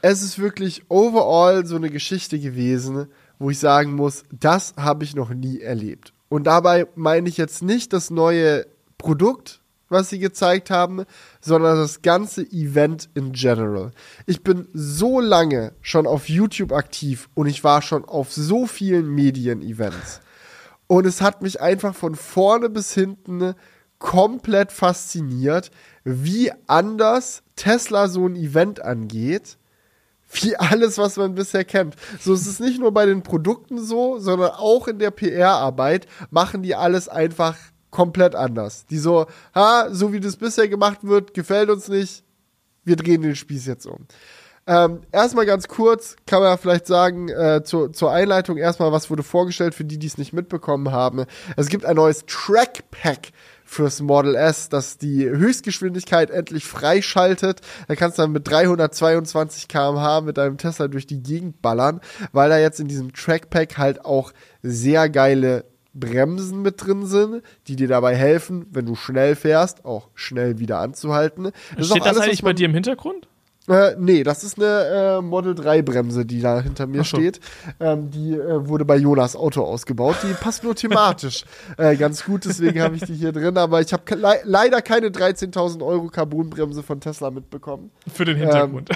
[0.02, 3.08] es ist wirklich overall so eine Geschichte gewesen,
[3.40, 6.14] wo ich sagen muss, das habe ich noch nie erlebt.
[6.30, 8.66] Und dabei meine ich jetzt nicht das neue
[8.98, 11.06] Produkt, was sie gezeigt haben,
[11.40, 13.92] sondern das ganze Event in general.
[14.26, 19.08] Ich bin so lange schon auf YouTube aktiv und ich war schon auf so vielen
[19.08, 20.20] Medien-Events.
[20.88, 23.54] Und es hat mich einfach von vorne bis hinten
[24.00, 25.72] komplett fasziniert,
[26.04, 29.58] wie anders Tesla so ein Event angeht,
[30.32, 31.96] wie alles, was man bisher kennt.
[32.20, 36.64] So es ist nicht nur bei den Produkten so, sondern auch in der PR-Arbeit machen
[36.64, 37.58] die alles einfach
[37.90, 38.86] komplett anders.
[38.86, 39.26] Die so,
[39.56, 42.24] ha, so wie das bisher gemacht wird, gefällt uns nicht,
[42.84, 44.06] wir drehen den Spieß jetzt um.
[44.68, 49.10] Ähm, erstmal ganz kurz, kann man ja vielleicht sagen, äh, zur, zur Einleitung erstmal, was
[49.10, 51.26] wurde vorgestellt für die, die es nicht mitbekommen haben.
[51.56, 53.30] Es gibt ein neues Trackpack
[53.64, 57.62] fürs Model S, das die Höchstgeschwindigkeit endlich freischaltet.
[57.88, 62.02] Da kannst du dann mit 322 km/h mit deinem Tesla durch die Gegend ballern,
[62.34, 67.78] weil da jetzt in diesem Trackpack halt auch sehr geile Bremsen mit drin sind, die
[67.78, 71.52] dir dabei helfen, wenn du schnell fährst, auch schnell wieder anzuhalten.
[71.78, 73.28] ist Steht auch das alles, was eigentlich bei dir im Hintergrund?
[73.68, 77.18] Äh, nee, das ist eine äh, Model 3 Bremse, die da hinter mir so.
[77.18, 77.40] steht.
[77.80, 80.16] Ähm, die äh, wurde bei Jonas Auto ausgebaut.
[80.24, 81.44] Die passt nur thematisch
[81.78, 83.58] äh, ganz gut, deswegen habe ich die hier drin.
[83.58, 87.92] Aber ich habe ke le leider keine 13.000 Euro Carbonbremse von Tesla mitbekommen.
[88.14, 88.90] Für den Hintergrund.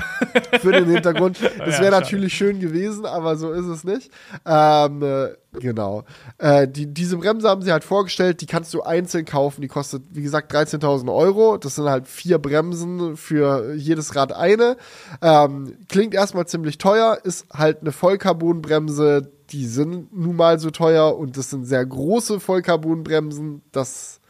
[0.61, 1.37] Für den Hintergrund.
[1.61, 2.03] Das Ja, wäre schade.
[2.03, 4.09] natürlich schön gewesen, aber so ist es nicht.
[4.45, 6.03] Ähm, äh, genau.
[6.37, 9.61] Äh, die, diese Bremse haben sie halt vorgestellt, die kannst du einzeln kaufen.
[9.61, 11.57] Die kostet, wie gesagt, 13.000 Euro.
[11.57, 14.77] Das sind halt vier Bremsen für jedes Rad eine.
[15.21, 19.31] Ähm, klingt erstmal ziemlich teuer, ist halt eine Vollcarbonbremse.
[19.49, 23.61] Die sind nun mal so teuer und das sind sehr große Vollcarbonbremsen.
[23.71, 24.21] Das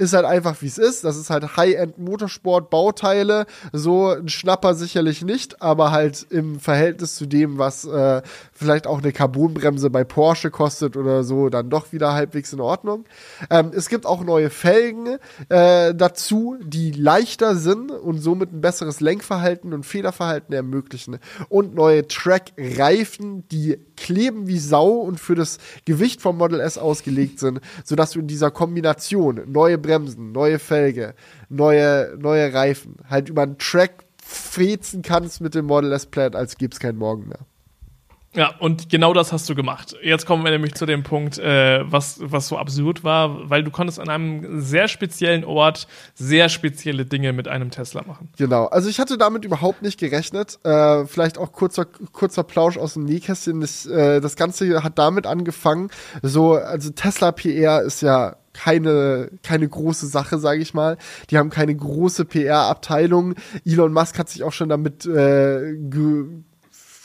[0.00, 1.04] ist halt einfach wie es ist.
[1.04, 3.44] Das ist halt High-End Motorsport Bauteile.
[3.72, 8.22] So ein Schnapper sicherlich nicht, aber halt im Verhältnis zu dem, was äh,
[8.60, 13.06] vielleicht auch eine Carbonbremse bei Porsche kostet oder so, dann doch wieder halbwegs in Ordnung.
[13.48, 15.16] Ähm, es gibt auch neue Felgen
[15.48, 21.18] äh, dazu, die leichter sind und somit ein besseres Lenkverhalten und Federverhalten ermöglichen.
[21.48, 25.56] Und neue Track-Reifen, die kleben wie Sau und für das
[25.86, 31.14] Gewicht vom Model S ausgelegt sind, sodass du in dieser Kombination neue Bremsen, neue Felge,
[31.48, 36.56] neue, neue Reifen halt über einen Track fetzen kannst mit dem Model S Plaid, als
[36.56, 37.46] gäbe es keinen Morgen mehr.
[38.36, 39.96] Ja, und genau das hast du gemacht.
[40.02, 43.72] Jetzt kommen wir nämlich zu dem Punkt, äh, was, was so absurd war, weil du
[43.72, 48.28] konntest an einem sehr speziellen Ort sehr spezielle Dinge mit einem Tesla machen.
[48.38, 50.60] Genau, also ich hatte damit überhaupt nicht gerechnet.
[50.64, 53.60] Äh, vielleicht auch kurzer, kurzer Plausch aus dem Nähkästchen.
[53.60, 55.90] Das, äh, das Ganze hat damit angefangen.
[56.22, 60.98] So, also Tesla PR ist ja keine, keine große Sache, sage ich mal.
[61.30, 63.34] Die haben keine große PR-Abteilung.
[63.64, 66.26] Elon Musk hat sich auch schon damit äh, ge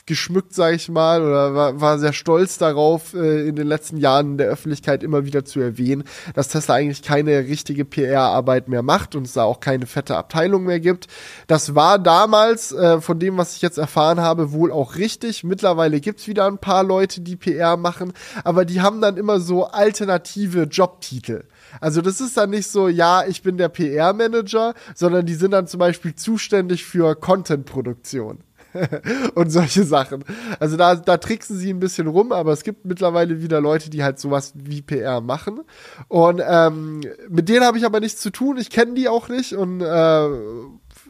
[0.06, 4.32] geschmückt, sage ich mal, oder war, war sehr stolz darauf, äh, in den letzten Jahren
[4.32, 6.04] in der Öffentlichkeit immer wieder zu erwähnen,
[6.36, 10.64] dass Tesla eigentlich keine richtige PR-Arbeit mehr macht und es da auch keine fette Abteilung
[10.64, 11.08] mehr gibt.
[11.48, 15.44] Das war damals, äh, von dem, was ich jetzt erfahren habe, wohl auch richtig.
[15.44, 19.66] Mittlerweile gibt's wieder ein paar Leute, die PR machen, aber die haben dann immer so
[19.66, 21.46] alternative Jobtitel.
[21.82, 25.68] Also das ist dann nicht so, ja, ich bin der PR-Manager, sondern die sind dann
[25.68, 28.40] zum Beispiel zuständig für Content-Produktion.
[29.36, 30.24] und solche Sachen.
[30.60, 34.04] Also da, da tricksen sie ein bisschen rum, aber es gibt mittlerweile wieder Leute, die
[34.04, 35.62] halt sowas wie PR machen.
[36.08, 38.58] Und ähm, mit denen habe ich aber nichts zu tun.
[38.58, 40.30] Ich kenne die auch nicht und äh,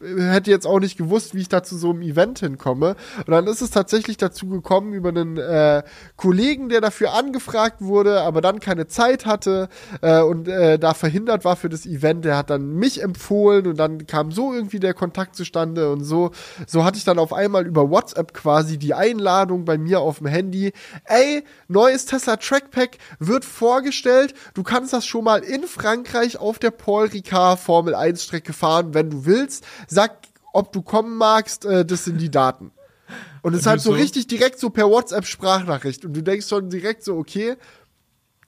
[0.02, 2.96] hätte jetzt auch nicht gewusst, wie ich da zu so einem Event hinkomme.
[3.18, 5.82] Und dann ist es tatsächlich dazu gekommen über einen äh,
[6.16, 9.68] Kollegen, der dafür angefragt wurde, aber dann keine Zeit hatte
[10.02, 12.24] äh, und äh, da verhindert war für das Event.
[12.24, 16.30] Der hat dann mich empfohlen und dann kam so irgendwie der Kontakt zustande und so,
[16.66, 20.26] so hatte ich dann auf einmal über WhatsApp quasi die Einladung bei mir auf dem
[20.26, 20.72] Handy.
[21.04, 24.34] Ey, neues Tesla Trackpack wird vorgestellt.
[24.54, 28.94] Du kannst das schon mal in Frankreich auf der Paul Ricard Formel 1 Strecke fahren,
[28.94, 30.18] wenn du willst sag,
[30.52, 32.72] ob du kommen magst, äh, das sind die Daten.
[33.42, 36.04] Und es ist halt so richtig direkt so per WhatsApp-Sprachnachricht.
[36.04, 37.56] Und du denkst schon direkt so, okay,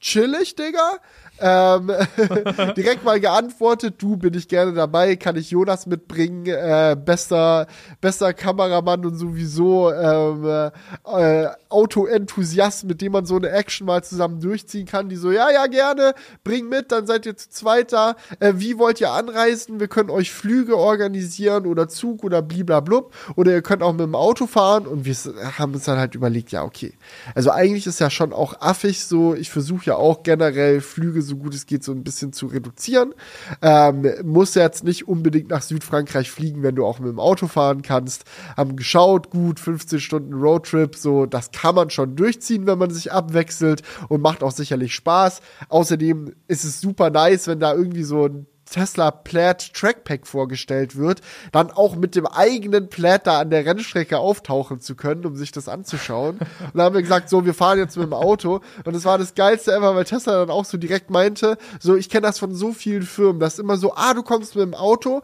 [0.00, 0.98] chillig, Digga.
[1.40, 1.92] Ähm,
[2.76, 7.66] direkt mal geantwortet, du bin ich gerne dabei, kann ich Jonas mitbringen, äh, bester,
[8.00, 10.70] bester Kameramann und sowieso ähm,
[11.06, 15.50] äh, Auto-Enthusiast, mit dem man so eine Action mal zusammen durchziehen kann, die so, ja,
[15.50, 16.14] ja, gerne,
[16.44, 18.16] bring mit, dann seid ihr zu zweit da.
[18.40, 19.80] Äh, wie wollt ihr anreisen?
[19.80, 23.14] Wir können euch Flüge organisieren oder Zug oder bliblablub.
[23.36, 25.14] Oder ihr könnt auch mit dem Auto fahren und wir
[25.58, 26.92] haben uns dann halt überlegt, ja, okay.
[27.34, 31.36] Also eigentlich ist ja schon auch affig so, ich versuche ja auch generell Flüge so
[31.36, 33.14] gut es geht so ein bisschen zu reduzieren.
[33.62, 37.82] Ähm, muss jetzt nicht unbedingt nach Südfrankreich fliegen, wenn du auch mit dem Auto fahren
[37.82, 38.24] kannst.
[38.56, 43.12] Haben geschaut, gut, 15 Stunden Roadtrip, so, das kann man schon durchziehen, wenn man sich
[43.12, 45.40] abwechselt und macht auch sicherlich Spaß.
[45.68, 51.20] Außerdem ist es super nice, wenn da irgendwie so ein Tesla Plaid Trackpack vorgestellt wird,
[51.52, 55.52] dann auch mit dem eigenen Plaid da an der Rennstrecke auftauchen zu können, um sich
[55.52, 56.38] das anzuschauen.
[56.38, 58.60] Und dann haben wir gesagt, so, wir fahren jetzt mit dem Auto.
[58.84, 62.08] Und das war das Geilste ever, weil Tesla dann auch so direkt meinte, so, ich
[62.08, 64.74] kenne das von so vielen Firmen, das ist immer so, ah, du kommst mit dem
[64.74, 65.22] Auto,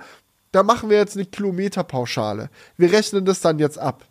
[0.52, 2.48] da machen wir jetzt eine Kilometerpauschale.
[2.76, 4.04] Wir rechnen das dann jetzt ab.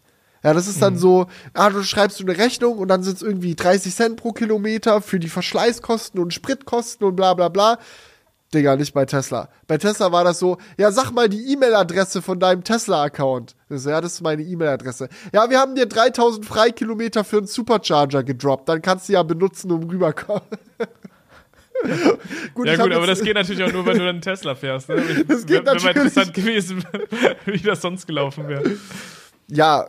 [0.44, 1.00] Ja, das ist dann mhm.
[1.00, 4.34] so, ah, du schreibst du eine Rechnung und dann sind es irgendwie 30 Cent pro
[4.34, 7.80] Kilometer für die Verschleißkosten und Spritkosten und bla bla bla.
[8.54, 9.50] Digga, nicht bei Tesla.
[9.68, 13.56] Bei Tesla war das so, ja, sag mal die E-Mail-Adresse von deinem Tesla-Account.
[13.70, 15.10] So, ja, das ist meine E-Mail-Adresse.
[15.34, 18.70] Ja, wir haben dir 3000 Freikilometer für einen Supercharger gedroppt.
[18.70, 20.44] Dann kannst du ja benutzen, um rüberkommen.
[22.54, 24.90] gut, ja gut, aber das geht natürlich auch nur, wenn du einen Tesla fährst.
[24.90, 24.96] Ne?
[25.28, 25.96] Das geht wäre natürlich.
[25.96, 26.86] interessant gewesen,
[27.46, 28.64] wie das sonst gelaufen wäre.
[29.48, 29.88] Ja,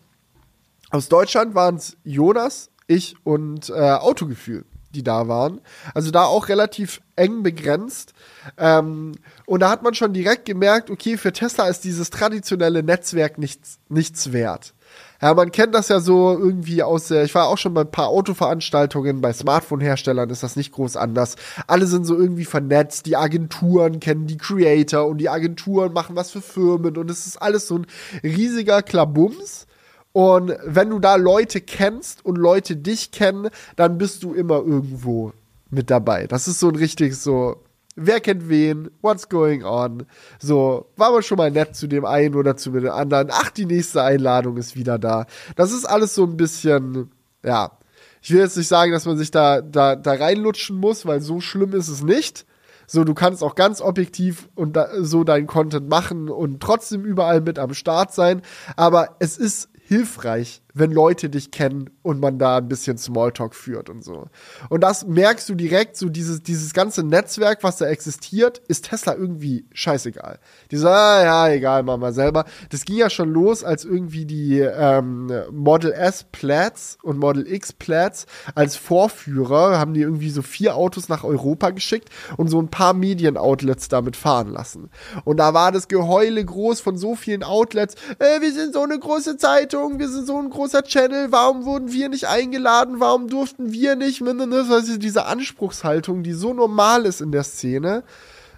[0.90, 5.62] aus Deutschland waren es Jonas, ich und äh, Autogefühl, die da waren.
[5.94, 8.14] Also da auch relativ eng begrenzt.
[8.58, 9.14] Ähm,
[9.46, 13.80] und da hat man schon direkt gemerkt, okay, für Tesla ist dieses traditionelle Netzwerk nichts,
[13.90, 14.74] nichts wert.
[15.22, 17.92] Ja, man kennt das ja so irgendwie aus der, ich war auch schon bei ein
[17.92, 21.36] paar Autoveranstaltungen, bei Smartphone-Herstellern ist das nicht groß anders.
[21.68, 26.32] Alle sind so irgendwie vernetzt, die Agenturen kennen die Creator und die Agenturen machen was
[26.32, 27.88] für Firmen und es ist alles so ein
[28.24, 29.68] riesiger Klabums.
[30.16, 35.34] Und wenn du da Leute kennst und Leute dich kennen, dann bist du immer irgendwo
[35.70, 36.26] mit dabei.
[36.26, 37.66] Das ist so ein richtig so,
[37.98, 40.06] wer kennt wen, what's going on.
[40.40, 43.28] So, war man schon mal nett zu dem einen oder zu dem anderen.
[43.30, 45.26] Ach, die nächste Einladung ist wieder da.
[45.58, 47.12] Das ist alles so ein bisschen,
[47.44, 47.78] ja.
[48.22, 51.42] Ich will jetzt nicht sagen, dass man sich da, da, da reinlutschen muss, weil so
[51.42, 52.46] schlimm ist es nicht.
[52.88, 57.42] So, du kannst auch ganz objektiv und da, so deinen Content machen und trotzdem überall
[57.42, 58.44] mit am Start sein.
[58.78, 63.90] Aber es ist hilfreich, wenn Leute dich kennen und man da ein bisschen Smalltalk führt
[63.90, 64.28] und so.
[64.70, 69.16] Und das merkst du direkt, so dieses, dieses ganze Netzwerk, was da existiert, ist Tesla
[69.16, 70.38] irgendwie scheißegal.
[70.72, 72.44] Die so, ah, ja, egal, mach mal selber.
[72.70, 77.72] Das ging ja schon los, als irgendwie die ähm, Model S Plats und Model X
[77.72, 82.68] Plats als Vorführer haben die irgendwie so vier Autos nach Europa geschickt und so ein
[82.68, 84.90] paar Medienoutlets damit fahren lassen.
[85.24, 89.00] Und da war das Geheule groß von so vielen Outlets, äh, wir sind so eine
[89.00, 93.72] große Zeitung, wir sind so ein großer Channel, warum wurden wir nicht eingeladen, warum durften
[93.72, 98.04] wir nicht, also diese Anspruchshaltung, die so normal ist in der Szene,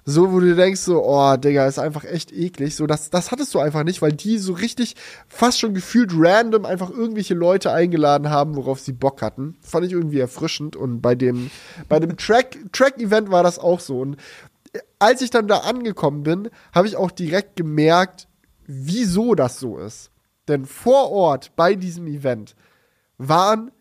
[0.05, 2.77] so, wo du denkst so, oh, Digga, ist einfach echt eklig.
[2.77, 4.95] So, das, das hattest du einfach nicht, weil die so richtig
[5.27, 9.57] fast schon gefühlt random einfach irgendwelche Leute eingeladen haben, worauf sie Bock hatten.
[9.59, 10.77] Fand ich irgendwie erfrischend.
[10.77, 11.51] Und bei dem,
[11.89, 13.99] bei dem Track, Track-Event war das auch so.
[13.99, 14.15] Und
[14.97, 18.29] als ich dann da angekommen bin, habe ich auch direkt gemerkt,
[18.65, 20.11] wieso das so ist.
[20.47, 22.55] Denn vor Ort bei diesem Event
[23.17, 23.71] waren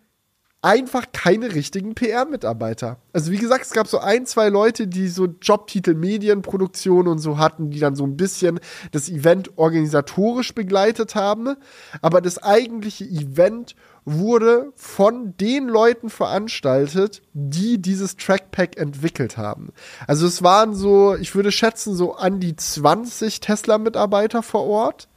[0.66, 2.98] einfach keine richtigen PR-Mitarbeiter.
[3.12, 7.38] Also wie gesagt, es gab so ein, zwei Leute, die so Jobtitel Medienproduktion und so
[7.38, 8.58] hatten, die dann so ein bisschen
[8.90, 11.54] das Event organisatorisch begleitet haben.
[12.02, 19.68] Aber das eigentliche Event wurde von den Leuten veranstaltet, die dieses Trackpack entwickelt haben.
[20.08, 25.08] Also es waren so, ich würde schätzen, so an die 20 Tesla-Mitarbeiter vor Ort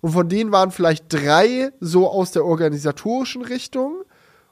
[0.00, 4.02] und von denen waren vielleicht drei so aus der organisatorischen Richtung.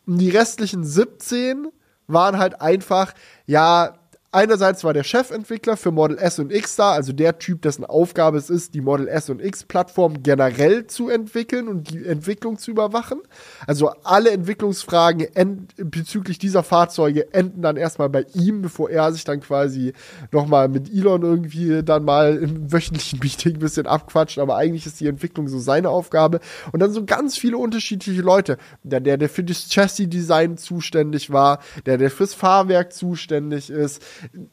[0.06, 1.68] Und die restlichen 17
[2.06, 3.12] waren halt einfach,
[3.46, 3.94] ja,
[4.36, 8.36] einerseits war der Chefentwickler für Model S und X da, also der Typ, dessen Aufgabe
[8.36, 12.70] es ist, die Model S und X Plattform generell zu entwickeln und die Entwicklung zu
[12.70, 13.22] überwachen.
[13.66, 19.40] Also alle Entwicklungsfragen bezüglich dieser Fahrzeuge enden dann erstmal bei ihm, bevor er sich dann
[19.40, 19.94] quasi
[20.32, 25.00] nochmal mit Elon irgendwie dann mal im wöchentlichen Meeting ein bisschen abquatscht, aber eigentlich ist
[25.00, 26.40] die Entwicklung so seine Aufgabe.
[26.72, 28.58] Und dann so ganz viele unterschiedliche Leute.
[28.82, 34.02] Der, der, der für das Chassis-Design zuständig war, der, der fürs Fahrwerk zuständig ist,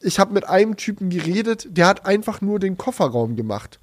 [0.00, 3.80] ich habe mit einem Typen geredet, der hat einfach nur den Kofferraum gemacht.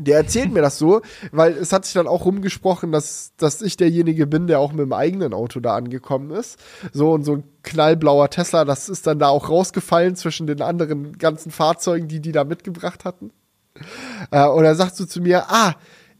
[0.00, 1.02] Der erzählt mir das so,
[1.32, 4.80] weil es hat sich dann auch rumgesprochen, dass, dass ich derjenige bin, der auch mit
[4.80, 6.58] dem eigenen Auto da angekommen ist.
[6.92, 11.18] So und so ein knallblauer Tesla, das ist dann da auch rausgefallen zwischen den anderen
[11.18, 13.32] ganzen Fahrzeugen, die die da mitgebracht hatten.
[14.30, 15.74] Äh, und er sagt so zu mir, ah,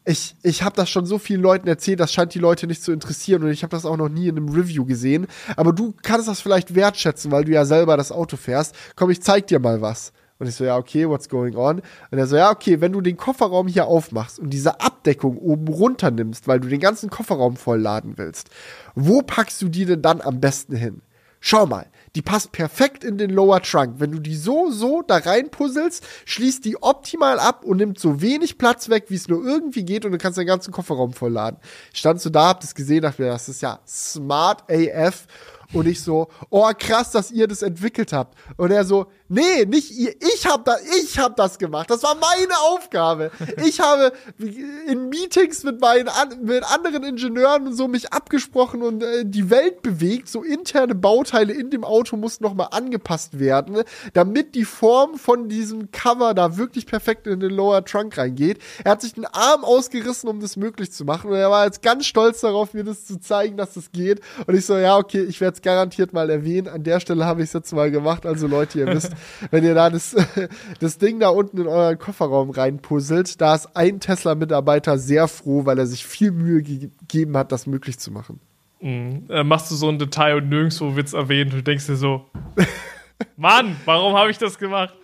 [0.08, 2.92] ich, ich habe das schon so vielen Leuten erzählt, das scheint die Leute nicht zu
[2.92, 5.26] interessieren und ich habe das auch noch nie in einem Review gesehen.
[5.54, 8.74] Aber du kannst das vielleicht wertschätzen, weil du ja selber das Auto fährst.
[8.96, 10.14] Komm, ich zeig dir mal was.
[10.38, 11.82] Und ich so, ja, okay, what's going on?
[12.10, 15.68] Und er so, ja, okay, wenn du den Kofferraum hier aufmachst und diese Abdeckung oben
[15.68, 18.48] runter nimmst, weil du den ganzen Kofferraum vollladen willst,
[18.94, 21.02] wo packst du die denn dann am besten hin?
[21.40, 23.94] Schau mal, die passt perfekt in den Lower Trunk.
[23.98, 28.58] Wenn du die so, so da reinpuzzelst, schließt die optimal ab und nimmt so wenig
[28.58, 31.60] Platz weg, wie es nur irgendwie geht und du kannst den ganzen Kofferraum vollladen.
[31.92, 35.26] Ich stand so da, hab das gesehen, dachte mir, das ist ja smart AF.
[35.74, 38.38] Und ich so, oh krass, dass ihr das entwickelt habt.
[38.56, 40.14] Und er so, Nee, nicht ihr.
[40.34, 41.90] Ich habe da, ich habe das gemacht.
[41.90, 43.30] Das war meine Aufgabe.
[43.64, 46.08] Ich habe in Meetings mit meinen
[46.42, 50.28] mit anderen Ingenieuren und so mich abgesprochen und äh, die Welt bewegt.
[50.28, 53.82] So interne Bauteile in dem Auto mussten noch mal angepasst werden,
[54.14, 58.60] damit die Form von diesem Cover da wirklich perfekt in den Lower Trunk reingeht.
[58.82, 61.30] Er hat sich den Arm ausgerissen, um das möglich zu machen.
[61.30, 64.20] Und er war jetzt ganz stolz darauf, mir das zu zeigen, dass das geht.
[64.46, 66.68] Und ich so, ja, okay, ich werde es garantiert mal erwähnen.
[66.68, 68.24] An der Stelle habe ich es jetzt mal gemacht.
[68.24, 69.12] Also Leute, ihr wisst,
[69.50, 70.16] wenn ihr da das,
[70.80, 75.78] das Ding da unten in euren Kofferraum reinpuzzelt, da ist ein Tesla-Mitarbeiter sehr froh, weil
[75.78, 78.40] er sich viel Mühe gegeben hat, das möglich zu machen.
[78.80, 79.24] Mhm.
[79.28, 82.26] Äh, machst du so ein Detail und nirgendwo Witz erwähnt und du denkst dir so,
[83.36, 84.94] Mann, warum habe ich das gemacht?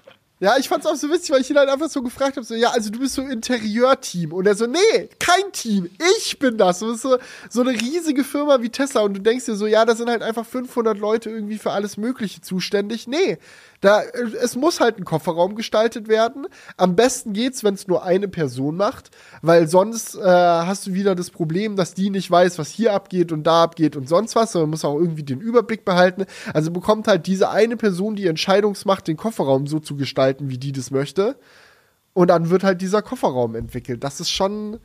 [0.40, 2.54] Ja, ich fand's auch so witzig, weil ich ihn halt einfach so gefragt habe, so,
[2.54, 4.32] ja, also du bist so Interieurteam.
[4.32, 5.88] Und er so, nee, kein Team,
[6.18, 6.80] ich bin das.
[6.80, 9.94] So, so, so eine riesige Firma wie Tesla und du denkst dir so, ja, da
[9.94, 13.06] sind halt einfach 500 Leute irgendwie für alles Mögliche zuständig.
[13.06, 13.38] Nee,
[13.80, 16.46] da, es muss halt ein Kofferraum gestaltet werden.
[16.76, 19.10] Am besten geht's, wenn es nur eine Person macht,
[19.42, 23.32] weil sonst äh, hast du wieder das Problem, dass die nicht weiß, was hier abgeht
[23.32, 26.24] und da abgeht und sonst was, sondern muss auch irgendwie den Überblick behalten.
[26.52, 30.72] Also bekommt halt diese eine Person die Entscheidungsmacht, den Kofferraum so zu gestalten, wie die
[30.72, 31.36] das möchte.
[32.14, 34.04] Und dann wird halt dieser Kofferraum entwickelt.
[34.04, 34.78] Das ist schon,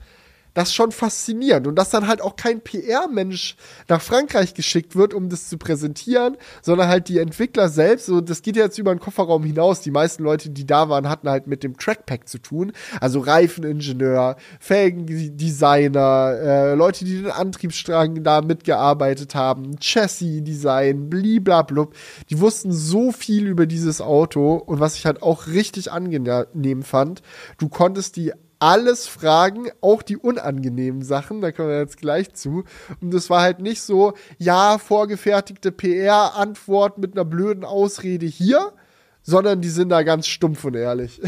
[0.53, 1.67] das ist schon faszinierend.
[1.67, 3.55] Und dass dann halt auch kein PR-Mensch
[3.87, 8.07] nach Frankreich geschickt wird, um das zu präsentieren, sondern halt die Entwickler selbst.
[8.07, 9.81] So, das geht ja jetzt über den Kofferraum hinaus.
[9.81, 12.71] Die meisten Leute, die da waren, hatten halt mit dem Trackpack zu tun.
[12.99, 21.95] Also Reifeningenieur, Felgendesigner, äh, Leute, die den Antriebsstrang da mitgearbeitet haben, Chassis-Design, bliblablub.
[22.29, 24.55] Die wussten so viel über dieses Auto.
[24.55, 27.21] Und was ich halt auch richtig angenehm fand,
[27.57, 32.65] du konntest die alles fragen, auch die unangenehmen Sachen, da kommen wir jetzt gleich zu.
[33.01, 38.73] Und es war halt nicht so, ja, vorgefertigte PR-Antwort mit einer blöden Ausrede hier,
[39.21, 41.21] sondern die sind da ganz stumpf und ehrlich.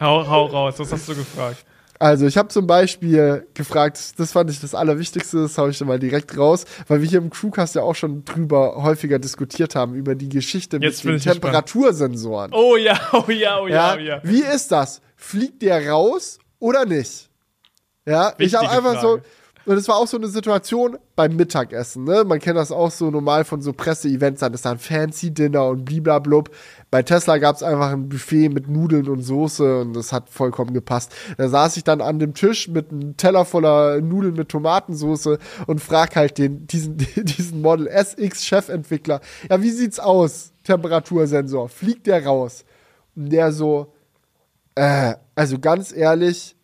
[0.00, 1.64] Hau, hau raus, was hast du gefragt?
[1.98, 5.88] Also ich habe zum Beispiel gefragt, das fand ich das Allerwichtigste, das hau ich schon
[5.88, 9.94] mal direkt raus, weil wir hier im Crewcast ja auch schon drüber häufiger diskutiert haben,
[9.94, 11.24] über die Geschichte Jetzt mit den ich.
[11.24, 12.52] Temperatursensoren.
[12.52, 14.20] Oh ja, oh ja, oh ja, Ja, oh ja.
[14.22, 15.00] Wie ist das?
[15.16, 17.30] Fliegt der raus oder nicht?
[18.04, 19.22] Ja, ich Wichtige habe einfach Frage.
[19.66, 22.22] so, und es war auch so eine Situation beim Mittagessen, ne?
[22.24, 25.66] Man kennt das auch so normal von so Presseevents, dann ist da ein fancy Dinner
[25.66, 26.50] und bliblablub.
[26.90, 30.72] Bei Tesla gab es einfach ein Buffet mit Nudeln und Soße und das hat vollkommen
[30.72, 31.12] gepasst.
[31.36, 35.80] Da saß ich dann an dem Tisch mit einem Teller voller Nudeln mit Tomatensoße und
[35.80, 39.20] frag halt den, diesen, diesen Model SX Chefentwickler,
[39.50, 40.52] ja, wie sieht's aus?
[40.62, 42.64] Temperatursensor, fliegt der raus?
[43.16, 43.92] Und der so,
[44.76, 46.56] äh, also ganz ehrlich,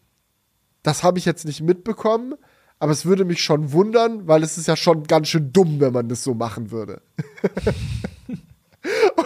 [0.84, 2.34] das habe ich jetzt nicht mitbekommen,
[2.78, 5.92] aber es würde mich schon wundern, weil es ist ja schon ganz schön dumm, wenn
[5.92, 7.02] man das so machen würde.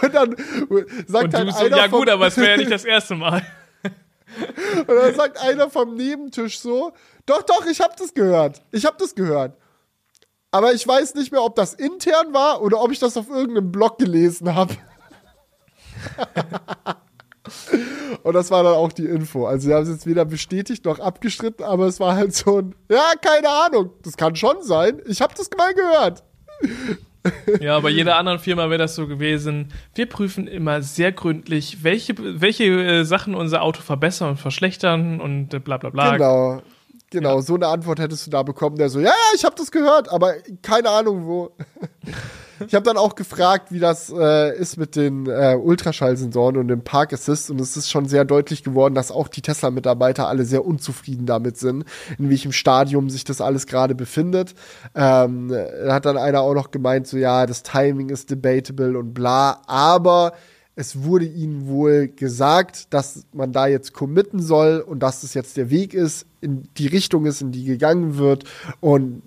[0.01, 0.35] Und dann
[1.07, 3.15] sagt Und halt so, einer ja vom, gut, aber es wäre ja nicht das erste
[3.15, 3.41] Mal.
[4.81, 6.91] und dann sagt einer vom Nebentisch so,
[7.25, 8.61] doch, doch, ich habe das gehört.
[8.71, 9.57] Ich habe das gehört.
[10.51, 13.71] Aber ich weiß nicht mehr, ob das intern war oder ob ich das auf irgendeinem
[13.71, 14.75] Blog gelesen habe.
[18.23, 19.45] Und das war dann auch die Info.
[19.45, 22.75] Also sie haben es jetzt weder bestätigt noch abgestritten, aber es war halt so ein,
[22.89, 25.01] ja, keine Ahnung, das kann schon sein.
[25.05, 26.23] Ich habe das mal gehört.
[27.61, 29.73] Ja, bei jeder anderen Firma wäre das so gewesen.
[29.95, 35.53] Wir prüfen immer sehr gründlich, welche, welche äh, Sachen unser Auto verbessern und verschlechtern und
[35.53, 36.11] äh, bla bla bla.
[36.13, 36.61] Genau.
[37.09, 39.71] Genau, so eine Antwort hättest du da bekommen, der so, ja, ja, ich habe das
[39.71, 41.55] gehört, aber keine Ahnung wo.
[42.65, 46.83] ich habe dann auch gefragt, wie das äh, ist mit den äh, Ultraschallsensoren und dem
[46.83, 50.65] Park Assist und es ist schon sehr deutlich geworden, dass auch die Tesla-Mitarbeiter alle sehr
[50.65, 51.85] unzufrieden damit sind,
[52.17, 54.55] in welchem Stadium sich das alles gerade befindet.
[54.95, 59.13] Ähm, da hat dann einer auch noch gemeint, so ja, das Timing ist debatable und
[59.13, 60.33] bla, aber
[60.79, 65.57] es wurde ihnen wohl gesagt, dass man da jetzt committen soll und dass das jetzt
[65.57, 68.43] der Weg ist, in die Richtung ist, in die gegangen wird.
[68.79, 69.23] Und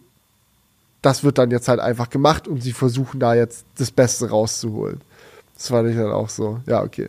[1.03, 5.01] das wird dann jetzt halt einfach gemacht und sie versuchen da jetzt das Beste rauszuholen.
[5.55, 6.61] Das fand ich dann auch so.
[6.67, 7.09] Ja, okay.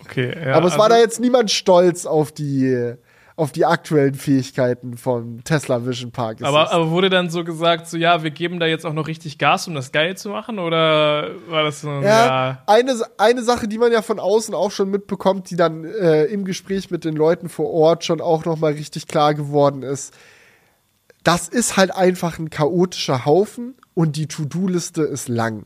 [0.00, 2.94] Okay, ja, Aber es war also- da jetzt niemand stolz auf die,
[3.36, 6.42] auf die aktuellen Fähigkeiten vom Tesla Vision Park.
[6.42, 9.38] Aber, aber wurde dann so gesagt, so ja, wir geben da jetzt auch noch richtig
[9.38, 10.58] Gas, um das geil zu machen?
[10.58, 14.70] Oder war das so, ja, Ja, Eine, eine Sache, die man ja von außen auch
[14.70, 18.58] schon mitbekommt, die dann äh, im Gespräch mit den Leuten vor Ort schon auch noch
[18.58, 20.12] mal richtig klar geworden ist.
[21.24, 25.64] Das ist halt einfach ein chaotischer Haufen und die To-Do-Liste ist lang.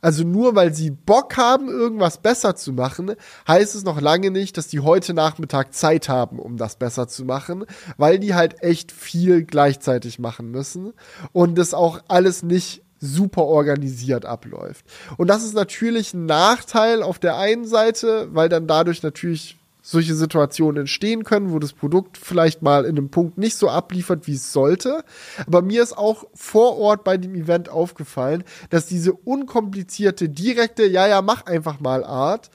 [0.00, 3.14] Also nur weil sie Bock haben, irgendwas besser zu machen,
[3.48, 7.24] heißt es noch lange nicht, dass die heute Nachmittag Zeit haben, um das besser zu
[7.24, 7.64] machen,
[7.96, 10.92] weil die halt echt viel gleichzeitig machen müssen
[11.32, 14.84] und das auch alles nicht super organisiert abläuft.
[15.16, 19.57] Und das ist natürlich ein Nachteil auf der einen Seite, weil dann dadurch natürlich
[19.90, 24.26] solche Situationen entstehen können, wo das Produkt vielleicht mal in einem Punkt nicht so abliefert,
[24.26, 25.02] wie es sollte.
[25.46, 31.06] Aber mir ist auch vor Ort bei dem Event aufgefallen, dass diese unkomplizierte, direkte, ja,
[31.06, 32.50] ja, mach einfach mal Art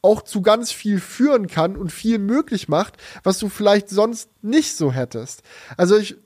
[0.00, 4.74] auch zu ganz viel führen kann und viel möglich macht, was du vielleicht sonst nicht
[4.74, 5.42] so hättest.
[5.76, 6.16] Also ich,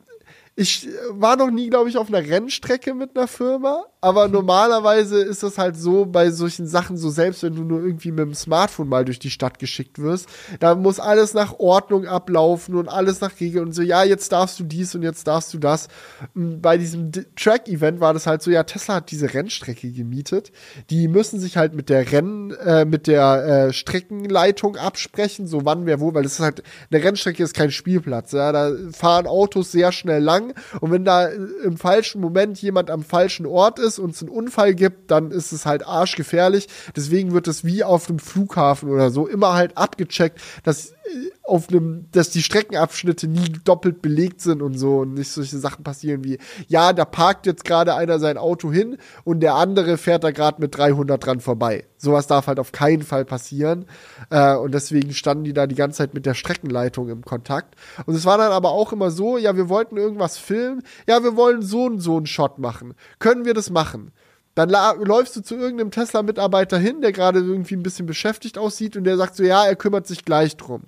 [0.55, 5.43] ich war noch nie, glaube ich, auf einer Rennstrecke mit einer Firma, aber normalerweise ist
[5.43, 8.87] das halt so bei solchen Sachen, so selbst wenn du nur irgendwie mit dem Smartphone
[8.87, 10.29] mal durch die Stadt geschickt wirst,
[10.61, 14.61] da muss alles nach Ordnung ablaufen und alles nach Regeln und so, ja, jetzt darfst
[14.61, 15.89] du dies und jetzt darfst du das.
[16.35, 20.53] Bei diesem Track-Event war das halt so, ja, Tesla hat diese Rennstrecke gemietet.
[20.91, 25.87] Die müssen sich halt mit der Renn, äh, mit der äh, Streckenleitung absprechen, so wann
[25.87, 29.73] wer wo, weil das ist halt, eine Rennstrecke ist kein Spielplatz, ja, da fahren Autos
[29.73, 34.11] sehr schnell lang und wenn da im falschen Moment jemand am falschen Ort ist und
[34.11, 36.69] es einen Unfall gibt, dann ist es halt arschgefährlich.
[36.97, 40.94] Deswegen wird es wie auf einem Flughafen oder so immer halt abgecheckt, dass
[41.43, 45.85] auf einem, dass die Streckenabschnitte nie doppelt belegt sind und so und nicht solche Sachen
[45.85, 46.39] passieren wie,
[46.69, 50.61] ja, da parkt jetzt gerade einer sein Auto hin und der andere fährt da gerade
[50.61, 51.85] mit 300 dran vorbei.
[51.99, 53.87] Sowas darf halt auf keinen Fall passieren
[54.31, 57.77] äh, und deswegen standen die da die ganze Zeit mit der Streckenleitung im Kontakt.
[58.07, 61.37] Und es war dann aber auch immer so, ja, wir wollten irgendwas filmen, ja, wir
[61.37, 62.95] wollen so und so einen Shot machen.
[63.19, 64.13] Können wir das machen?
[64.55, 69.05] Dann läufst du zu irgendeinem Tesla-Mitarbeiter hin, der gerade irgendwie ein bisschen beschäftigt aussieht und
[69.05, 70.83] der sagt so, ja, er kümmert sich gleich drum.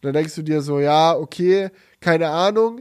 [0.00, 1.70] Dann denkst du dir so, ja, okay,
[2.00, 2.80] keine Ahnung.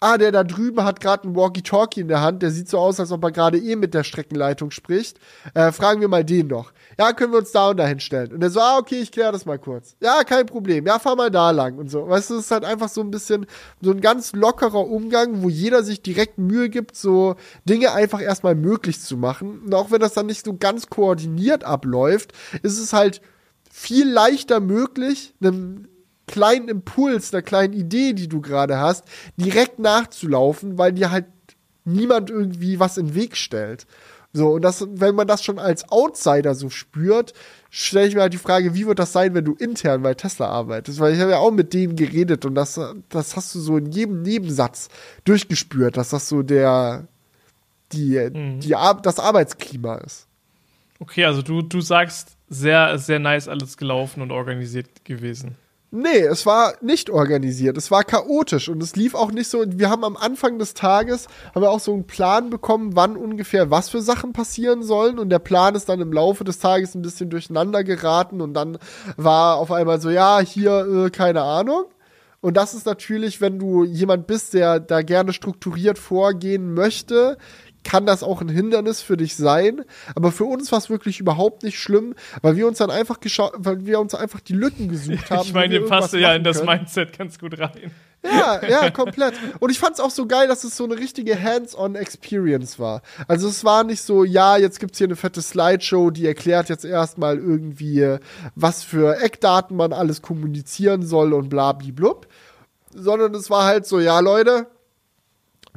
[0.00, 2.42] Ah, der da drüben hat gerade ein Walkie-Talkie in der Hand.
[2.42, 5.18] Der sieht so aus, als ob er gerade eh mit der Streckenleitung spricht.
[5.54, 6.72] Äh, fragen wir mal den noch.
[6.96, 8.32] Ja, können wir uns da und da hinstellen?
[8.32, 9.96] Und der so, ah, okay, ich kläre das mal kurz.
[10.00, 10.86] Ja, kein Problem.
[10.86, 12.08] Ja, fahr mal da lang und so.
[12.08, 13.46] Weißt du, es ist halt einfach so ein bisschen
[13.80, 17.34] so ein ganz lockerer Umgang, wo jeder sich direkt Mühe gibt, so
[17.64, 19.62] Dinge einfach erstmal möglich zu machen.
[19.64, 22.32] Und auch wenn das dann nicht so ganz koordiniert abläuft,
[22.62, 23.20] ist es halt
[23.68, 25.88] viel leichter möglich, einem
[26.28, 29.04] kleinen Impuls, einer kleinen Idee, die du gerade hast,
[29.36, 31.26] direkt nachzulaufen, weil dir halt
[31.84, 33.86] niemand irgendwie was in den Weg stellt.
[34.32, 37.32] So, und das, wenn man das schon als Outsider so spürt,
[37.70, 40.48] stelle ich mir halt die Frage, wie wird das sein, wenn du intern bei Tesla
[40.48, 41.00] arbeitest?
[41.00, 43.90] Weil ich habe ja auch mit denen geredet und das, das hast du so in
[43.90, 44.90] jedem Nebensatz
[45.24, 47.08] durchgespürt, dass das so der,
[47.92, 50.26] die, die, Ar das Arbeitsklima ist.
[51.00, 55.56] Okay, also du, du sagst, sehr, sehr nice alles gelaufen und organisiert gewesen.
[55.90, 57.78] Nee, es war nicht organisiert.
[57.78, 59.64] Es war chaotisch und es lief auch nicht so.
[59.66, 63.70] Wir haben am Anfang des Tages haben wir auch so einen Plan bekommen, wann ungefähr
[63.70, 67.00] was für Sachen passieren sollen und der Plan ist dann im Laufe des Tages ein
[67.00, 68.76] bisschen durcheinander geraten und dann
[69.16, 71.84] war auf einmal so, ja, hier äh, keine Ahnung.
[72.40, 77.38] Und das ist natürlich, wenn du jemand bist, der da gerne strukturiert vorgehen möchte,
[77.84, 79.84] kann das auch ein Hindernis für dich sein.
[80.14, 83.52] Aber für uns war es wirklich überhaupt nicht schlimm, weil wir uns dann einfach geschaut,
[83.56, 85.46] weil wir uns einfach die Lücken gesucht haben.
[85.46, 86.78] Ich meine, ihr passt ja in das können.
[86.78, 87.90] Mindset ganz gut rein.
[88.22, 89.34] Ja, ja, komplett.
[89.60, 93.02] Und ich fand's auch so geil, dass es so eine richtige Hands-on-Experience war.
[93.26, 96.84] Also es war nicht so, ja, jetzt gibt's hier eine fette Slideshow, die erklärt jetzt
[96.84, 98.16] erstmal irgendwie,
[98.54, 102.26] was für Eckdaten man alles kommunizieren soll und bla blub.
[102.92, 104.66] Sondern es war halt so, ja, Leute,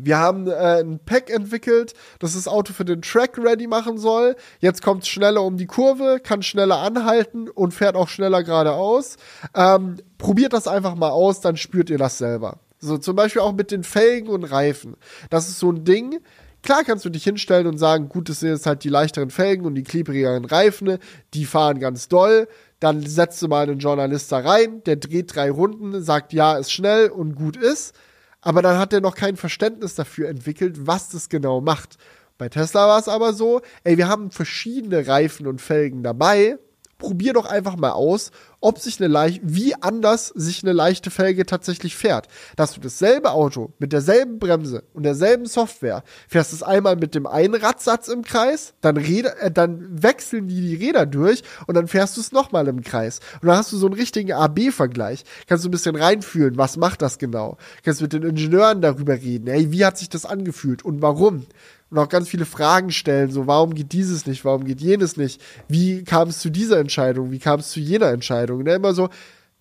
[0.05, 4.35] wir haben äh, ein Pack entwickelt, das das Auto für den Track ready machen soll.
[4.59, 9.17] Jetzt kommt es schneller um die Kurve, kann schneller anhalten und fährt auch schneller geradeaus.
[9.55, 12.59] Ähm, probiert das einfach mal aus, dann spürt ihr das selber.
[12.79, 14.95] So zum Beispiel auch mit den Felgen und Reifen.
[15.29, 16.19] Das ist so ein Ding.
[16.63, 19.65] Klar kannst du dich hinstellen und sagen, gut, das sind jetzt halt die leichteren Felgen
[19.65, 20.97] und die klebrigeren Reifen,
[21.33, 22.47] die fahren ganz doll.
[22.79, 26.71] Dann setzt du mal einen Journalist da rein, der dreht drei Runden, sagt, ja, ist
[26.71, 27.93] schnell und gut ist
[28.41, 31.97] aber dann hat er noch kein Verständnis dafür entwickelt, was das genau macht.
[32.37, 36.57] Bei Tesla war es aber so, ey, wir haben verschiedene Reifen und Felgen dabei.
[37.01, 38.29] Probier doch einfach mal aus,
[38.59, 42.27] ob sich eine leicht, wie anders sich eine leichte Felge tatsächlich fährt.
[42.55, 47.25] Dass du dasselbe Auto mit derselben Bremse und derselben Software fährst es einmal mit dem
[47.25, 51.87] einen Radsatz im Kreis, dann, Räder, äh, dann wechseln die die Räder durch und dann
[51.87, 53.19] fährst du es nochmal im Kreis.
[53.41, 55.25] Und dann hast du so einen richtigen AB-Vergleich.
[55.47, 57.57] Kannst du ein bisschen reinfühlen, was macht das genau?
[57.83, 59.47] Kannst mit den Ingenieuren darüber reden.
[59.47, 61.47] Ey, wie hat sich das angefühlt und warum?
[61.91, 65.41] Und auch ganz viele Fragen stellen, so warum geht dieses nicht, warum geht jenes nicht,
[65.67, 68.63] wie kam es zu dieser Entscheidung, wie kam es zu jener Entscheidung.
[68.63, 69.09] Dann immer so,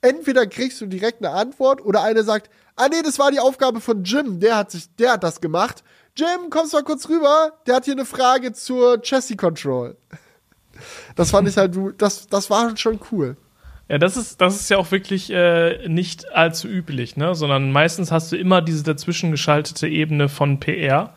[0.00, 3.80] entweder kriegst du direkt eine Antwort oder eine sagt, ah nee, das war die Aufgabe
[3.80, 5.82] von Jim, der hat sich, der hat das gemacht.
[6.16, 7.52] Jim, kommst mal kurz rüber?
[7.66, 9.96] Der hat hier eine Frage zur Chassis Control.
[11.16, 13.36] Das fand ich halt, das, das war schon cool.
[13.88, 17.34] Ja, das ist, das ist ja auch wirklich äh, nicht allzu üblich, ne?
[17.34, 21.12] Sondern meistens hast du immer diese dazwischen geschaltete Ebene von PR,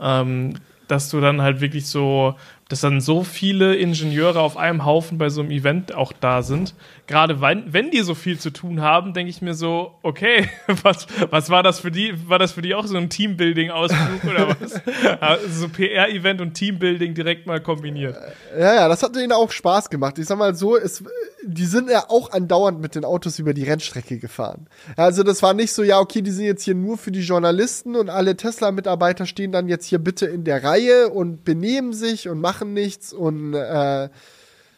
[0.00, 0.54] ähm,
[0.88, 2.36] dass du dann halt wirklich so
[2.68, 6.74] dass dann so viele Ingenieure auf einem Haufen bei so einem Event auch da sind.
[7.06, 10.48] Gerade wenn, wenn die so viel zu tun haben, denke ich mir so, okay,
[10.82, 12.14] was, was war das für die?
[12.28, 14.80] War das für die auch so ein Teambuilding-Ausflug oder was?
[15.20, 18.16] Also so PR-Event und Teambuilding direkt mal kombiniert.
[18.58, 20.18] Ja, ja, das hat denen auch Spaß gemacht.
[20.18, 21.04] Ich sag mal so, es,
[21.44, 24.68] die sind ja auch andauernd mit den Autos über die Rennstrecke gefahren.
[24.96, 27.94] Also das war nicht so, ja, okay, die sind jetzt hier nur für die Journalisten
[27.94, 32.40] und alle Tesla-Mitarbeiter stehen dann jetzt hier bitte in der Reihe und benehmen sich und
[32.40, 34.08] machen nichts und äh,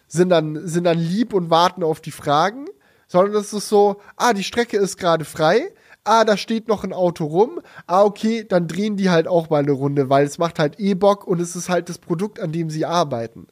[0.09, 2.67] sind, dann, sind dann lieb und warten auf die Fragen.
[3.09, 5.73] Sondern das ist so, ah, die Strecke ist gerade frei.
[6.05, 7.61] Ah, da steht noch ein Auto rum.
[7.87, 10.95] Ah, okay, dann drehen die halt auch mal eine Runde, weil es macht halt eh
[10.95, 13.49] Bock und es ist halt das Produkt, an dem sie arbeiten.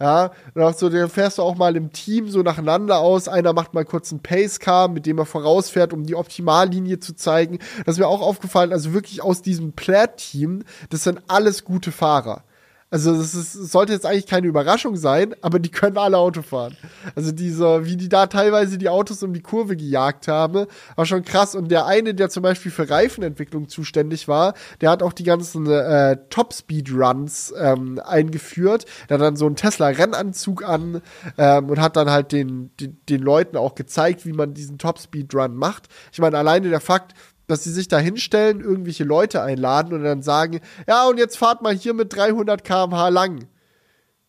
[0.00, 3.28] Ja, auch so, dann fährst du auch mal im Team so nacheinander aus.
[3.28, 7.58] Einer macht mal kurz einen Pace-Car, mit dem er vorausfährt, um die Optimallinie zu zeigen.
[7.84, 12.44] Das ist mir auch aufgefallen, also wirklich aus diesem Plaid-Team, das sind alles gute Fahrer.
[12.90, 16.76] Also das ist, sollte jetzt eigentlich keine Überraschung sein, aber die können alle Auto fahren.
[17.14, 20.66] Also diese, wie die da teilweise die Autos um die Kurve gejagt haben,
[20.96, 21.54] war schon krass.
[21.54, 25.66] Und der eine, der zum Beispiel für Reifenentwicklung zuständig war, der hat auch die ganzen
[25.70, 28.86] äh, Top-Speed-Runs ähm, eingeführt.
[29.08, 31.00] Der hat dann so einen Tesla-Rennanzug an
[31.38, 35.54] ähm, und hat dann halt den, den, den Leuten auch gezeigt, wie man diesen Top-Speed-Run
[35.54, 35.88] macht.
[36.12, 37.14] Ich meine, alleine der Fakt,
[37.50, 41.62] dass sie sich da hinstellen, irgendwelche Leute einladen und dann sagen, ja, und jetzt fahrt
[41.62, 43.48] mal hier mit 300 km/h lang.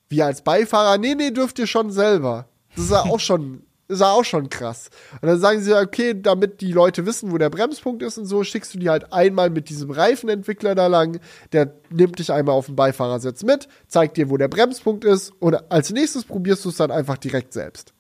[0.10, 2.48] Wir als Beifahrer, nee, nee, dürft ihr schon selber.
[2.76, 4.90] Das ist ja auch schon, ist ja auch schon krass.
[5.22, 8.44] Und dann sagen sie, okay, damit die Leute wissen, wo der Bremspunkt ist und so,
[8.44, 11.20] schickst du die halt einmal mit diesem Reifenentwickler da lang.
[11.52, 15.72] Der nimmt dich einmal auf den Beifahrersitz mit, zeigt dir, wo der Bremspunkt ist und
[15.72, 17.91] als nächstes probierst du es dann einfach direkt selbst.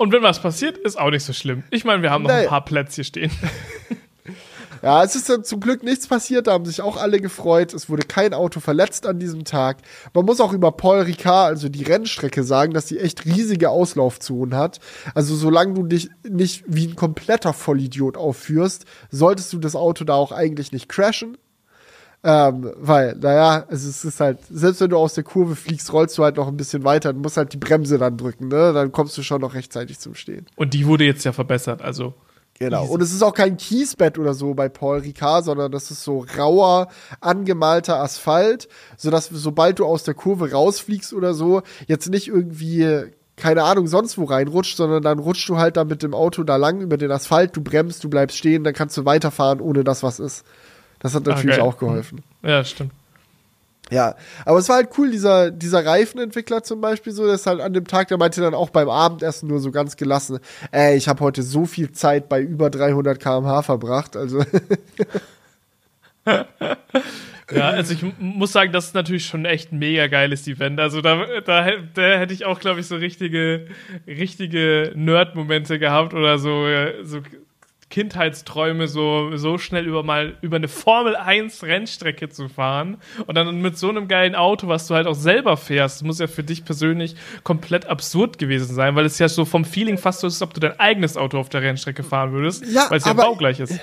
[0.00, 1.62] Und wenn was passiert, ist auch nicht so schlimm.
[1.70, 2.44] Ich meine, wir haben noch Nee.
[2.44, 3.30] ein paar Plätze hier stehen.
[4.82, 7.74] Ja, es ist dann zum Glück nichts passiert, da haben sich auch alle gefreut.
[7.74, 9.76] Es wurde kein Auto verletzt an diesem Tag.
[10.14, 14.56] Man muss auch über Paul Ricard, also die Rennstrecke, sagen, dass sie echt riesige Auslaufzonen
[14.56, 14.80] hat.
[15.14, 20.14] Also solange du dich nicht wie ein kompletter Vollidiot aufführst, solltest du das Auto da
[20.14, 21.36] auch eigentlich nicht crashen.
[22.22, 26.18] Ähm, weil, naja, also es ist halt, selbst wenn du aus der Kurve fliegst, rollst
[26.18, 28.74] du halt noch ein bisschen weiter, du musst halt die Bremse dann drücken, ne?
[28.74, 30.46] Dann kommst du schon noch rechtzeitig zum Stehen.
[30.56, 32.14] Und die wurde jetzt ja verbessert, also.
[32.58, 32.84] Genau.
[32.84, 36.26] Und es ist auch kein Kiesbett oder so bei Paul Ricard, sondern das ist so
[36.36, 36.88] rauer,
[37.22, 38.68] angemalter Asphalt,
[38.98, 44.18] sodass sobald du aus der Kurve rausfliegst oder so, jetzt nicht irgendwie keine Ahnung, sonst
[44.18, 47.10] wo reinrutscht, sondern dann rutschst du halt da mit dem Auto da lang über den
[47.10, 50.44] Asphalt, du bremst, du bleibst stehen, dann kannst du weiterfahren, ohne dass was ist.
[51.00, 51.66] Das hat natürlich geil.
[51.66, 52.22] auch geholfen.
[52.42, 52.92] Ja, stimmt.
[53.90, 54.14] Ja,
[54.44, 57.72] aber es war halt cool, dieser, dieser Reifenentwickler zum Beispiel so, der ist halt an
[57.72, 60.38] dem Tag, der meinte dann auch beim Abendessen nur so ganz gelassen,
[60.70, 64.44] ey, ich habe heute so viel Zeit bei über 300 km/h verbracht, also
[67.52, 70.78] Ja, also ich muss sagen, das ist natürlich schon echt ein mega geiles Event.
[70.78, 73.66] Also da, da, da hätte ich auch, glaube ich, so richtige,
[74.06, 77.22] richtige Nerd-Momente gehabt oder so, äh, so
[77.90, 83.60] Kindheitsträume, so, so schnell über mal über eine Formel 1 Rennstrecke zu fahren und dann
[83.60, 86.64] mit so einem geilen Auto, was du halt auch selber fährst, muss ja für dich
[86.64, 90.42] persönlich komplett absurd gewesen sein, weil es ja so vom Feeling fast so ist, als
[90.42, 93.60] ob du dein eigenes Auto auf der Rennstrecke fahren würdest, Ja, weil es ja baugleich
[93.60, 93.78] ist.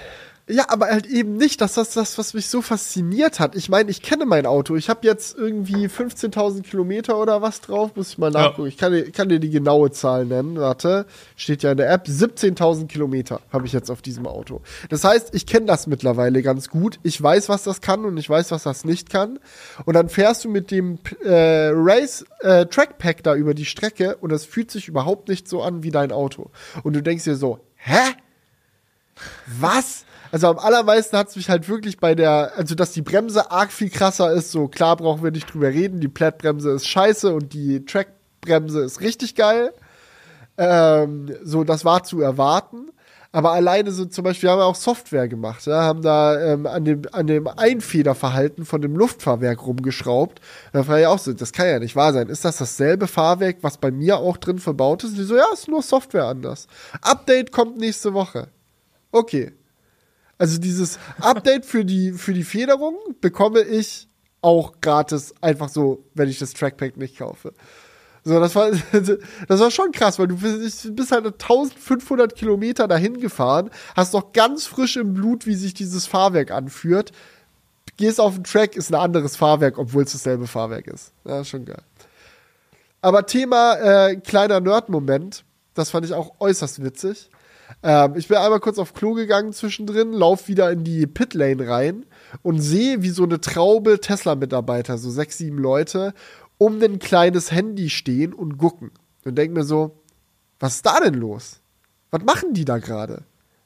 [0.50, 1.60] Ja, aber halt eben nicht.
[1.60, 3.54] Das ist das, was mich so fasziniert hat.
[3.56, 4.78] Ich meine, ich kenne mein Auto.
[4.78, 7.92] Ich habe jetzt irgendwie 15.000 Kilometer oder was drauf.
[7.96, 8.70] Muss ich mal nachgucken.
[8.70, 10.58] Ich kann, dir- kann dir die genaue Zahl nennen.
[10.58, 11.06] Warte,
[11.36, 12.06] steht ja in der App.
[12.08, 14.62] 17.000 Kilometer habe ich jetzt auf diesem Auto.
[14.88, 16.98] Das heißt, ich kenne das mittlerweile ganz gut.
[17.04, 19.40] Ich weiß, was das kann und ich weiß, was das nicht kann.
[19.84, 24.32] Und dann fährst du mit dem äh, Race äh, Trackpack da über die Strecke und
[24.32, 26.52] das fühlt sich überhaupt nicht so an wie dein Auto.
[26.84, 28.00] Und du denkst dir so, hä?
[29.60, 30.06] Was?
[30.32, 33.72] Also am allermeisten hat es mich halt wirklich bei der, also dass die Bremse arg
[33.72, 37.54] viel krasser ist, so klar brauchen wir nicht drüber reden, die Plattbremse ist scheiße und
[37.54, 39.74] die Trackbremse ist richtig geil.
[40.58, 42.92] Ähm, so, das war zu erwarten.
[43.32, 46.66] Aber alleine so zum Beispiel, wir haben ja auch Software gemacht, ja, haben da ähm,
[46.66, 50.40] an, dem, an dem Einfederverhalten von dem Luftfahrwerk rumgeschraubt.
[50.72, 52.30] Da frage ich auch so, das kann ja nicht wahr sein.
[52.30, 55.12] Ist das dasselbe Fahrwerk, was bei mir auch drin verbaut ist?
[55.12, 56.68] Und die so, ja, ist nur Software anders.
[57.02, 58.48] Update kommt nächste Woche.
[59.12, 59.57] Okay.
[60.38, 64.08] Also dieses Update für die, für die Federung bekomme ich
[64.42, 67.54] auch gratis, einfach so, wenn ich das Trackpack nicht kaufe.
[68.24, 73.20] So, das war, das war schon krass, weil du bist, bist halt 1500 Kilometer dahin
[73.20, 77.14] gefahren, hast noch ganz frisch im Blut, wie sich dieses Fahrwerk anführt,
[77.96, 81.14] gehst auf den Track, ist ein anderes Fahrwerk, obwohl es dasselbe Fahrwerk ist.
[81.26, 81.82] Ja, schon geil.
[83.02, 85.44] Aber Thema äh, kleiner Nerd-Moment,
[85.74, 87.30] das fand ich auch äußerst witzig.
[87.84, 92.06] Ähm, ich bin einmal kurz auf Klo gegangen zwischendrin, lauf wieder in die Pitlane rein
[92.42, 96.14] und sehe, wie so eine Traube Tesla-Mitarbeiter, so sechs, sieben Leute,
[96.58, 98.92] um ein kleines Handy stehen und gucken.
[99.26, 99.96] Und denk mir so,
[100.60, 101.60] was ist da denn los?
[102.10, 103.24] Was machen die da gerade?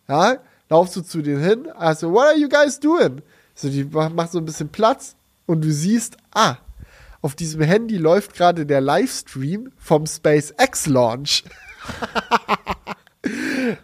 [0.08, 0.38] Ja,
[0.70, 3.22] laufst du zu denen hin, also, what are you guys doing?
[3.56, 5.16] So, die macht so ein bisschen Platz
[5.46, 6.58] und du siehst, ah,
[7.22, 11.44] auf diesem Handy läuft gerade der Livestream vom SpaceX Launch.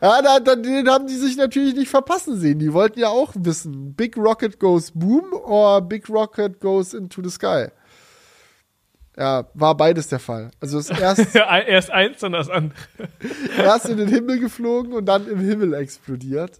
[0.01, 2.59] ja, da, da, den haben die sich natürlich nicht verpassen sehen.
[2.59, 7.29] Die wollten ja auch wissen, Big Rocket goes boom or Big Rocket goes into the
[7.29, 7.67] sky.
[9.15, 10.51] Ja, war beides der Fall.
[10.59, 12.77] Also es erst, Erst eins, dann das andere.
[13.57, 16.59] erst in den Himmel geflogen und dann im Himmel explodiert.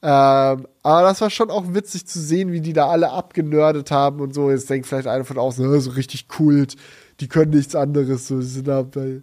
[0.00, 4.20] Ähm, aber das war schon auch witzig zu sehen, wie die da alle abgenördet haben
[4.20, 4.50] und so.
[4.50, 6.76] Jetzt denkt vielleicht einer von außen, "Hä, so richtig Kult,
[7.20, 8.28] die können nichts anderes.
[8.28, 9.22] So, sie sind da bei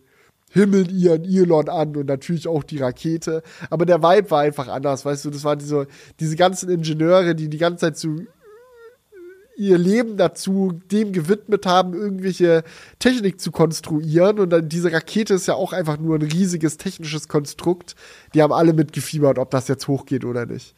[0.55, 3.43] Himmeln ihren Elon an und natürlich auch die Rakete.
[3.69, 5.29] Aber der Vibe war einfach anders, weißt du.
[5.29, 5.85] Das waren diese,
[6.21, 8.15] diese ganzen Ingenieure, die die ganze Zeit so
[9.57, 12.63] ihr Leben dazu dem gewidmet haben, irgendwelche
[12.99, 14.39] Technik zu konstruieren.
[14.39, 17.95] Und dann diese Rakete ist ja auch einfach nur ein riesiges technisches Konstrukt.
[18.33, 20.73] Die haben alle mitgefiebert, ob das jetzt hochgeht oder nicht.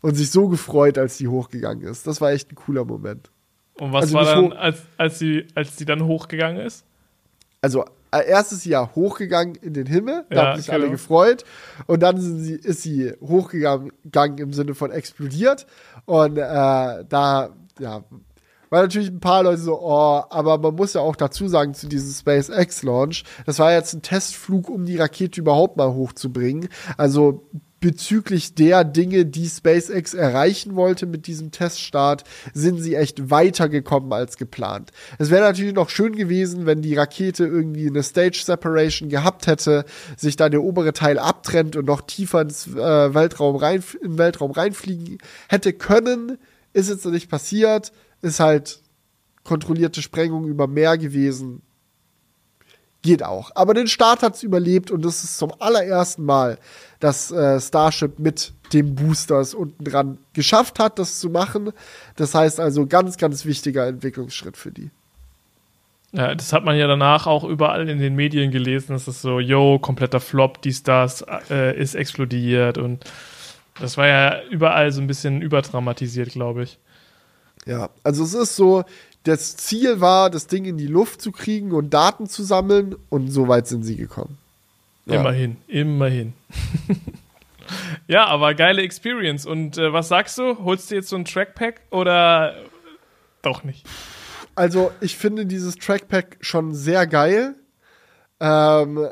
[0.00, 2.06] Und sich so gefreut, als die hochgegangen ist.
[2.06, 3.30] Das war echt ein cooler Moment.
[3.78, 6.86] Und was Also war dann, als, als, sie, als sie dann hochgegangen ist?
[7.60, 10.82] Also äh, erst ist sie ja hochgegangen in den Himmel, da Ja, haben sich alle
[10.82, 10.92] genau.
[10.92, 11.44] gefreut.
[11.86, 15.66] Und dann sie, ist sie hochgegangen gegangen im Sinne von explodiert.
[16.06, 18.04] Und äh, da, ja,
[18.70, 21.88] war natürlich ein paar Leute so, oh, aber man muss ja auch dazu sagen, zu
[21.88, 26.68] diesem SpaceX-Launch, das war jetzt ein Testflug, um die Rakete überhaupt mal hochzubringen.
[26.96, 27.48] Also
[27.80, 34.36] bezüglich der Dinge, die SpaceX erreichen wollte mit diesem Teststart, sind sie echt weitergekommen als
[34.36, 34.90] geplant.
[35.18, 39.84] Es wäre natürlich noch schön gewesen, wenn die Rakete irgendwie eine Stage Separation gehabt hätte,
[40.16, 44.18] sich da der obere Teil abtrennt und noch tiefer ins äh, Weltraum rein, in den
[44.18, 45.18] Weltraum reinfliegen
[45.48, 46.38] hätte können.
[46.72, 47.92] Ist jetzt noch nicht passiert.
[48.22, 48.80] Ist halt
[49.44, 51.62] kontrollierte Sprengung über Meer gewesen.
[53.02, 53.52] Geht auch.
[53.54, 56.58] Aber den Start hat's überlebt und das ist zum allerersten Mal,
[57.00, 61.72] dass äh, Starship mit dem Boosters unten dran geschafft hat, das zu machen.
[62.16, 64.90] Das heißt also ganz, ganz wichtiger Entwicklungsschritt für die.
[66.12, 68.92] Ja, das hat man ja danach auch überall in den Medien gelesen.
[68.92, 73.04] Das ist so, yo, kompletter Flop, dies, das, äh, ist explodiert und
[73.78, 76.78] das war ja überall so ein bisschen überdramatisiert, glaube ich.
[77.66, 78.84] Ja, also es ist so,
[79.24, 83.28] das Ziel war, das Ding in die Luft zu kriegen und Daten zu sammeln und
[83.28, 84.38] so weit sind sie gekommen.
[85.08, 85.20] Ja.
[85.20, 86.34] Immerhin, immerhin.
[88.06, 89.46] ja, aber geile Experience.
[89.46, 90.58] Und äh, was sagst du?
[90.64, 92.54] Holst du jetzt so ein Trackpack oder
[93.42, 93.86] doch nicht?
[94.54, 97.54] Also ich finde dieses Trackpack schon sehr geil.
[98.40, 99.08] Ähm,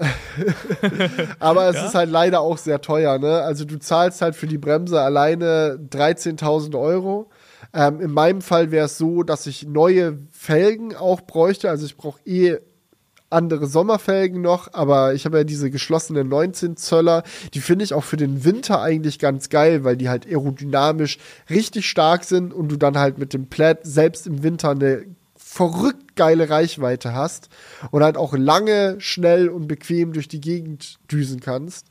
[1.40, 1.86] aber es Ja?
[1.86, 3.40] ist halt leider auch sehr teuer, ne?
[3.42, 7.30] Also du zahlst halt für die Bremse alleine 13.000 Euro.
[7.74, 11.68] Ähm, in meinem Fall wäre es so, dass ich neue Felgen auch bräuchte.
[11.70, 12.58] Also ich brauche eh
[13.36, 17.22] andere Sommerfelgen noch, aber ich habe ja diese geschlossenen 19 Zöller.
[17.54, 21.18] Die finde ich auch für den Winter eigentlich ganz geil, weil die halt aerodynamisch
[21.48, 25.04] richtig stark sind und du dann halt mit dem Plaid selbst im Winter eine
[25.36, 27.48] verrückt geile Reichweite hast
[27.90, 31.86] und halt auch lange, schnell und bequem durch die Gegend düsen kannst.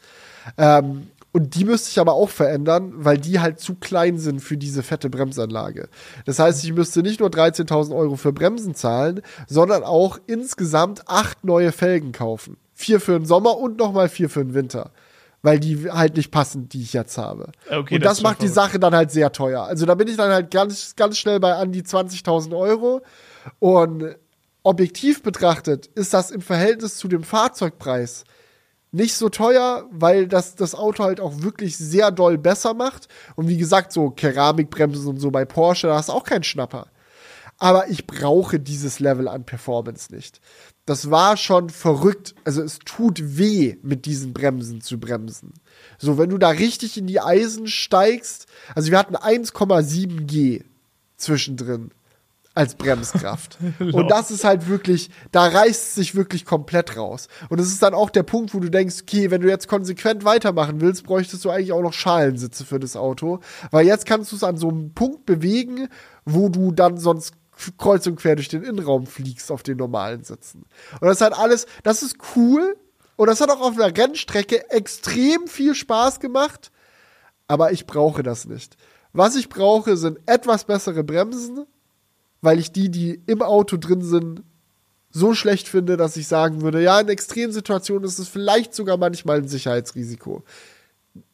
[0.58, 4.56] Ähm, und die müsste ich aber auch verändern, weil die halt zu klein sind für
[4.56, 5.90] diese fette Bremsanlage.
[6.24, 11.44] Das heißt, ich müsste nicht nur 13.000 Euro für Bremsen zahlen, sondern auch insgesamt acht
[11.44, 12.56] neue Felgen kaufen.
[12.74, 14.91] Vier für den Sommer und nochmal vier für den Winter.
[15.41, 17.52] Weil die halt nicht passen, die ich jetzt habe.
[17.70, 19.64] Okay, und das das, macht die Sache dann halt sehr teuer.
[19.64, 23.02] Also da bin ich dann halt ganz, ganz schnell bei an die 20.000 Euro.
[23.60, 24.16] Und
[24.64, 28.24] objektiv betrachtet ist das im Verhältnis zu dem Fahrzeugpreis
[28.96, 33.10] nicht so teuer, weil das das Auto halt auch wirklich sehr doll besser macht.
[33.36, 36.88] Und wie gesagt, so Keramikbremsen und so bei Porsche, da hast du auch keinen Schnapper.
[37.58, 40.40] Aber ich brauche dieses Level an Performance nicht.
[40.86, 42.36] Das war schon verrückt.
[42.46, 45.54] Also es tut weh, mit diesen Bremsen zu bremsen.
[45.98, 50.64] So, wenn du da richtig in die Eisen steigst, also wir hatten 1,7 G
[51.18, 51.92] zwischendrin
[52.56, 53.60] als Bremskraft.
[53.80, 57.27] und das ist halt wirklich, da reißt es sich wirklich komplett raus.
[57.49, 60.23] Und das ist dann auch der Punkt, wo du denkst, okay, wenn du jetzt konsequent
[60.23, 63.41] weitermachen willst, bräuchtest du eigentlich auch noch Schalensitze für das Auto.
[63.72, 65.90] Weil jetzt kannst du es an so einem Punkt bewegen,
[66.23, 67.34] wo du dann sonst
[67.77, 70.65] kreuz und quer durch den Innenraum fliegst auf den normalen Sitzen.
[70.94, 72.77] Und das ist halt alles, das ist cool.
[73.18, 76.72] Und das hat auch auf einer Rennstrecke extrem viel Spaß gemacht.
[77.48, 78.76] Aber ich brauche das nicht.
[79.14, 81.65] Was ich brauche, sind etwas bessere Bremsen,
[82.46, 84.44] weil ich die, die im Auto drin sind,
[85.10, 89.38] so schlecht finde, dass ich sagen würde, ja, in Extremsituationen ist es vielleicht sogar manchmal
[89.38, 90.44] ein Sicherheitsrisiko.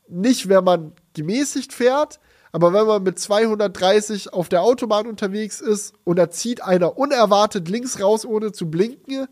[0.07, 2.19] nicht, wenn man gemäßigt fährt,
[2.51, 7.67] aber wenn man mit 230 auf der Autobahn unterwegs ist und da zieht einer unerwartet
[7.69, 9.27] links raus, ohne zu blinken,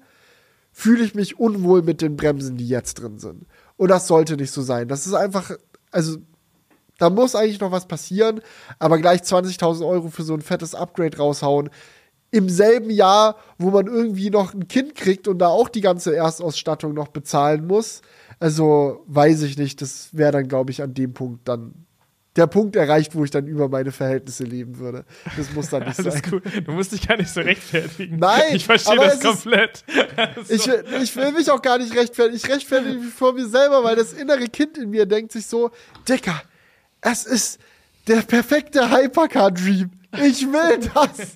[0.72, 3.46] fühle ich mich unwohl mit den Bremsen, die jetzt drin sind.
[3.78, 4.88] Und das sollte nicht so sein.
[4.88, 5.52] Das ist einfach,
[5.92, 6.18] also
[7.00, 8.42] da muss eigentlich noch was passieren,
[8.78, 11.70] aber gleich 20.000 Euro für so ein fettes Upgrade raushauen.
[12.32, 16.16] Im selben Jahr, wo man irgendwie noch ein Kind kriegt und da auch die ganze
[16.16, 18.02] Erstausstattung noch bezahlen muss.
[18.40, 21.74] Also weiß ich nicht, das wäre dann, glaube ich, an dem Punkt dann
[22.36, 25.04] der Punkt erreicht, wo ich dann über meine Verhältnisse leben würde.
[25.36, 26.22] Das muss dann nicht sein.
[26.32, 26.42] cool.
[26.64, 28.18] Du musst dich gar nicht so rechtfertigen.
[28.18, 29.84] Nein, Ich verstehe das es ist- komplett.
[30.50, 32.38] Ich, will- ich will mich auch gar nicht rechtfertigen.
[32.38, 35.72] Ich rechtfertige mich vor mir selber, weil das innere Kind in mir denkt sich so,
[36.08, 36.40] Dicker,
[37.02, 37.60] es ist
[38.08, 39.92] der perfekte Hypercar-Dream.
[40.24, 41.36] Ich will das.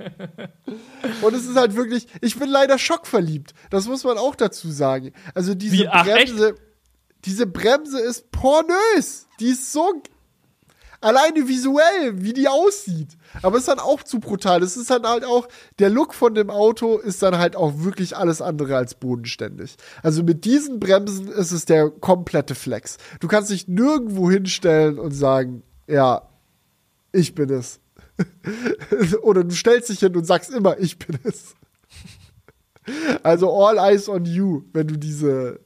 [1.22, 3.53] Und es ist halt wirklich, ich bin leider schockverliebt.
[3.69, 5.14] Das muss man auch dazu sagen.
[5.35, 5.88] Also diese Wie?
[5.88, 6.56] Ach, Bremse,
[7.26, 9.27] diese Bremse ist pornös.
[9.40, 10.02] Die ist so
[11.03, 13.17] alleine visuell, wie die aussieht.
[13.41, 14.63] Aber es ist dann auch zu brutal.
[14.63, 15.47] Es ist dann halt auch,
[15.80, 19.75] der Look von dem Auto ist dann halt auch wirklich alles andere als bodenständig.
[20.01, 22.97] Also mit diesen Bremsen ist es der komplette Flex.
[23.19, 26.30] Du kannst dich nirgendwo hinstellen und sagen, ja,
[27.11, 27.80] ich bin es.
[29.21, 31.55] Oder du stellst dich hin und sagst immer, ich bin es.
[33.23, 35.61] Also all eyes on you, wenn du diese,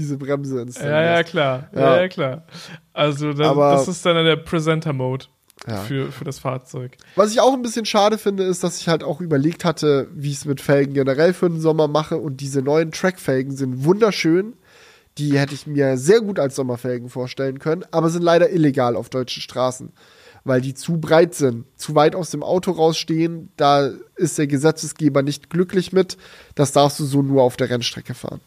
[0.00, 0.92] diese Bremse installierst.
[0.92, 1.68] Ja, ja, klar.
[1.74, 2.08] Ja, Ja.
[2.08, 2.44] klar.
[2.92, 5.26] Also, das, Aber- das ist dann der Presenter-Mode
[5.68, 5.76] Ja.
[5.76, 6.96] für, für das Fahrzeug.
[7.16, 10.30] Was ich auch ein bisschen schade finde, ist, dass ich halt auch überlegt hatte, wie
[10.30, 12.16] ich es mit Felgen generell für den Sommer mache.
[12.16, 14.54] Und diese neuen Track-Felgen sind wunderschön.
[15.18, 19.10] Die hätte ich mir sehr gut als Sommerfelgen vorstellen können, aber sind leider illegal auf
[19.10, 19.92] deutschen Straßen,
[20.44, 23.50] weil die zu breit sind, zu weit aus dem Auto rausstehen.
[23.56, 26.16] Da ist der Gesetzesgeber nicht glücklich mit.
[26.54, 28.40] Das darfst du so nur auf der Rennstrecke fahren.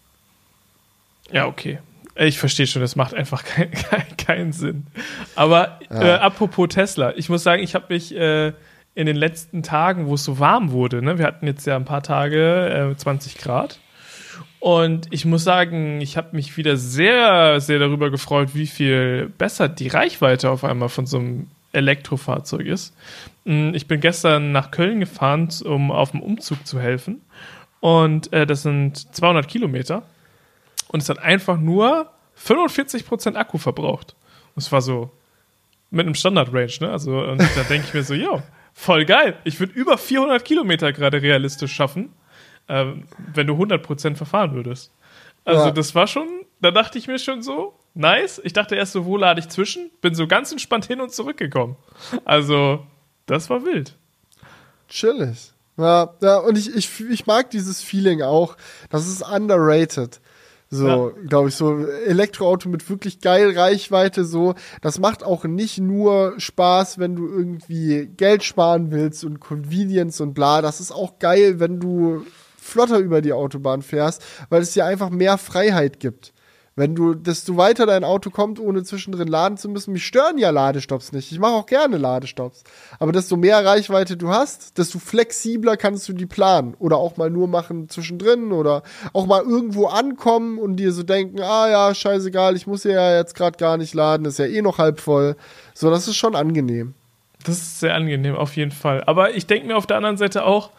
[1.32, 1.80] Ja, okay.
[2.16, 4.88] Ich verstehe schon, das macht einfach kein, kein, keinen Sinn.
[5.36, 8.54] Aber äh, apropos Tesla, ich muss sagen, ich habe mich äh,
[8.95, 11.86] in den letzten Tagen, wo es so warm wurde, ne, wir hatten jetzt ja ein
[11.86, 13.80] paar Tage äh, 20 Grad.
[14.60, 19.68] Und ich muss sagen, ich habe mich wieder sehr, sehr darüber gefreut, wie viel besser
[19.68, 22.95] die Reichweite auf einmal von so einem Elektrofahrzeug ist.
[23.44, 27.22] Mm, Ich bin gestern nach Köln gefahren, um auf dem Umzug zu helfen.
[27.82, 30.04] Und äh, das sind 200 Kilometer
[30.94, 32.10] und es hat einfach nur
[32.40, 34.15] 45% Akku verbraucht.
[34.56, 35.10] Und es war so
[35.90, 36.91] mit einem Standard-Range, ne?
[36.91, 38.41] Also, und da denke ich mir so, ja,
[38.74, 39.38] voll geil.
[39.44, 42.14] Ich würde über 400 Kilometer gerade realistisch schaffen,
[42.70, 44.91] ähm, wenn du 100% verfahren würdest.
[45.45, 45.72] Also, Ja.
[45.72, 46.28] das war schon,
[46.61, 48.40] da dachte ich mir schon so, nice.
[48.44, 49.90] Ich dachte erst so, wo lade ich zwischen?
[50.02, 51.76] Bin so ganz entspannt hin und zurückgekommen.
[52.24, 52.86] Also,
[53.26, 53.95] das war wild.
[54.90, 55.52] Chillig.
[55.78, 58.56] Ja, ja und ich, ich, ich mag dieses Feeling auch.
[58.90, 60.22] Das ist underrated.
[60.74, 64.56] So, glaube ich, so Elektroauto mit wirklich geil Reichweite, so.
[64.82, 70.34] Das macht auch nicht nur Spaß, wenn du irgendwie Geld sparen willst und Convenience und
[70.34, 70.62] bla.
[70.62, 72.26] Das ist auch geil, wenn du
[72.58, 76.33] flotter über die Autobahn fährst, weil es dir einfach mehr Freiheit gibt.
[76.76, 80.50] Wenn du, desto weiter dein Auto kommt, ohne zwischendrin laden zu müssen, mich stören ja
[80.50, 81.32] Ladestops nicht.
[81.32, 82.64] Ich mache auch gerne Ladestops.
[82.98, 86.74] Aber desto mehr Reichweite du hast, desto flexibler kannst du die planen.
[86.80, 88.82] Oder auch mal nur machen zwischendrin oder
[89.14, 93.36] auch mal irgendwo ankommen und dir so denken, ah ja, scheißegal, ich muss ja jetzt
[93.36, 95.36] gerade gar nicht laden, ist ja eh noch halb voll.
[95.76, 96.95] So, das ist schon angenehm.
[97.44, 99.04] Das ist sehr angenehm, auf jeden Fall.
[99.04, 100.72] Aber ich denke mir auf der anderen Seite auch,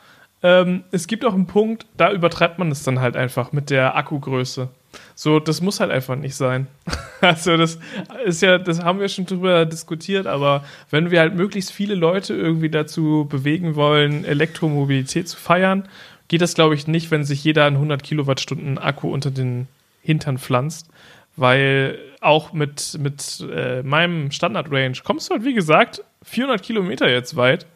[0.42, 3.96] ähm, es gibt auch einen Punkt, da übertreibt man es dann halt einfach mit der
[3.96, 4.68] Akkugröße.
[5.14, 6.66] So, das muss halt einfach nicht sein.
[7.20, 7.78] also, das
[8.24, 12.34] ist ja, das haben wir schon drüber diskutiert, aber wenn wir halt möglichst viele Leute
[12.34, 15.88] irgendwie dazu bewegen wollen, Elektromobilität zu feiern,
[16.28, 19.68] geht das, glaube ich, nicht, wenn sich jeder einen 100 Kilowattstunden Akku unter den
[20.02, 20.88] Hintern pflanzt.
[21.36, 27.36] Weil auch mit, mit äh, meinem Standard-Range kommst du halt, wie gesagt, 400 Kilometer jetzt
[27.36, 27.66] weit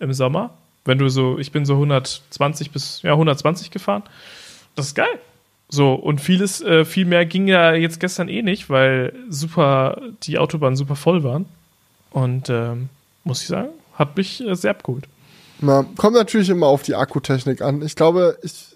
[0.00, 0.54] im Sommer.
[0.84, 4.02] Wenn du so, ich bin so 120 bis, ja, 120 gefahren.
[4.74, 5.18] Das ist geil.
[5.68, 10.38] So, und vieles, äh, viel mehr ging ja jetzt gestern eh nicht, weil super, die
[10.38, 11.46] Autobahnen super voll waren.
[12.10, 12.88] Und ähm,
[13.24, 15.08] muss ich sagen, hat mich äh, sehr abgeholt.
[15.60, 17.82] Na, kommt natürlich immer auf die Akkutechnik an.
[17.82, 18.74] Ich glaube, ich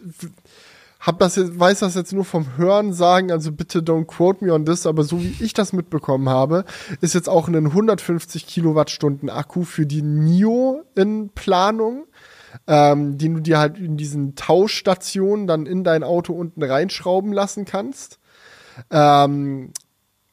[0.99, 4.53] hab das jetzt, weiß das jetzt nur vom Hören sagen, also bitte don't quote me
[4.53, 6.65] on this, aber so wie ich das mitbekommen habe,
[7.01, 12.05] ist jetzt auch ein 150 Kilowattstunden Akku für die NIO in Planung,
[12.67, 17.65] ähm, den du dir halt in diesen Tauschstationen dann in dein Auto unten reinschrauben lassen
[17.65, 18.19] kannst.
[18.91, 19.73] Ähm,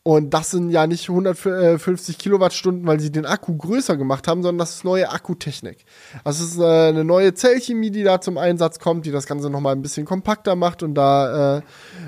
[0.08, 4.60] Und das sind ja nicht 150 Kilowattstunden, weil sie den Akku größer gemacht haben, sondern
[4.60, 5.84] das ist neue Akkutechnik.
[6.24, 9.76] Das ist äh, eine neue Zellchemie, die da zum Einsatz kommt, die das Ganze nochmal
[9.76, 11.62] ein bisschen kompakter macht und da äh,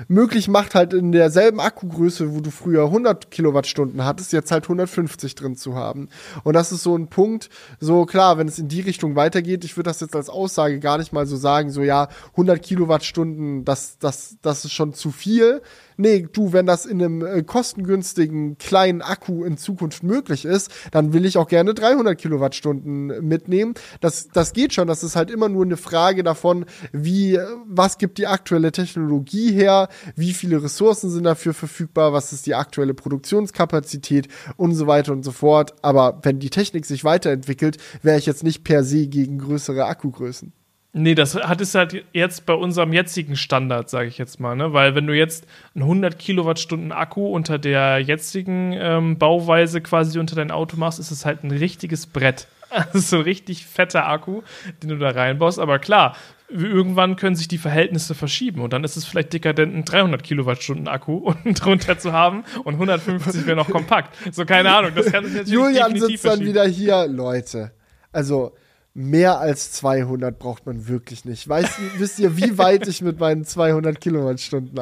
[0.08, 5.34] möglich macht, halt in derselben Akkugröße, wo du früher 100 Kilowattstunden hattest, jetzt halt 150
[5.34, 6.08] drin zu haben.
[6.42, 7.50] Und das ist so ein Punkt,
[7.80, 10.96] so klar, wenn es in die Richtung weitergeht, ich würde das jetzt als Aussage gar
[10.96, 15.60] nicht mal so sagen, so ja, 100 Kilowattstunden, das, das, das ist schon zu viel
[16.00, 21.12] nee, du, wenn das in einem äh, kostengünstigen kleinen Akku in Zukunft möglich ist, dann
[21.12, 23.74] will ich auch gerne 300 Kilowattstunden mitnehmen.
[24.00, 24.88] Das, das geht schon.
[24.88, 29.88] Das ist halt immer nur eine Frage davon, wie, was gibt die aktuelle Technologie her,
[30.16, 35.24] wie viele Ressourcen sind dafür verfügbar, was ist die aktuelle Produktionskapazität und so weiter und
[35.24, 35.74] so fort.
[35.82, 40.52] Aber wenn die Technik sich weiterentwickelt, wäre ich jetzt nicht per se gegen größere Akkugrößen.
[40.92, 44.72] Nee, das hat es halt jetzt bei unserem jetzigen Standard, sage ich jetzt mal, ne?
[44.72, 50.34] Weil wenn du jetzt einen 100 Kilowattstunden Akku unter der jetzigen ähm, Bauweise quasi unter
[50.34, 52.48] dein Auto machst, ist es halt ein richtiges Brett.
[52.70, 54.42] Das ist so ein richtig fetter Akku,
[54.82, 55.60] den du da reinbaust.
[55.60, 56.16] Aber klar,
[56.48, 60.88] irgendwann können sich die Verhältnisse verschieben und dann ist es vielleicht dekadent, einen 300 Kilowattstunden
[60.88, 64.16] Akku unten drunter zu haben und 150 wäre noch kompakt.
[64.34, 67.70] So, keine Ahnung, das kann sich natürlich Julian sitzt dann wieder hier, Leute.
[68.12, 68.54] Also,
[68.94, 71.48] mehr als 200 braucht man wirklich nicht.
[71.48, 74.76] Weißt, wisst ihr, wie weit ich mit meinen 200 Kilowattstunden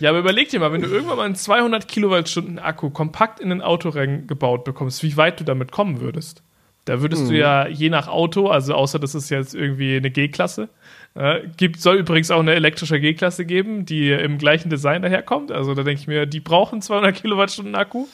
[0.00, 3.50] Ja, aber überleg dir mal, wenn du irgendwann mal einen 200 Kilowattstunden Akku kompakt in
[3.50, 6.42] ein Auto gebaut bekommst, wie weit du damit kommen würdest.
[6.84, 7.28] Da würdest mhm.
[7.28, 10.70] du ja je nach Auto, also außer das ist jetzt irgendwie eine G-Klasse,
[11.14, 15.52] äh, gibt, soll übrigens auch eine elektrische G-Klasse geben, die im gleichen Design daherkommt.
[15.52, 18.06] Also da denke ich mir, die brauchen 200 Kilowattstunden Akku.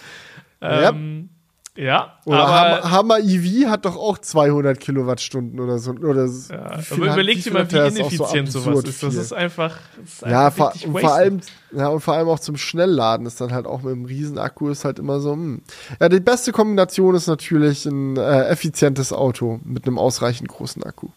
[0.61, 1.29] Ähm,
[1.77, 5.91] ja, oder aber Hammer, Hammer EV hat doch auch 200 Kilowattstunden oder so.
[5.91, 9.03] Oder ja, aber überleg dir mal, wie ineffizient so sowas ist.
[9.03, 9.77] Das ist einfach.
[10.01, 11.41] Das ist ja, vor, vor, allem,
[11.73, 14.69] ja, und vor allem auch zum Schnellladen ist dann halt auch mit einem riesen Akku
[14.69, 15.33] ist halt immer so.
[15.33, 15.63] Hm.
[16.01, 21.09] Ja, die beste Kombination ist natürlich ein äh, effizientes Auto mit einem ausreichend großen Akku.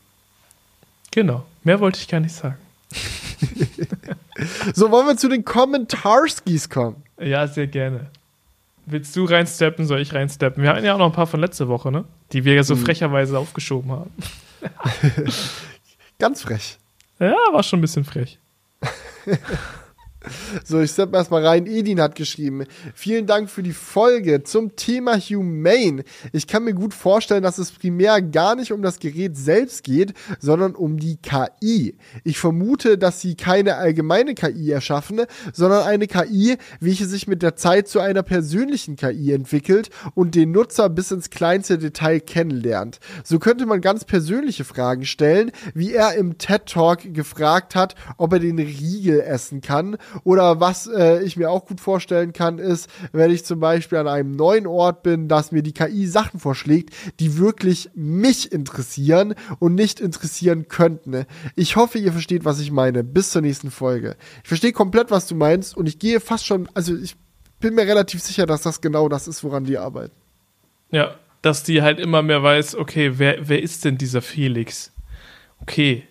[1.11, 2.57] Genau, mehr wollte ich gar nicht sagen.
[4.73, 7.03] so, wollen wir zu den Kommentarskis kommen?
[7.19, 8.09] Ja, sehr gerne.
[8.89, 10.64] Willst du reinsteppen, soll ich reinsteppen?
[10.64, 12.05] Wir hatten ja auch noch ein paar von letzter Woche, ne?
[12.31, 12.84] Die wir ja so hm.
[12.84, 14.11] frecherweise aufgeschoben haben.
[16.19, 16.77] Ganz frech.
[17.19, 18.39] Ja, war schon ein bisschen frech.
[20.63, 21.65] So, ich steppe erstmal rein.
[21.65, 22.65] Edin hat geschrieben.
[22.93, 26.03] Vielen Dank für die Folge zum Thema Humane.
[26.31, 30.13] Ich kann mir gut vorstellen, dass es primär gar nicht um das Gerät selbst geht,
[30.39, 31.95] sondern um die KI.
[32.23, 35.21] Ich vermute, dass sie keine allgemeine KI erschaffen,
[35.53, 40.51] sondern eine KI, welche sich mit der Zeit zu einer persönlichen KI entwickelt und den
[40.51, 42.99] Nutzer bis ins kleinste Detail kennenlernt.
[43.23, 48.33] So könnte man ganz persönliche Fragen stellen, wie er im TED Talk gefragt hat, ob
[48.33, 52.89] er den Riegel essen kann oder was äh, ich mir auch gut vorstellen kann, ist,
[53.11, 56.94] wenn ich zum Beispiel an einem neuen Ort bin, dass mir die KI Sachen vorschlägt,
[57.19, 61.26] die wirklich mich interessieren und nicht interessieren könnten.
[61.56, 63.03] Ich hoffe, ihr versteht, was ich meine.
[63.03, 64.15] Bis zur nächsten Folge.
[64.44, 67.15] Ich verstehe komplett, was du meinst und ich gehe fast schon, also ich
[67.60, 70.14] bin mir relativ sicher, dass das genau das ist, woran die arbeiten.
[70.91, 74.91] Ja, dass die halt immer mehr weiß, okay, wer, wer ist denn dieser Felix?
[75.61, 76.03] Okay,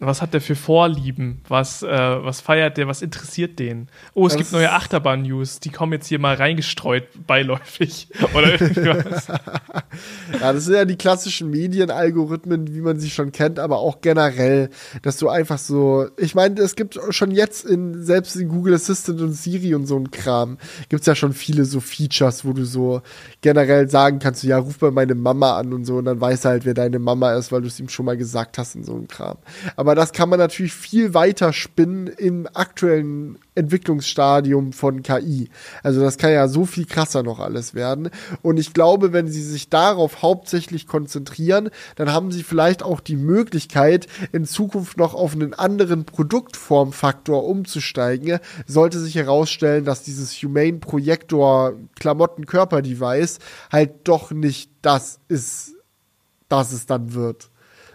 [0.00, 1.42] was hat der für Vorlieben?
[1.46, 2.88] Was, äh, was feiert der?
[2.88, 3.88] Was interessiert den?
[4.14, 5.60] Oh, es das gibt neue Achterbahn-News.
[5.60, 8.08] Die kommen jetzt hier mal reingestreut, beiläufig.
[8.34, 9.28] Oder irgendwas.
[9.28, 14.70] ja, das sind ja die klassischen Medienalgorithmen, wie man sie schon kennt, aber auch generell,
[15.02, 16.06] dass du einfach so.
[16.16, 19.98] Ich meine, es gibt schon jetzt in, selbst in Google Assistant und Siri und so
[19.98, 20.56] ein Kram,
[20.88, 23.02] gibt es ja schon viele so Features, wo du so
[23.42, 26.52] generell sagen kannst, ja, ruf mal meine Mama an und so, und dann weiß er
[26.52, 28.94] halt, wer deine Mama ist, weil du es ihm schon mal gesagt hast und so
[28.94, 29.36] ein Kram.
[29.76, 35.50] Aber aber das kann man natürlich viel weiter spinnen im aktuellen Entwicklungsstadium von KI.
[35.82, 38.08] Also das kann ja so viel krasser noch alles werden.
[38.40, 43.16] Und ich glaube, wenn sie sich darauf hauptsächlich konzentrieren, dann haben sie vielleicht auch die
[43.16, 48.38] Möglichkeit, in Zukunft noch auf einen anderen Produktformfaktor umzusteigen.
[48.68, 53.40] Sollte sich herausstellen, dass dieses Humane Projektor Klamotten Körper Device
[53.72, 55.72] halt doch nicht das ist,
[56.48, 57.50] das es dann wird.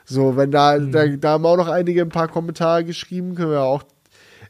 [0.06, 0.92] So, wenn da, mhm.
[0.92, 3.84] da, da haben auch noch einige ein paar Kommentare geschrieben, können wir auch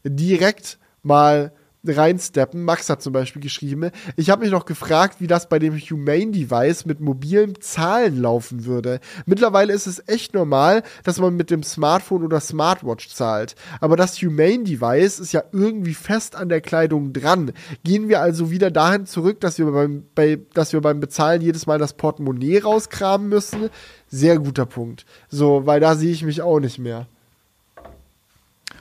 [0.04, 1.52] direkt mal
[1.88, 2.64] reinsteppen.
[2.64, 6.32] Max hat zum Beispiel geschrieben, ich habe mich noch gefragt, wie das bei dem Humane
[6.32, 9.00] Device mit mobilen Zahlen laufen würde.
[9.26, 13.56] Mittlerweile ist es echt normal, dass man mit dem Smartphone oder Smartwatch zahlt.
[13.82, 17.52] Aber das Humane Device ist ja irgendwie fest an der Kleidung dran.
[17.84, 21.66] Gehen wir also wieder dahin zurück, dass wir beim, bei, dass wir beim Bezahlen jedes
[21.68, 23.70] Mal das Portemonnaie rauskramen müssen?
[24.08, 25.06] Sehr guter Punkt.
[25.30, 27.08] So, weil da sehe ich mich auch nicht mehr.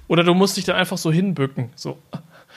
[0.07, 1.71] Oder du musst dich dann einfach so hinbücken.
[1.75, 1.97] So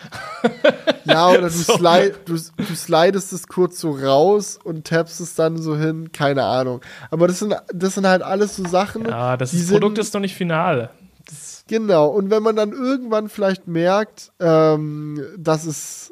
[1.05, 1.77] Ja, oder du, So.
[1.77, 6.43] slide, du, du slidest es kurz so raus und tappst es dann so hin, keine
[6.43, 6.81] Ahnung.
[7.11, 9.05] Aber das sind, das sind halt alles so Sachen.
[9.05, 10.89] Ja, das ist, Produkt ist noch nicht final.
[11.25, 16.11] Das, Genau, und wenn man dann irgendwann vielleicht merkt, ähm, dass es,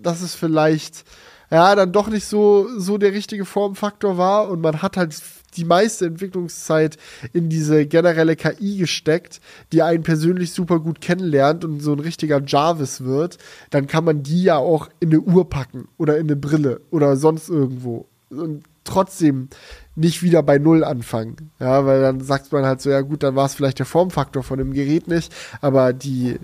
[0.00, 1.04] dass es vielleicht
[1.50, 5.14] ja dann doch nicht so, so der richtige Formfaktor war und man hat halt
[5.56, 6.96] die meiste Entwicklungszeit
[7.32, 9.40] in diese generelle KI gesteckt,
[9.72, 13.38] die einen persönlich super gut kennenlernt und so ein richtiger Jarvis wird,
[13.70, 17.16] dann kann man die ja auch in eine Uhr packen oder in eine Brille oder
[17.16, 18.06] sonst irgendwo.
[18.30, 19.48] Und trotzdem
[19.94, 21.50] nicht wieder bei Null anfangen.
[21.60, 24.42] Ja, weil dann sagt man halt so, ja gut, dann war es vielleicht der Formfaktor
[24.42, 26.38] von dem Gerät nicht, aber die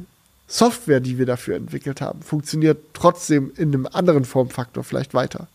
[0.46, 5.46] Software, die wir dafür entwickelt haben, funktioniert trotzdem in einem anderen Formfaktor vielleicht weiter.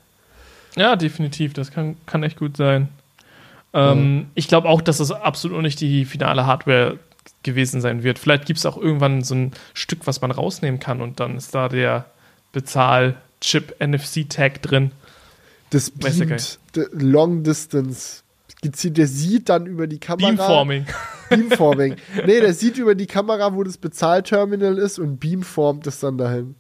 [0.75, 1.53] ja, definitiv.
[1.53, 2.89] Das kann, kann echt gut sein.
[3.73, 6.99] Ähm, Ich glaube auch, dass das absolut nicht die finale Hardware
[7.43, 8.19] gewesen sein wird.
[8.19, 11.53] Vielleicht gibt es auch irgendwann so ein Stück, was man rausnehmen kann und dann ist
[11.55, 12.05] da der
[12.51, 14.91] Bezahl-Chip NFC-Tag drin.
[15.69, 16.59] Das beamt,
[16.93, 18.21] Long Distance.
[18.61, 20.31] gezielt- Der sieht dann über die Kamera.
[20.31, 20.85] Beamforming.
[21.29, 21.95] Beamforming.
[22.25, 26.55] nee, der sieht über die Kamera, wo das Bezahlterminal ist und beamformt es dann dahin.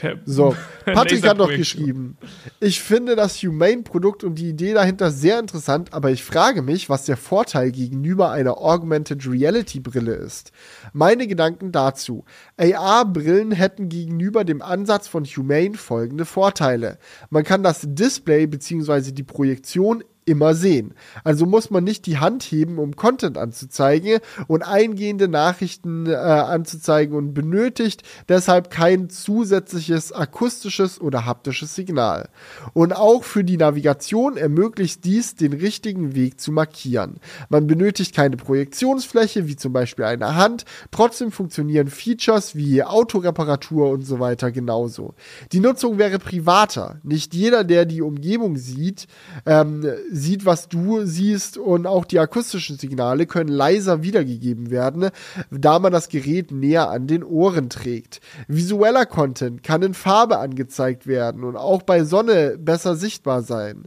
[0.00, 0.56] Per So,
[0.86, 2.16] Patrick hat noch geschrieben.
[2.58, 7.04] Ich finde das Humane-Produkt und die Idee dahinter sehr interessant, aber ich frage mich, was
[7.04, 10.52] der Vorteil gegenüber einer Augmented Reality-Brille ist.
[10.94, 12.24] Meine Gedanken dazu.
[12.56, 16.98] AR-Brillen hätten gegenüber dem Ansatz von Humane folgende Vorteile.
[17.28, 19.12] Man kann das Display bzw.
[19.12, 20.94] die Projektion immer sehen.
[21.24, 27.16] Also muss man nicht die Hand heben, um Content anzuzeigen und eingehende Nachrichten äh, anzuzeigen
[27.16, 32.28] und benötigt deshalb kein zusätzliches akustisches oder haptisches Signal.
[32.72, 37.18] Und auch für die Navigation ermöglicht dies, den richtigen Weg zu markieren.
[37.48, 40.64] Man benötigt keine Projektionsfläche, wie zum Beispiel eine Hand.
[40.90, 45.14] Trotzdem funktionieren Features wie Autoreparatur und so weiter genauso.
[45.52, 47.00] Die Nutzung wäre privater.
[47.02, 49.06] Nicht jeder, der die Umgebung sieht,
[49.46, 55.10] ähm, sieht, was du siehst und auch die akustischen Signale können leiser wiedergegeben werden,
[55.50, 58.20] da man das Gerät näher an den Ohren trägt.
[58.48, 63.84] Visueller Content kann in Farbe angezeigt werden und auch bei Sonne besser sichtbar sein.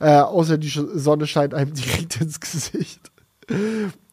[0.00, 3.12] Äh, außer die Sonne scheint einem direkt ins Gesicht.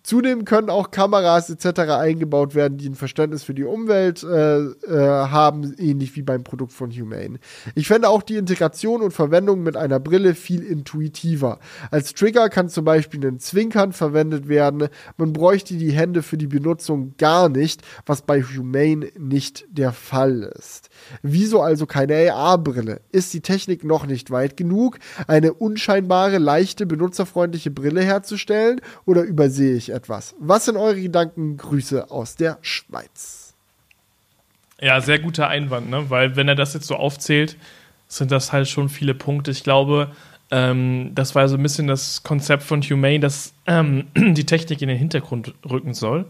[0.03, 1.79] Zudem können auch Kameras etc.
[1.91, 6.73] eingebaut werden, die ein Verständnis für die Umwelt äh, äh, haben, ähnlich wie beim Produkt
[6.73, 7.39] von Humane.
[7.73, 11.59] Ich fände auch die Integration und Verwendung mit einer Brille viel intuitiver.
[11.89, 14.89] Als Trigger kann zum Beispiel ein Zwinkern verwendet werden.
[15.15, 20.51] Man bräuchte die Hände für die Benutzung gar nicht, was bei Humane nicht der Fall
[20.57, 20.89] ist.
[21.21, 23.01] Wieso also keine AR-Brille?
[23.11, 29.75] Ist die Technik noch nicht weit genug, eine unscheinbare, leichte, benutzerfreundliche Brille herzustellen oder übersehe
[29.75, 30.35] ich etwas?
[30.39, 31.57] Was sind eure Gedanken?
[31.57, 33.53] Grüße aus der Schweiz.
[34.81, 36.09] Ja, sehr guter Einwand, ne?
[36.09, 37.57] Weil wenn er das jetzt so aufzählt,
[38.07, 39.51] sind das halt schon viele Punkte.
[39.51, 40.11] Ich glaube,
[40.53, 44.87] ähm, das war so ein bisschen das Konzept von Humane, dass ähm, die Technik in
[44.87, 46.25] den Hintergrund rücken soll.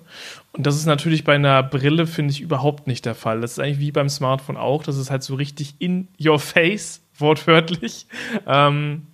[0.54, 3.42] Und das ist natürlich bei einer Brille, finde ich, überhaupt nicht der Fall.
[3.42, 4.84] Das ist eigentlich wie beim Smartphone auch.
[4.84, 8.08] Das ist halt so richtig in your face, wortwörtlich.
[8.48, 9.08] Ähm,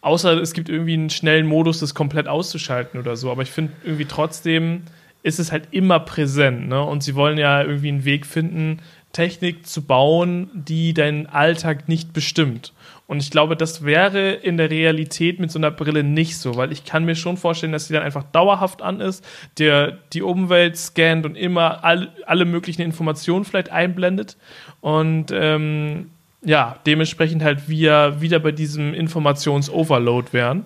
[0.00, 3.30] außer es gibt irgendwie einen schnellen Modus, das komplett auszuschalten oder so.
[3.30, 4.84] Aber ich finde irgendwie trotzdem
[5.22, 6.68] ist es halt immer präsent.
[6.68, 6.80] Ne?
[6.82, 8.80] Und sie wollen ja irgendwie einen Weg finden,
[9.12, 12.72] Technik zu bauen, die deinen Alltag nicht bestimmt.
[13.06, 16.72] Und ich glaube, das wäre in der Realität mit so einer Brille nicht so, weil
[16.72, 19.24] ich kann mir schon vorstellen, dass sie dann einfach dauerhaft an ist,
[19.58, 24.36] der die Umwelt scannt und immer all, alle möglichen Informationen vielleicht einblendet.
[24.80, 26.10] Und ähm,
[26.42, 30.64] ja, dementsprechend halt wir wieder bei diesem Informations-Overload wären.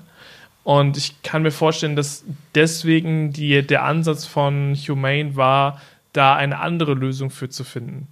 [0.64, 5.80] Und ich kann mir vorstellen, dass deswegen die, der Ansatz von Humane war,
[6.12, 8.08] da eine andere Lösung für zu finden.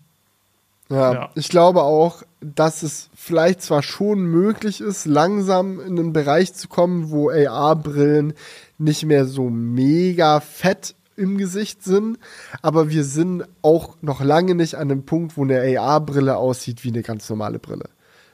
[0.90, 1.31] Ja, Ja.
[1.35, 6.69] ich glaube auch, dass es vielleicht zwar schon möglich ist, langsam in einen Bereich zu
[6.69, 8.32] kommen, wo AR-Brillen
[8.78, 12.19] nicht mehr so mega fett im Gesicht sind,
[12.62, 16.89] aber wir sind auch noch lange nicht an einem Punkt, wo eine AR-Brille aussieht wie
[16.90, 17.89] eine ganz normale Brille.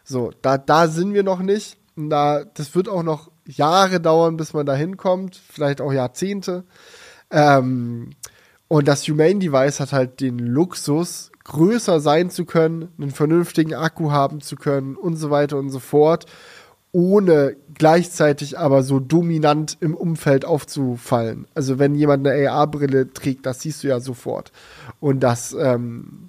[0.05, 1.79] So, da, da sind wir noch nicht.
[1.97, 6.65] Und Da, das wird auch noch Jahre dauern, bis man da hinkommt, vielleicht auch Jahrzehnte.
[7.31, 8.11] Ähm,
[8.69, 14.11] und das Humane Device hat halt den Luxus, größer sein zu können, einen vernünftigen Akku
[14.11, 16.27] haben zu können und so weiter und so fort,
[16.91, 21.47] ohne gleichzeitig aber so dominant im Umfeld aufzufallen.
[21.55, 24.53] Also wenn jemand eine AR-Brille trägt, das siehst du ja sofort.
[25.01, 26.29] Und das, ähm,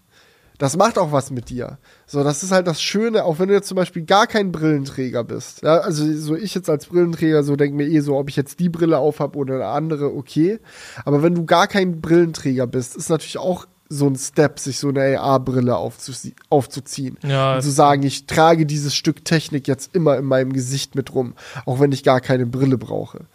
[0.57, 1.77] das macht auch was mit dir.
[2.07, 5.23] So, das ist halt das Schöne, auch wenn du jetzt zum Beispiel gar kein Brillenträger
[5.23, 5.61] bist.
[5.61, 8.59] Ja, also so ich jetzt als Brillenträger so denke mir eh so, ob ich jetzt
[8.59, 10.59] die Brille aufhab oder eine andere, okay.
[11.03, 14.89] Aber wenn du gar kein Brillenträger bist, ist natürlich auch so ein Step, sich so
[14.89, 17.17] eine AR-Brille aufzuzie- aufzuziehen.
[17.23, 21.13] Ja, und zu sagen, ich trage dieses Stück Technik jetzt immer in meinem Gesicht mit
[21.13, 21.33] rum,
[21.65, 23.25] auch wenn ich gar keine Brille brauche.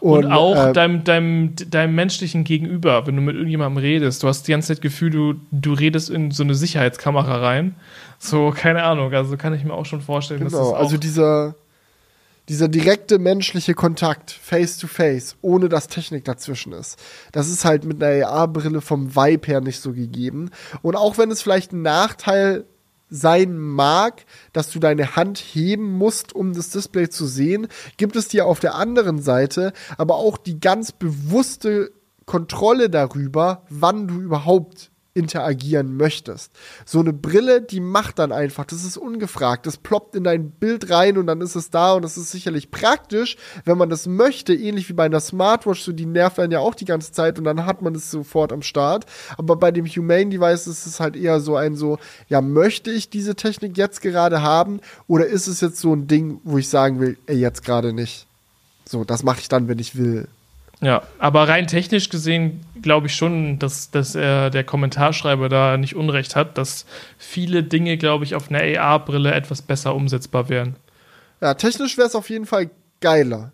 [0.00, 4.46] Und, auch äh, deinem, deinem, deinem menschlichen Gegenüber, wenn du mit irgendjemandem redest, du hast
[4.46, 7.74] die ganze Zeit das Gefühl, du, du redest in so eine Sicherheitskamera rein.
[8.18, 10.96] So, keine Ahnung, also kann ich mir auch schon vorstellen, dass das Genau, auch also
[10.96, 11.54] dieser,
[12.48, 16.98] dieser direkte menschliche Kontakt, face to face, ohne dass Technik dazwischen ist.
[17.32, 20.50] Das ist halt mit einer AR-Brille vom Vibe her nicht so gegeben.
[20.82, 22.64] Und auch wenn es vielleicht ein Nachteil
[23.08, 28.28] sein mag, dass du deine Hand heben musst, um das Display zu sehen, gibt es
[28.28, 31.92] dir auf der anderen Seite aber auch die ganz bewusste
[32.24, 36.52] Kontrolle darüber, wann du überhaupt interagieren möchtest.
[36.84, 40.90] So eine Brille, die macht dann einfach, das ist ungefragt, das ploppt in dein Bild
[40.90, 44.52] rein und dann ist es da und das ist sicherlich praktisch, wenn man das möchte,
[44.54, 47.44] ähnlich wie bei einer Smartwatch, so die nervt einen ja auch die ganze Zeit und
[47.44, 49.06] dann hat man es sofort am Start.
[49.38, 51.98] Aber bei dem Humane Device ist es halt eher so ein so,
[52.28, 56.40] ja, möchte ich diese Technik jetzt gerade haben oder ist es jetzt so ein Ding,
[56.44, 58.26] wo ich sagen will, ey, jetzt gerade nicht.
[58.84, 60.28] So, das mache ich dann, wenn ich will.
[60.82, 65.96] Ja, aber rein technisch gesehen glaube ich schon, dass, dass er, der Kommentarschreiber da nicht
[65.96, 66.84] Unrecht hat, dass
[67.16, 70.76] viele Dinge, glaube ich, auf einer AR-Brille etwas besser umsetzbar wären.
[71.40, 72.70] Ja, technisch wäre es auf jeden Fall
[73.00, 73.52] geiler.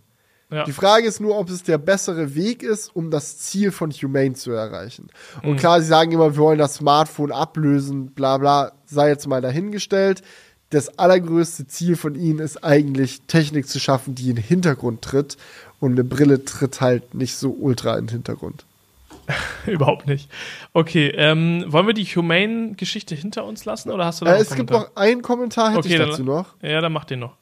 [0.50, 0.64] Ja.
[0.64, 4.34] Die Frage ist nur, ob es der bessere Weg ist, um das Ziel von Humane
[4.34, 5.08] zu erreichen.
[5.42, 9.40] Und klar, sie sagen immer, wir wollen das Smartphone ablösen, bla bla, sei jetzt mal
[9.40, 10.22] dahingestellt.
[10.68, 15.38] Das allergrößte Ziel von ihnen ist eigentlich, Technik zu schaffen, die in den Hintergrund tritt.
[15.82, 18.64] Und eine Brille tritt halt nicht so ultra in den Hintergrund.
[19.66, 20.30] Überhaupt nicht.
[20.72, 24.54] Okay, ähm, wollen wir die Humane-Geschichte hinter uns lassen oder hast du da Äh, es
[24.54, 26.54] gibt noch einen Kommentar, hätte Okay, ich dann- dazu noch.
[26.62, 27.34] Ja, dann mach den noch.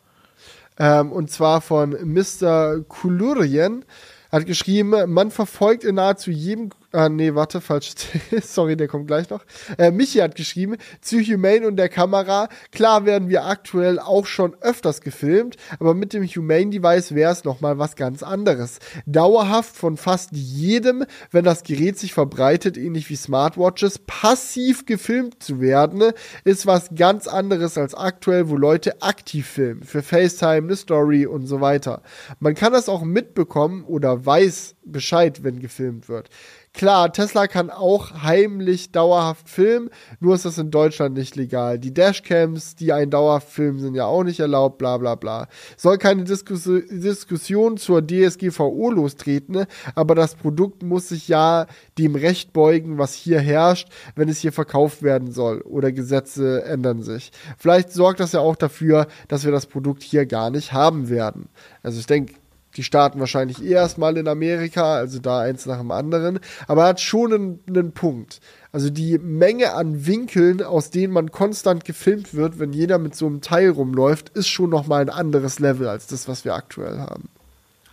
[0.79, 2.79] Ähm, und zwar von Mr.
[2.89, 3.85] Kulurien.
[4.33, 6.71] Hat geschrieben, man verfolgt in nahezu jedem.
[6.93, 7.93] Ah, nee, warte, falsch.
[8.43, 9.45] Sorry, der kommt gleich noch.
[9.79, 12.49] Äh, Michi hat geschrieben, zu Humane und der Kamera.
[12.73, 17.79] Klar werden wir aktuell auch schon öfters gefilmt, aber mit dem Humane-Device wäre es nochmal
[17.79, 18.81] was ganz anderes.
[19.07, 25.61] Dauerhaft von fast jedem, wenn das Gerät sich verbreitet, ähnlich wie Smartwatches, passiv gefilmt zu
[25.61, 26.03] werden,
[26.43, 29.85] ist was ganz anderes als aktuell, wo Leute aktiv filmen.
[29.85, 32.03] Für FaceTime, eine Story und so weiter.
[32.41, 36.31] Man kann das auch mitbekommen oder weiß Bescheid, wenn gefilmt wird.
[36.73, 39.91] Klar, Tesla kann auch heimlich dauerhaft filmen,
[40.21, 41.81] nur ist das in Deutschland nicht legal.
[41.81, 45.49] Die Dashcams, die einen dauerhaft filmen, sind ja auch nicht erlaubt, bla bla bla.
[45.77, 49.67] Soll keine Diskus Diskussion zur DSGVO lostreten,
[49.97, 51.67] aber das Produkt muss sich ja
[51.99, 57.03] dem Recht beugen, was hier herrscht, wenn es hier verkauft werden soll oder Gesetze ändern
[57.03, 57.33] sich.
[57.59, 61.49] Vielleicht sorgt das ja auch dafür, dass wir das Produkt hier gar nicht haben werden.
[61.83, 62.35] Also ich denke,
[62.77, 66.41] die starten wahrscheinlich eh erstmal in Amerika, also da eins nach dem anderen.
[66.67, 68.41] Aber er hat schon einen, einen Punkt.
[68.73, 73.27] Also die Menge an Winkeln, aus denen man konstant gefilmt wird, wenn jeder mit so
[73.27, 77.29] einem Teil rumläuft, ist schon nochmal ein anderes Level als das, was wir aktuell haben.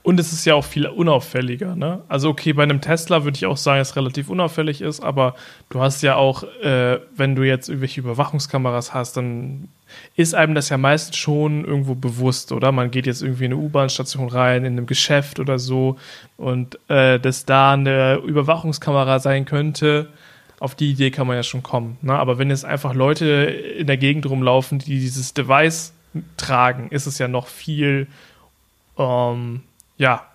[0.04, 2.02] Und es ist ja auch viel unauffälliger, ne?
[2.08, 5.36] Also okay, bei einem Tesla würde ich auch sagen, dass es relativ unauffällig ist, aber
[5.70, 9.68] du hast ja auch, äh, wenn du jetzt irgendwelche Überwachungskameras hast, dann
[10.16, 12.72] ist einem das ja meist schon irgendwo bewusst, oder?
[12.72, 15.98] Man geht jetzt irgendwie in eine U-Bahn-Station rein, in einem Geschäft oder so
[16.38, 20.10] und äh, dass da eine Überwachungskamera sein könnte,
[20.60, 21.98] auf die Idee kann man ja schon kommen.
[22.02, 22.14] Ne?
[22.14, 25.94] Aber wenn jetzt einfach Leute in der Gegend rumlaufen, die dieses Device
[26.36, 28.08] tragen, ist es ja noch viel
[28.98, 29.62] ähm,
[29.98, 30.26] ja,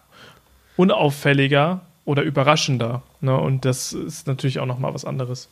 [0.77, 3.03] unauffälliger oder überraschender.
[3.21, 3.37] Ne?
[3.37, 5.49] Und das ist natürlich auch nochmal was anderes.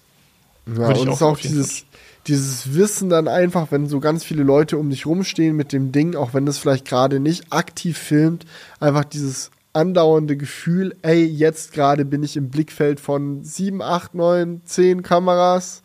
[0.70, 1.84] Ja, Würde ich und auch es ist auch dieses,
[2.26, 6.16] dieses Wissen dann einfach, wenn so ganz viele Leute um dich rumstehen mit dem Ding,
[6.16, 8.46] auch wenn das vielleicht gerade nicht aktiv filmt,
[8.78, 14.62] einfach dieses andauernde Gefühl, ey, jetzt gerade bin ich im Blickfeld von sieben, acht, neun,
[14.64, 15.82] zehn Kameras,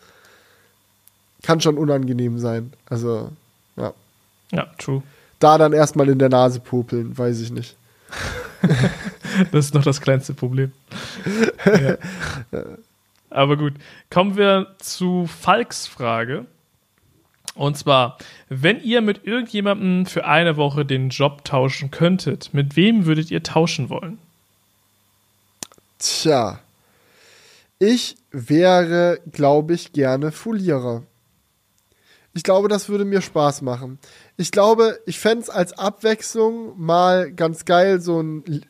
[1.44, 2.74] kann schon unangenehm sein.
[2.90, 3.30] Also,
[3.76, 3.94] ja.
[4.52, 5.03] Ja, true.
[5.40, 7.76] Da dann erstmal in der Nase popeln, weiß ich nicht.
[9.52, 10.72] Das ist noch das kleinste Problem.
[11.66, 11.98] ja.
[13.36, 13.74] Aber gut,
[14.10, 16.45] kommen wir zu Falks Frage.
[17.53, 18.18] Und zwar,
[18.48, 23.44] wenn ihr mit irgendjemandem für eine Woche den Job tauschen könntet, mit wem würdet ihr
[23.44, 24.20] tauschen wollen?
[25.99, 26.60] Tja.
[27.78, 31.03] Ich wäre, glaube ich, gerne Folierer.
[32.34, 33.99] Ich glaube, das würde mir Spaß machen.
[34.38, 38.62] Ich glaube, ich fände es als Abwechslung mal ganz geil, so einen äh,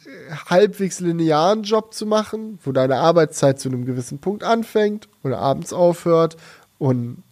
[0.47, 5.73] halbwegs linearen Job zu machen, wo deine Arbeitszeit zu einem gewissen Punkt anfängt oder abends
[5.73, 6.37] aufhört
[6.77, 7.23] und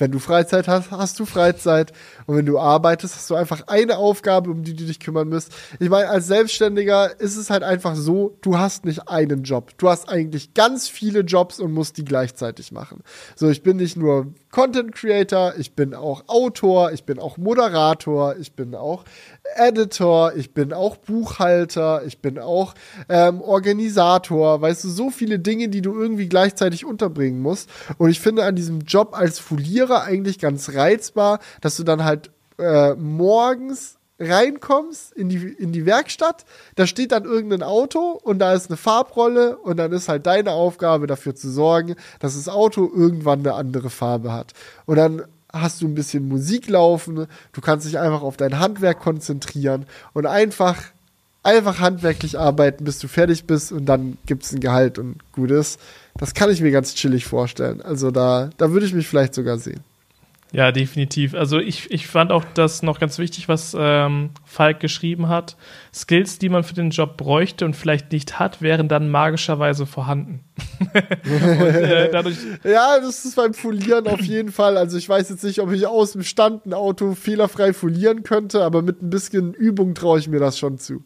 [0.00, 1.92] Wenn du Freizeit hast, hast du Freizeit.
[2.26, 5.52] Und wenn du arbeitest, hast du einfach eine Aufgabe, um die du dich kümmern musst.
[5.78, 9.72] Ich meine, als Selbstständiger ist es halt einfach so, du hast nicht einen Job.
[9.76, 13.02] Du hast eigentlich ganz viele Jobs und musst die gleichzeitig machen.
[13.36, 18.36] So, ich bin nicht nur Content Creator, ich bin auch Autor, ich bin auch Moderator,
[18.36, 19.04] ich bin auch
[19.56, 22.74] Editor, ich bin auch Buchhalter, ich bin auch
[23.08, 27.68] ähm, Organisator, weißt du, so viele Dinge, die du irgendwie gleichzeitig unterbringen musst.
[27.98, 32.30] Und ich finde an diesem Job als Folierer eigentlich ganz reizbar, dass du dann halt
[32.58, 36.44] äh, morgens reinkommst in die, in die Werkstatt,
[36.76, 40.52] da steht dann irgendein Auto und da ist eine Farbrolle und dann ist halt deine
[40.52, 44.52] Aufgabe dafür zu sorgen, dass das Auto irgendwann eine andere Farbe hat.
[44.84, 49.00] Und dann hast du ein bisschen Musik laufen, du kannst dich einfach auf dein Handwerk
[49.00, 50.76] konzentrieren und einfach,
[51.42, 55.50] einfach handwerklich arbeiten, bis du fertig bist und dann gibt es ein Gehalt und gut
[55.50, 55.80] ist.
[56.16, 57.80] Das kann ich mir ganz chillig vorstellen.
[57.82, 59.80] Also da, da würde ich mich vielleicht sogar sehen.
[60.52, 61.34] Ja, definitiv.
[61.34, 65.56] Also ich, ich fand auch das noch ganz wichtig, was ähm, Falk geschrieben hat.
[65.94, 70.44] Skills, die man für den Job bräuchte und vielleicht nicht hat, wären dann magischerweise vorhanden.
[70.80, 74.76] und, äh, dadurch ja, das ist beim Folieren auf jeden Fall.
[74.76, 78.64] Also ich weiß jetzt nicht, ob ich aus dem Stand ein Auto fehlerfrei folieren könnte,
[78.64, 81.04] aber mit ein bisschen Übung traue ich mir das schon zu.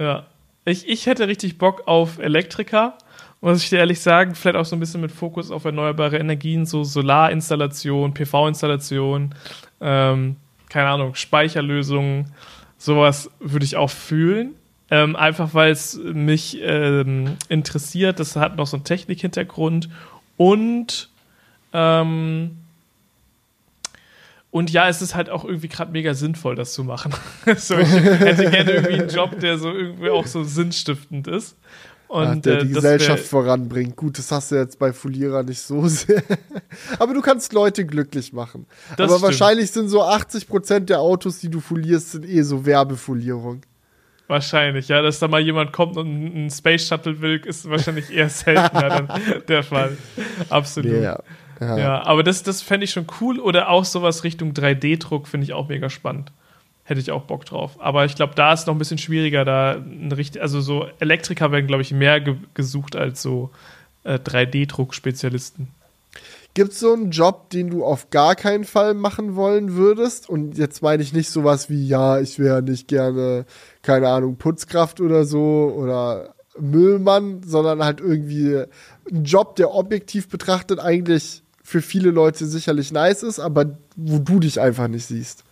[0.00, 0.26] Ja.
[0.64, 2.98] Ich, ich hätte richtig Bock auf Elektriker
[3.40, 6.66] muss ich dir ehrlich sagen, vielleicht auch so ein bisschen mit Fokus auf erneuerbare Energien,
[6.66, 9.34] so Solarinstallation, PV-Installation,
[9.80, 10.36] ähm,
[10.68, 12.32] keine Ahnung, Speicherlösungen,
[12.76, 14.54] sowas würde ich auch fühlen.
[14.92, 18.18] Ähm, einfach weil es mich ähm, interessiert.
[18.18, 19.88] Das hat noch so einen Technik-Hintergrund
[20.36, 21.08] und
[21.72, 22.56] ähm,
[24.50, 27.14] und ja, es ist halt auch irgendwie gerade mega sinnvoll, das zu machen.
[27.56, 31.56] so, ich hätte gerne irgendwie einen Job, der so irgendwie auch so sinnstiftend ist.
[32.10, 33.94] Und, der äh, die Gesellschaft voranbringt.
[33.94, 36.24] Gut, das hast du jetzt bei Folierer nicht so sehr.
[36.98, 38.66] Aber du kannst Leute glücklich machen.
[38.90, 39.22] Aber stimmt.
[39.22, 43.60] wahrscheinlich sind so 80 Prozent der Autos, die du folierst, sind eh so Werbefolierung.
[44.26, 48.28] Wahrscheinlich, ja, dass da mal jemand kommt und einen Space Shuttle will, ist wahrscheinlich eher
[48.28, 49.06] seltener
[49.48, 49.96] der Fall.
[50.48, 50.90] Absolut.
[50.90, 51.22] Yeah.
[51.60, 51.78] Ja.
[51.78, 53.38] ja, aber das, das fände ich schon cool.
[53.38, 56.32] Oder auch sowas Richtung 3D-Druck finde ich auch mega spannend
[56.90, 57.76] hätte ich auch Bock drauf.
[57.78, 61.52] Aber ich glaube, da ist noch ein bisschen schwieriger, da ein richtig, also so Elektriker
[61.52, 63.50] werden, glaube ich, mehr ge gesucht als so
[64.04, 65.68] äh, 3D-Druck-Spezialisten.
[66.52, 70.28] Gibt es so einen Job, den du auf gar keinen Fall machen wollen würdest?
[70.28, 73.46] Und jetzt meine ich nicht sowas wie, ja, ich wäre nicht gerne,
[73.82, 78.64] keine Ahnung, Putzkraft oder so oder Müllmann, sondern halt irgendwie
[79.10, 84.40] ein Job, der objektiv betrachtet eigentlich für viele Leute sicherlich nice ist, aber wo du
[84.40, 85.44] dich einfach nicht siehst.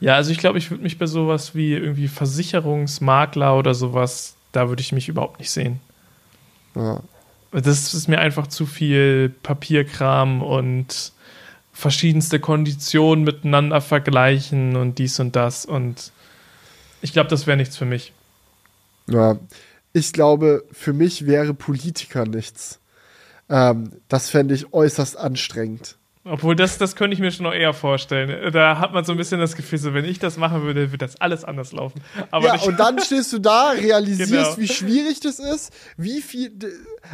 [0.00, 4.68] Ja, also ich glaube, ich würde mich bei sowas wie irgendwie Versicherungsmakler oder sowas, da
[4.68, 5.80] würde ich mich überhaupt nicht sehen.
[6.74, 7.00] Ja.
[7.52, 11.12] Das ist mir einfach zu viel Papierkram und
[11.72, 15.64] verschiedenste Konditionen miteinander vergleichen und dies und das.
[15.64, 16.12] Und
[17.00, 18.12] ich glaube, das wäre nichts für mich.
[19.08, 19.38] Ja,
[19.92, 22.80] ich glaube, für mich wäre Politiker nichts.
[23.48, 25.96] Ähm, das fände ich äußerst anstrengend.
[26.28, 28.52] Obwohl, das, das könnte ich mir schon noch eher vorstellen.
[28.52, 30.98] Da hat man so ein bisschen das Gefühl, so, wenn ich das machen würde, würde
[30.98, 32.02] das alles anders laufen.
[32.32, 34.56] Aber ja, und dann stehst du da, realisierst, genau.
[34.58, 36.52] wie schwierig das ist, wie viel.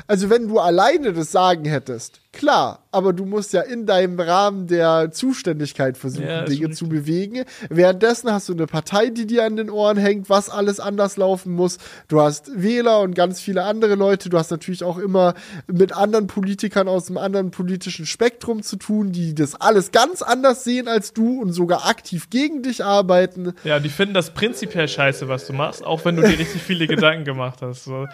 [0.07, 4.67] Also, wenn du alleine das Sagen hättest, klar, aber du musst ja in deinem Rahmen
[4.67, 7.45] der Zuständigkeit versuchen, ja, Dinge zu bewegen.
[7.69, 11.53] Währenddessen hast du eine Partei, die dir an den Ohren hängt, was alles anders laufen
[11.53, 11.79] muss.
[12.09, 14.29] Du hast Wähler und ganz viele andere Leute.
[14.29, 15.35] Du hast natürlich auch immer
[15.67, 20.65] mit anderen Politikern aus einem anderen politischen Spektrum zu tun, die das alles ganz anders
[20.65, 23.53] sehen als du und sogar aktiv gegen dich arbeiten.
[23.65, 26.87] Ja, die finden das prinzipiell scheiße, was du machst, auch wenn du dir richtig viele
[26.93, 27.85] Gedanken gemacht hast.
[27.85, 28.07] So.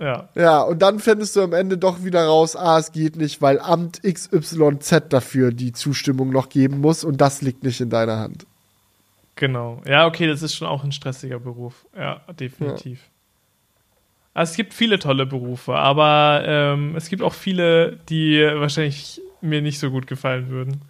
[0.00, 0.28] Ja.
[0.34, 3.60] Ja, und dann findest du am Ende doch wieder raus, ah, es geht nicht, weil
[3.60, 8.46] Amt XYZ dafür die Zustimmung noch geben muss und das liegt nicht in deiner Hand.
[9.36, 9.82] Genau.
[9.86, 11.86] Ja, okay, das ist schon auch ein stressiger Beruf.
[11.96, 13.00] Ja, definitiv.
[13.00, 13.10] Ja.
[14.34, 19.62] Also es gibt viele tolle Berufe, aber ähm, es gibt auch viele, die wahrscheinlich mir
[19.62, 20.80] nicht so gut gefallen würden.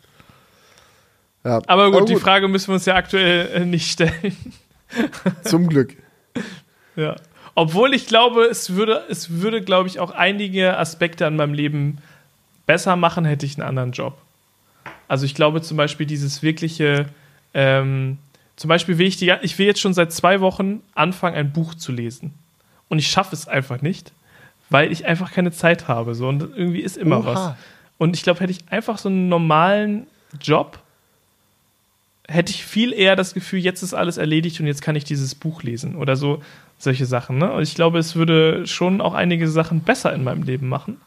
[1.45, 1.57] Ja.
[1.67, 2.09] Aber gut, aber gut.
[2.09, 4.37] die Frage müssen wir uns ja aktuell äh, nicht stellen.
[5.43, 5.97] Zum Glück.
[6.97, 7.17] Ja.
[7.55, 11.99] Obwohl ich glaube, es würde, es würde, glaube ich, auch einige Aspekte an meinem Leben
[12.67, 14.19] besser machen, hätte ich einen anderen Job.
[15.07, 17.07] Also ich glaube zum Beispiel dieses wirkliche,
[17.53, 18.19] ähm,
[18.57, 21.75] zum Beispiel will ich die, ich will jetzt schon seit zwei Wochen anfangen, ein Buch
[21.75, 22.35] zu lesen.
[22.89, 24.13] Und ich schaffe es einfach nicht,
[24.71, 26.15] weil ich einfach keine Zeit habe.
[26.15, 27.27] So, und irgendwie ist immer Oha.
[27.27, 27.57] was.
[27.99, 30.07] Und ich glaube, hätte ich einfach so einen normalen
[30.41, 30.81] Job,
[32.27, 35.35] hätte ich viel eher das Gefühl, jetzt ist alles erledigt und jetzt kann ich dieses
[35.35, 36.43] Buch lesen oder so
[36.79, 37.39] solche Sachen.
[37.39, 37.53] Ne?
[37.53, 41.01] Und ich glaube, es würde schon auch einige Sachen besser in meinem Leben machen,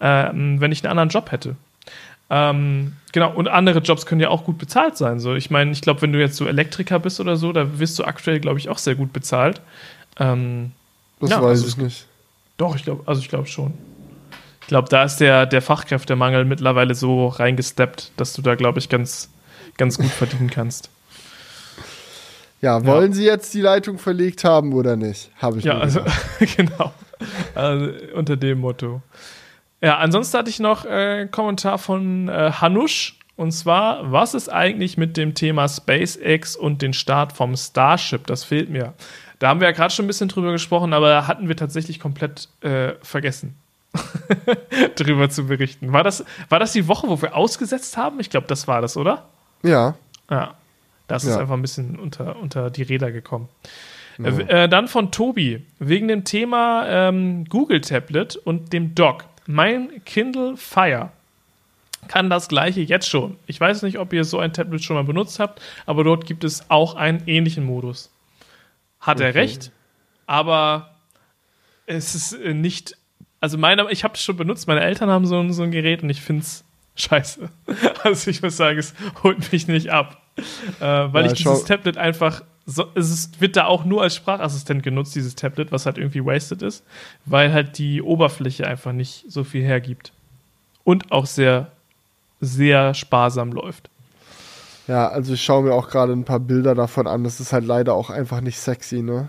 [0.00, 1.56] ähm, wenn ich einen anderen Job hätte.
[2.28, 5.20] Ähm, genau, und andere Jobs können ja auch gut bezahlt sein.
[5.20, 7.98] So, ich meine, ich glaube, wenn du jetzt so Elektriker bist oder so, da wirst
[7.98, 9.60] du aktuell, glaube ich, auch sehr gut bezahlt.
[10.18, 10.72] Ähm,
[11.20, 12.06] Das Ja, weiß also ich nicht.
[12.56, 13.74] doch, ich glaube, also ich glaube schon.
[14.62, 18.88] Ich glaube, da ist der, der Fachkräftemangel mittlerweile so reingesteppt, dass du da, glaube ich,
[18.88, 19.30] ganz,
[19.76, 20.90] ganz gut verdienen kannst.
[22.60, 25.30] Ja, wollen Sie jetzt die Leitung verlegt haben oder nicht?
[25.36, 26.00] Habe ich Ja, also,
[26.56, 26.92] genau.
[27.54, 29.02] Also, unter dem Motto.
[29.80, 33.18] Ja, ansonsten hatte ich noch äh, einen Kommentar von äh, Hanusch.
[33.36, 38.26] Und zwar, was ist eigentlich mit dem Thema SpaceX und den Start vom Starship?
[38.26, 38.94] Das fehlt mir.
[39.38, 42.00] Da haben wir ja gerade schon ein bisschen drüber gesprochen, aber da hatten wir tatsächlich
[42.00, 43.54] komplett äh, vergessen,
[44.96, 45.92] drüber zu berichten.
[45.92, 48.18] War das, war das die Woche, wo wir ausgesetzt haben?
[48.20, 49.26] Ich glaube, das war das, oder?
[49.62, 49.94] Ja,
[50.30, 50.54] Ja,
[51.08, 51.40] das ist Ja.
[51.40, 53.48] einfach ein bisschen unter, unter die Räder gekommen.
[54.22, 59.24] Äh, äh, dann von Tobi, wegen dem Thema ähm, Google Tablet und dem Dock.
[59.46, 61.10] Mein Kindle Fire
[62.08, 63.36] kann das gleiche jetzt schon.
[63.46, 66.44] Ich weiß nicht, ob ihr so ein Tablet schon mal benutzt habt, aber dort gibt
[66.44, 68.10] es auch einen ähnlichen Modus.
[69.00, 69.38] Hat er Okay.
[69.40, 69.70] recht,
[70.26, 70.94] aber
[71.86, 72.96] es ist äh, nicht.
[73.40, 76.10] Also, meine, ich habe es schon benutzt, meine Eltern haben so, so ein Gerät und
[76.10, 76.64] ich finde es
[76.96, 77.50] scheiße.
[78.02, 80.22] Also, ich muss sagen, es holt mich nicht ab.
[80.80, 82.42] Äh, weil Ja, ich dieses Tablet einfach.
[82.66, 86.24] So, es ist, wird da auch nur als Sprachassistent genutzt, dieses Tablet, was halt irgendwie
[86.24, 86.84] wasted ist,
[87.24, 90.12] weil halt die Oberfläche einfach nicht so viel hergibt.
[90.84, 91.70] Und auch sehr,
[92.40, 93.88] sehr sparsam läuft.
[94.88, 97.24] ja, also ich schaue mir auch gerade ein paar Bilder davon an.
[97.24, 99.28] Das ist halt leider auch einfach nicht sexy, ne?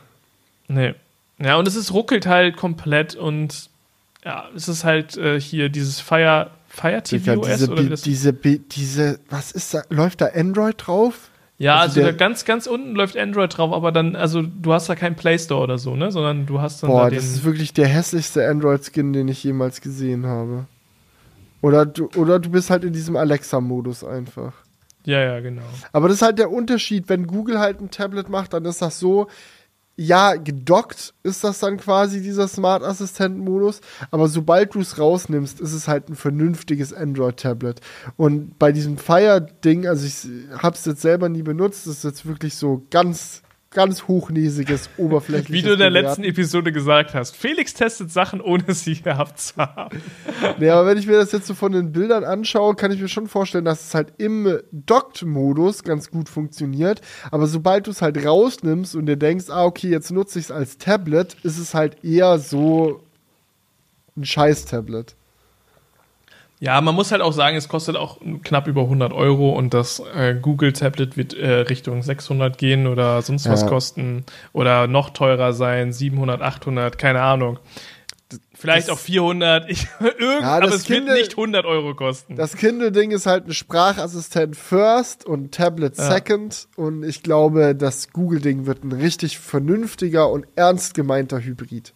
[0.68, 0.96] Nee.
[1.40, 3.70] Ja, und es ist ruckelt halt komplett und
[4.26, 8.02] ja, es ist halt äh, hier dieses Fire, Fire Digga, TV OS diese, oder das
[8.02, 9.82] diese, diese, was ist da?
[9.90, 11.32] Läuft da Android drauf?
[11.58, 14.88] Ja, also also, da ganz, ganz unten läuft Android drauf, aber dann, also du hast
[14.88, 16.12] da keinen Play Store oder so, ne?
[16.12, 19.82] Sondern du hast dann Boah, da das ist wirklich der hässlichste Android-Skin, den ich jemals
[19.82, 20.66] gesehen habe.
[21.62, 24.54] Oder du, oder du bist halt in diesem Alexa-Modus einfach.
[25.06, 25.64] ja, ja, genau.
[25.92, 29.00] Aber das ist halt der Unterschied, wenn Google halt ein Tablet macht, dann ist das
[29.00, 29.28] so,
[30.00, 35.74] ja, gedockt ist das dann quasi dieser Smart Assistent-Modus, aber sobald du es rausnimmst, ist
[35.74, 37.82] es halt ein vernünftiges Android-Tablet.
[38.16, 40.30] Und bei diesem Fire-Ding, also ich
[40.62, 43.42] hab's jetzt selber nie benutzt, ist jetzt wirklich so ganz,
[43.72, 45.54] ganz hochnäsiges, oberflächliches.
[45.54, 46.08] Wie du in der Bewerten.
[46.08, 50.02] letzten Episode gesagt hast, Felix testet Sachen, ohne sie gehabt zu haben.
[50.58, 53.10] Nee, aber wenn ich mir das jetzt so von den Bildern anschaue, kann ich mir
[53.10, 57.02] schon vorstellen, dass es halt im Docked-Modus ganz gut funktioniert.
[57.30, 60.52] Aber sobald du es halt rausnimmst und dir denkst, ah, okay, jetzt nutze ich es
[60.52, 63.04] als Tablet, ist es halt eher so
[64.16, 65.17] ein Scheiß-Tablet.
[66.60, 70.02] Ja, man muss halt auch sagen, es kostet auch knapp über 100 Euro und das
[70.16, 73.68] äh, Google Tablet wird äh, Richtung 600 gehen oder sonst was Ja.
[73.68, 77.60] kosten oder noch teurer sein, 700, 800, keine Ahnung.
[78.56, 82.36] Vielleicht das- auch 400, ich, irgend, Ja, aber es wird Kindle- nicht 100 Euro kosten.
[82.36, 86.12] Das Kindle-Ding ist halt ein Sprachassistent First und Tablet Ja.
[86.12, 86.68] Second.
[86.76, 91.94] Und ich glaube, das Google-Ding wird ein richtig vernünftiger und ernst gemeinter Hybrid.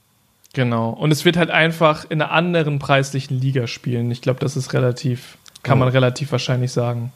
[0.54, 0.90] Genau.
[0.90, 4.12] Und es wird halt einfach in einer anderen preislichen Liga spielen.
[4.12, 7.14] Ich glaube, das ist relativ, kann man relativ wahrscheinlich sagen.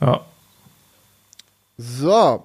[0.00, 0.22] Ja.
[1.76, 2.44] So.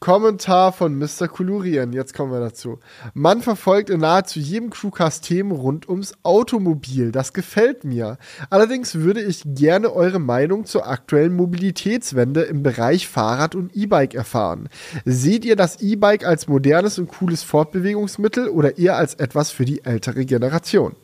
[0.00, 1.26] Kommentar von Mr.
[1.26, 1.92] Kulurian.
[1.92, 2.78] Jetzt kommen wir dazu.
[3.14, 7.10] Man verfolgt in nahezu jedem Crewcast Themen rund ums Automobil.
[7.10, 8.16] Das gefällt mir.
[8.48, 14.68] Allerdings würde ich gerne eure Meinung zur aktuellen Mobilitätswende im Bereich Fahrrad und E-Bike erfahren.
[15.04, 19.84] Seht ihr das E-Bike als modernes und cooles Fortbewegungsmittel oder eher als etwas für die
[19.84, 20.94] ältere Generation?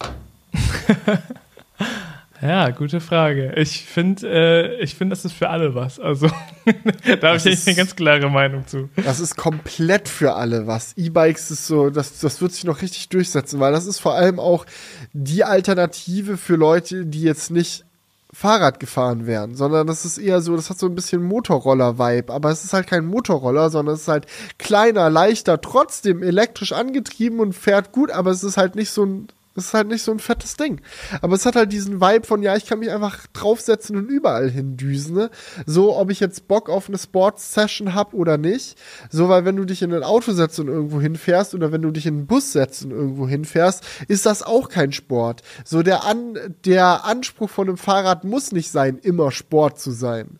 [2.40, 3.52] Ja, gute Frage.
[3.56, 5.98] Ich finde, äh, ich finde, das ist für alle was.
[5.98, 6.28] Also,
[7.20, 8.88] da habe ich ist- eine ganz klare Meinung zu.
[9.04, 10.92] Das ist komplett für alle was.
[10.96, 14.38] E-Bikes ist so, das, das wird sich noch richtig durchsetzen, weil das ist vor allem
[14.38, 14.66] auch
[15.12, 17.84] die Alternative für Leute, die jetzt nicht
[18.32, 22.50] Fahrrad gefahren wären, sondern das ist eher so, das hat so ein bisschen Motorroller-Vibe, aber
[22.50, 24.26] es ist halt kein Motorroller, sondern es ist halt
[24.58, 29.28] kleiner, leichter, trotzdem elektrisch angetrieben und fährt gut, aber es ist halt nicht so ein
[29.58, 30.80] es ist halt nicht so ein fettes Ding.
[31.20, 34.50] Aber es hat halt diesen Vibe von, ja, ich kann mich einfach draufsetzen und überall
[34.50, 35.14] hindüsen.
[35.14, 35.30] Ne?
[35.66, 38.78] So, ob ich jetzt Bock auf eine Sports-Session hab oder nicht.
[39.10, 41.90] So, weil wenn du dich in ein Auto setzt und irgendwo hinfährst oder wenn du
[41.90, 45.42] dich in einen Bus setzt und irgendwo hinfährst, ist das auch kein Sport.
[45.64, 50.38] So, der, An der Anspruch von einem Fahrrad muss nicht sein, immer Sport zu sein.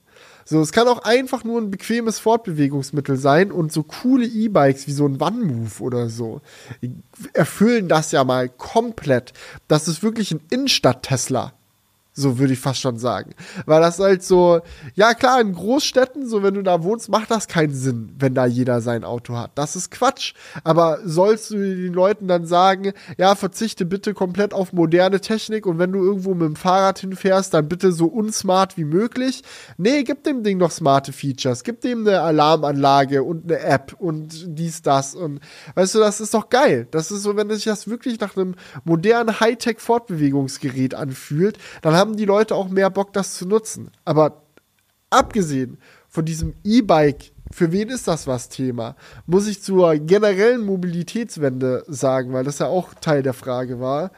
[0.50, 4.92] So, es kann auch einfach nur ein bequemes Fortbewegungsmittel sein und so coole E-Bikes wie
[4.92, 6.40] so ein One-Move oder so
[7.34, 9.34] erfüllen das ja mal komplett.
[9.66, 11.52] Das ist wirklich ein Innenstadt-Tesla.
[12.18, 13.30] So würde ich fast schon sagen.
[13.64, 14.60] Weil das halt so,
[14.94, 18.44] ja klar, in Großstädten, so wenn du da wohnst, macht das keinen Sinn, wenn da
[18.44, 19.52] jeder sein Auto hat.
[19.54, 20.34] Das ist Quatsch.
[20.64, 25.78] Aber sollst du den Leuten dann sagen, ja, verzichte bitte komplett auf moderne Technik und
[25.78, 29.44] wenn du irgendwo mit dem Fahrrad hinfährst, dann bitte so unsmart wie möglich?
[29.76, 31.62] Nee, gib dem Ding noch smarte Features.
[31.62, 35.14] Gib dem eine Alarmanlage und eine App und dies, das.
[35.14, 35.38] Und
[35.76, 36.88] weißt du, das ist doch geil.
[36.90, 42.24] Das ist so, wenn sich das wirklich nach einem modernen Hightech-Fortbewegungsgerät anfühlt, dann haben die
[42.24, 43.90] Leute auch mehr Bock, das zu nutzen.
[44.04, 44.42] Aber
[45.10, 45.78] abgesehen
[46.08, 48.96] von diesem E-Bike, für wen ist das was Thema?
[49.26, 54.10] Muss ich zur generellen Mobilitätswende sagen, weil das ja auch Teil der Frage war,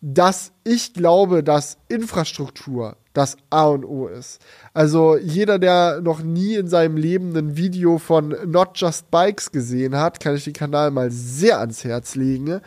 [0.00, 4.40] dass ich glaube, dass Infrastruktur das A und O ist.
[4.74, 9.96] Also jeder, der noch nie in seinem Leben ein Video von Not Just Bikes gesehen
[9.96, 12.60] hat, kann ich den Kanal mal sehr ans Herz legen.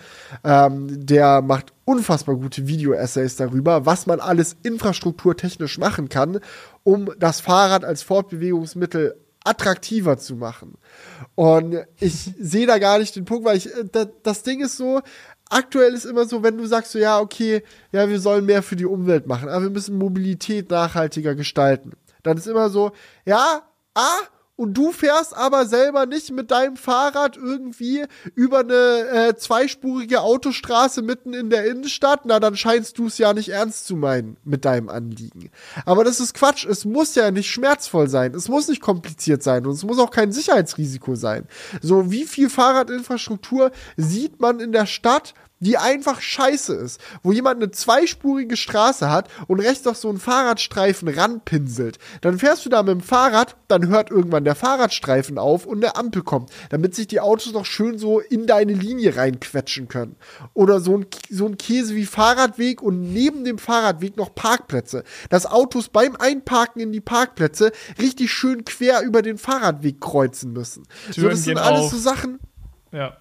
[0.43, 6.39] Ähm, der macht unfassbar gute Video-Essays darüber, was man alles infrastrukturtechnisch machen kann,
[6.83, 10.77] um das Fahrrad als Fortbewegungsmittel attraktiver zu machen.
[11.35, 15.01] Und ich sehe da gar nicht den Punkt, weil ich, äh, das Ding ist so,
[15.49, 18.75] aktuell ist immer so, wenn du sagst so, ja, okay, ja, wir sollen mehr für
[18.75, 21.93] die Umwelt machen, aber wir müssen Mobilität nachhaltiger gestalten.
[22.23, 22.91] Dann ist immer so,
[23.25, 23.63] ja,
[23.95, 24.19] ah,
[24.59, 28.03] und du fährst aber selber nicht mit deinem Fahrrad irgendwie
[28.35, 33.33] über eine äh, zweispurige Autostraße mitten in der Innenstadt, na dann scheinst du es ja
[33.33, 35.49] nicht ernst zu meinen mit deinem Anliegen.
[35.85, 39.65] Aber das ist Quatsch, es muss ja nicht schmerzvoll sein, es muss nicht kompliziert sein
[39.65, 41.47] und es muss auch kein Sicherheitsrisiko sein.
[41.81, 47.61] So wie viel Fahrradinfrastruktur sieht man in der Stadt, die einfach scheiße ist, wo jemand
[47.61, 51.99] eine zweispurige Straße hat und rechts auf so einen Fahrradstreifen ranpinselt.
[52.21, 55.95] Dann fährst du da mit dem Fahrrad, dann hört irgendwann der Fahrradstreifen auf und eine
[55.95, 60.15] Ampel kommt, damit sich die Autos noch schön so in deine Linie reinquetschen können.
[60.53, 65.03] Oder so ein, so ein Käse wie Fahrradweg und neben dem Fahrradweg noch Parkplätze.
[65.29, 70.83] Dass Autos beim Einparken in die Parkplätze richtig schön quer über den Fahrradweg kreuzen müssen.
[71.11, 71.91] Türen so, das sind alles auf.
[71.91, 72.39] so Sachen.
[72.91, 73.17] Ja.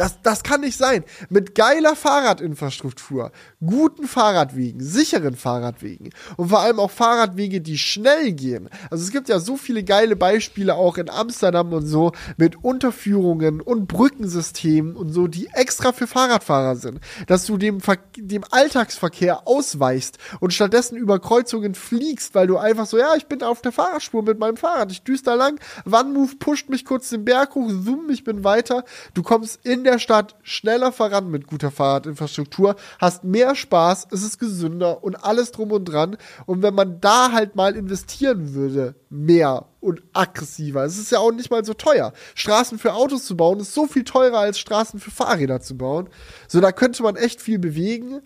[0.00, 1.04] Das, das kann nicht sein.
[1.28, 3.32] Mit geiler Fahrradinfrastruktur,
[3.62, 6.08] guten Fahrradwegen, sicheren Fahrradwegen
[6.38, 8.70] und vor allem auch Fahrradwege, die schnell gehen.
[8.90, 13.60] Also es gibt ja so viele geile Beispiele auch in Amsterdam und so mit Unterführungen
[13.60, 17.00] und Brückensystemen und so, die extra für Fahrradfahrer sind.
[17.26, 22.86] Dass du dem, Ver dem Alltagsverkehr ausweichst und stattdessen über Kreuzungen fliegst, weil du einfach
[22.86, 26.70] so, ja, ich bin auf der Fahrradspur mit meinem Fahrrad, ich düster lang, One-Move pusht
[26.70, 28.84] mich kurz den Berg hoch, zoom, ich bin weiter.
[29.12, 34.38] Du kommst in der Stadt schneller voran mit guter Fahrradinfrastruktur, hast mehr Spaß, es ist
[34.38, 36.16] gesünder und alles drum und dran.
[36.46, 41.32] Und wenn man da halt mal investieren würde, mehr und aggressiver, es ist ja auch
[41.32, 42.12] nicht mal so teuer.
[42.34, 46.08] Straßen für Autos zu bauen ist so viel teurer als Straßen für Fahrräder zu bauen.
[46.48, 48.20] So, da könnte man echt viel bewegen.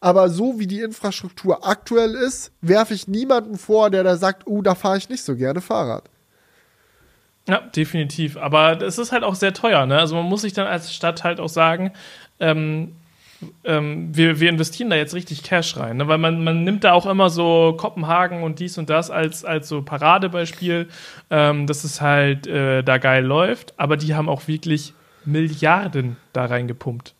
[0.00, 4.62] Aber so wie die Infrastruktur aktuell ist, werfe ich niemanden vor, der da sagt, oh,
[4.62, 6.08] da fahre ich nicht so gerne Fahrrad.
[7.48, 8.36] Ja, definitiv.
[8.36, 9.86] Aber es ist halt auch sehr teuer.
[9.86, 9.98] Ne?
[9.98, 11.92] Also man muss sich dann als Stadt halt auch sagen,
[12.40, 12.92] ähm,
[13.64, 15.96] ähm, wir, wir investieren da jetzt richtig Cash rein.
[15.96, 16.08] Ne?
[16.08, 19.68] Weil man, man nimmt da auch immer so Kopenhagen und dies und das als, als
[19.68, 20.88] so Paradebeispiel,
[21.30, 23.72] ähm, dass es halt äh, da geil läuft.
[23.78, 24.92] Aber die haben auch wirklich
[25.24, 27.14] Milliarden da reingepumpt.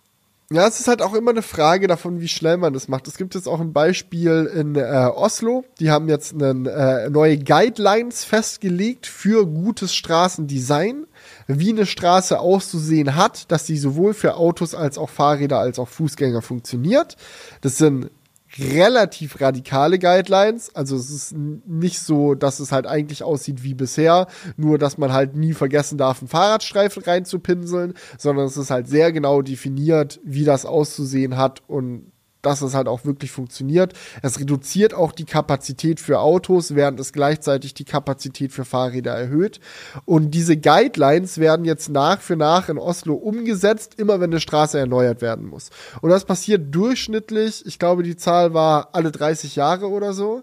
[0.51, 3.07] Ja, es ist halt auch immer eine Frage davon, wie schnell man das macht.
[3.07, 5.67] Es gibt jetzt auch ein Beispiel in äh, Oslo.
[5.79, 11.07] Die haben jetzt einen, äh, neue Guidelines festgelegt für gutes Straßendesign,
[11.49, 15.89] wie eine Straße auszusehen hat, dass sie sowohl für Autos als auch Fahrräder als auch
[15.89, 17.19] Fußgänger funktioniert.
[17.61, 18.11] Das sind
[18.57, 20.75] relativ radikale Guidelines.
[20.75, 24.27] Also es ist nicht so, dass es halt eigentlich aussieht wie bisher,
[24.57, 29.13] nur dass man halt nie vergessen darf, einen Fahrradstreifen reinzupinseln, sondern es ist halt sehr
[29.13, 32.13] genau definiert, wie das auszusehen hat und
[32.43, 33.95] dass es halt auch wirklich funktioniert.
[34.23, 39.61] Es reduziert auch die Kapazität für Autos, während es gleichzeitig die Kapazität für Fahrräder erhöht.
[40.05, 44.79] Und diese Guidelines werden jetzt nach für nach in Oslo umgesetzt, immer wenn eine Straße
[44.79, 45.71] erneuert werden muss.
[46.01, 50.43] Und das passiert durchschnittlich, ich glaube, die Zahl war alle 30 Jahre oder so.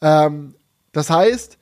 [0.00, 0.54] Ähm,
[0.92, 1.58] das heißt,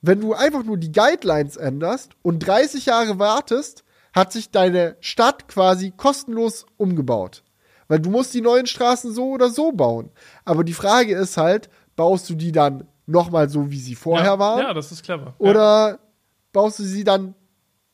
[0.00, 3.84] wenn du einfach nur die Guidelines änderst und 30 Jahre wartest,
[4.14, 7.42] hat sich deine Stadt quasi kostenlos umgebaut.
[7.88, 10.10] Weil du musst die neuen Straßen so oder so bauen.
[10.44, 14.38] Aber die Frage ist halt, baust du die dann nochmal so, wie sie vorher ja,
[14.38, 14.60] waren?
[14.60, 15.34] Ja, das ist clever.
[15.38, 15.98] Oder
[16.52, 17.34] baust du sie dann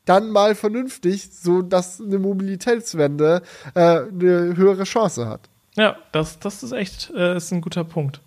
[0.05, 3.43] dann mal vernünftig, so dass eine Mobilitätswende
[3.75, 5.49] äh, eine höhere Chance hat?
[5.77, 8.21] Ja, das, das ist echt äh, ist ein guter Punkt.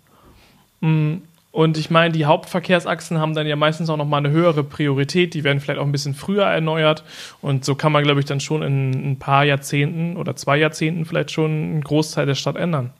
[0.80, 1.18] Mm,
[1.50, 5.34] Und ich meine, die Hauptverkehrsachsen haben dann ja meistens auch noch mal eine höhere Priorität.
[5.34, 7.04] Die werden vielleicht auch ein bisschen früher erneuert.
[7.40, 11.04] Und so kann man, glaube ich, dann schon in ein paar Jahrzehnten oder zwei Jahrzehnten
[11.04, 12.90] vielleicht schon einen Großteil der Stadt ändern.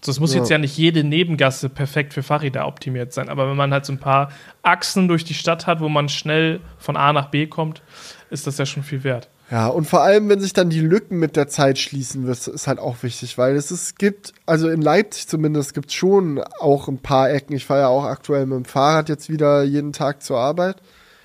[0.00, 0.40] So, es muss Ja.
[0.40, 3.92] jetzt ja nicht jede Nebengasse perfekt für Fahrräder optimiert sein, aber wenn man halt so
[3.92, 4.32] ein paar
[4.62, 7.82] Achsen durch die Stadt hat, wo man schnell von A nach B kommt,
[8.28, 9.28] ist das ja schon viel wert.
[9.52, 12.78] Ja, und vor allem, wenn sich dann die Lücken mit der Zeit schließen, ist halt
[12.78, 17.00] auch wichtig, weil es ist, gibt, also in Leipzig zumindest, gibt es schon auch ein
[17.00, 17.54] paar Ecken.
[17.54, 20.76] Ich fahre ja auch aktuell mit dem Fahrrad jetzt wieder jeden Tag zur Arbeit.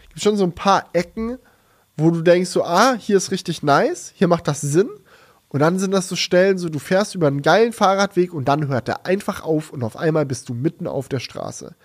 [0.09, 1.37] Gibt schon so ein paar Ecken,
[1.95, 4.89] wo du denkst so, ah, hier ist richtig nice, hier macht das Sinn.
[5.47, 8.67] Und dann sind das so Stellen, so du fährst über einen geilen Fahrradweg und dann
[8.67, 11.75] hört der einfach auf und auf einmal bist du mitten auf der Straße.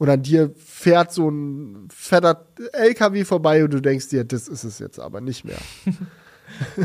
[0.00, 4.64] Und an dir fährt so ein fetter LKW vorbei und du denkst dir, das ist
[4.64, 5.58] es jetzt aber nicht mehr.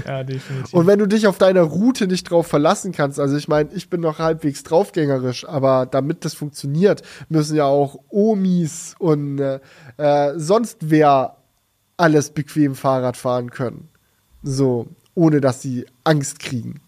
[0.06, 0.74] Ja, definitiv.
[0.74, 3.90] Und wenn du dich auf deiner Route nicht drauf verlassen kannst, also ich meine, ich
[3.90, 9.60] bin noch halbwegs draufgängerisch, aber damit das funktioniert, müssen ja auch Omis und äh,
[9.98, 11.38] äh, sonst wer
[11.98, 13.90] alles bequem Fahrrad fahren können.
[14.44, 16.82] So, ohne dass sie Angst kriegen.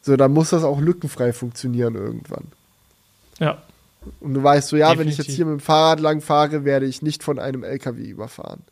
[0.00, 2.46] So, dann muss das auch lückenfrei funktionieren irgendwann.
[3.38, 3.62] ja.
[4.20, 5.36] Und du weißt so, ja, wenn ich jetzt Definitiv.
[5.36, 8.62] hier mit dem Fahrrad lang fahre, werde ich nicht von einem LKW überfahren.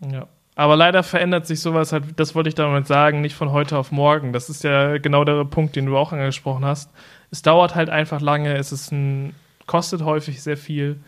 [0.00, 0.28] Ja.
[0.54, 3.92] Aber leider verändert sich sowas halt, das wollte ich damit sagen, nicht von heute auf
[3.92, 4.32] morgen.
[4.32, 6.90] Das ist ja genau der Punkt, den du auch angesprochen hast.
[7.30, 9.34] Es dauert halt einfach lange, es ist ein,
[9.66, 10.98] kostet häufig sehr viel.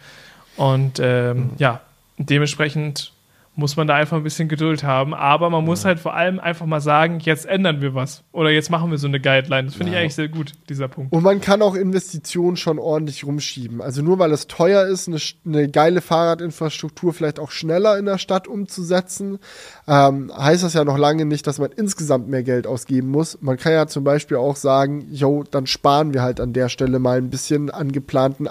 [0.57, 1.81] Und ähm, ja,
[2.17, 3.13] dementsprechend
[3.61, 5.15] muss man da einfach ein bisschen Geduld haben.
[5.15, 8.25] Aber man muss halt vor allem einfach mal sagen, jetzt ändern wir was.
[8.33, 9.67] Oder jetzt machen wir so eine Guideline.
[9.67, 11.13] Das finde ich eigentlich sehr gut, dieser Punkt.
[11.13, 13.81] Und man kann auch Investitionen schon ordentlich rumschieben.
[13.81, 18.19] Also nur weil es teuer ist, eine, eine geile Fahrradinfrastruktur vielleicht auch schneller in der
[18.19, 19.39] Stadt umzusetzen,
[19.87, 23.39] ähm, heißt das ja noch lange nicht, dass man insgesamt mehr Geld ausgeben muss.
[23.41, 26.99] Man kann ja zum Beispiel auch sagen, yo, dann sparen wir halt an der Stelle
[26.99, 28.49] mal ein bisschen an geplanten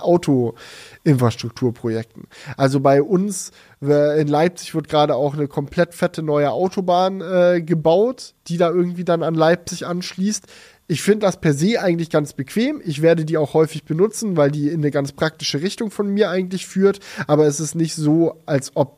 [1.06, 2.24] Autoinfrastrukturprojekten.
[2.58, 3.52] Also bei uns
[3.82, 9.06] in Leipzig wird gerade auch eine komplett fette neue Autobahn äh, gebaut, die da irgendwie
[9.06, 10.46] dann an Leipzig anschließt.
[10.88, 12.82] Ich finde das per se eigentlich ganz bequem.
[12.84, 16.30] Ich werde die auch häufig benutzen, weil die in eine ganz praktische Richtung von mir
[16.30, 17.00] eigentlich führt.
[17.28, 18.98] Aber es ist nicht so, als ob,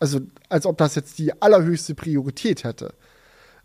[0.00, 2.94] also, als ob das jetzt die allerhöchste Priorität hätte.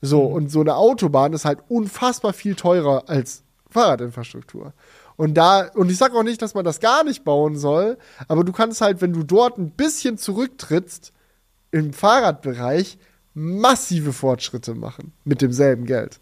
[0.02, 4.74] So, und so eine Autobahn ist halt unfassbar viel teurer als Fahrradinfrastruktur.
[5.20, 7.98] Und da, und ich sage auch nicht, dass man das gar nicht bauen soll,
[8.30, 11.12] aber du kannst halt, wenn du dort ein bisschen zurücktrittst,
[11.72, 12.98] im Fahrradbereich
[13.34, 16.22] massive Fortschritte machen mit demselben Geld.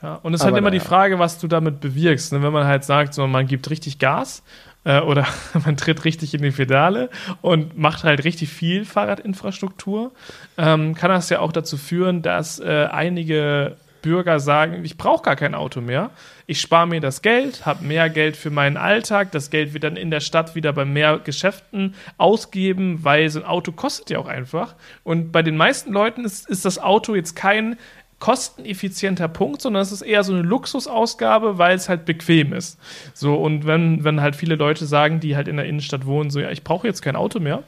[0.00, 0.80] Ja, und es ist halt immer naja.
[0.80, 2.32] die Frage, was du damit bewirkst.
[2.32, 2.40] Ne?
[2.40, 4.44] Wenn man halt sagt, so, man gibt richtig Gas
[4.84, 5.26] äh, oder
[5.66, 7.10] man tritt richtig in die Pedale
[7.42, 10.12] und macht halt richtig viel Fahrradinfrastruktur,
[10.56, 15.36] ähm, kann das ja auch dazu führen, dass äh, einige Bürger sagen, ich brauche gar
[15.36, 16.10] kein Auto mehr.
[16.46, 19.32] Ich spare mir das Geld, habe mehr Geld für meinen Alltag.
[19.32, 23.46] Das Geld wird dann in der Stadt wieder bei mehr Geschäften ausgeben, weil so ein
[23.46, 24.74] Auto kostet ja auch einfach.
[25.04, 27.76] Und bei den meisten Leuten ist, ist das Auto jetzt kein
[28.18, 32.78] kosteneffizienter Punkt, sondern es ist eher so eine Luxusausgabe, weil es halt bequem ist.
[33.14, 36.40] So, und wenn, wenn halt viele Leute sagen, die halt in der Innenstadt wohnen, so,
[36.40, 37.62] ja, ich brauche jetzt kein Auto mehr.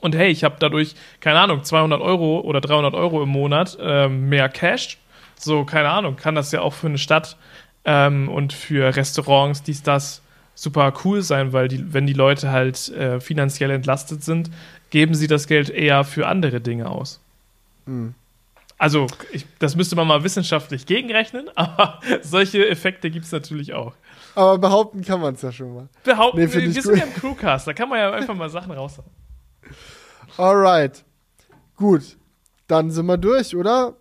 [0.00, 4.28] Und hey, ich habe dadurch, keine Ahnung, 200 Euro oder 300 Euro im Monat ähm,
[4.28, 4.98] mehr Cash.
[5.42, 7.36] So, keine Ahnung, kann das ja auch für eine Stadt
[7.84, 10.22] ähm, und für Restaurants, dies, das
[10.54, 14.50] super cool sein, weil die, wenn die Leute halt äh, finanziell entlastet sind,
[14.90, 17.20] geben sie das Geld eher für andere Dinge aus.
[18.78, 23.94] Also, ich, das müsste man mal wissenschaftlich gegenrechnen, aber solche Effekte gibt es natürlich auch.
[24.36, 25.88] Aber behaupten kann man es ja schon mal.
[26.04, 28.70] Behaupten, Nee, wir, wir sind ja im Crewcast, da kann man ja einfach mal Sachen
[28.70, 29.10] raushauen.
[30.36, 31.04] Alright.
[31.76, 32.16] Gut.
[32.68, 33.96] Dann sind wir durch, oder?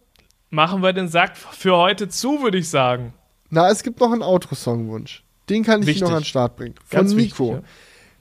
[0.52, 3.14] Machen wir den Sack für heute zu, würde ich sagen.
[3.50, 5.24] Na, es gibt noch einen Outro-Song-Wunsch.
[5.50, 6.04] Den kann ich Wichtig.
[6.04, 6.76] noch an den Start bringen.
[6.86, 7.54] Von Ganz Nico.
[7.54, 7.70] wichtig, ja.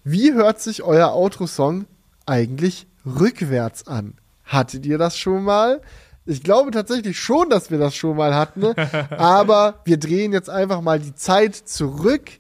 [0.05, 1.87] Wie hört sich euer Outro-Song
[2.27, 4.15] eigentlich rückwärts an?
[4.45, 5.81] Hattet ihr das schon mal?
[6.25, 8.65] Ich glaube tatsächlich schon, dass wir das schon mal hatten.
[9.11, 12.31] aber wir drehen jetzt einfach mal die Zeit zurück,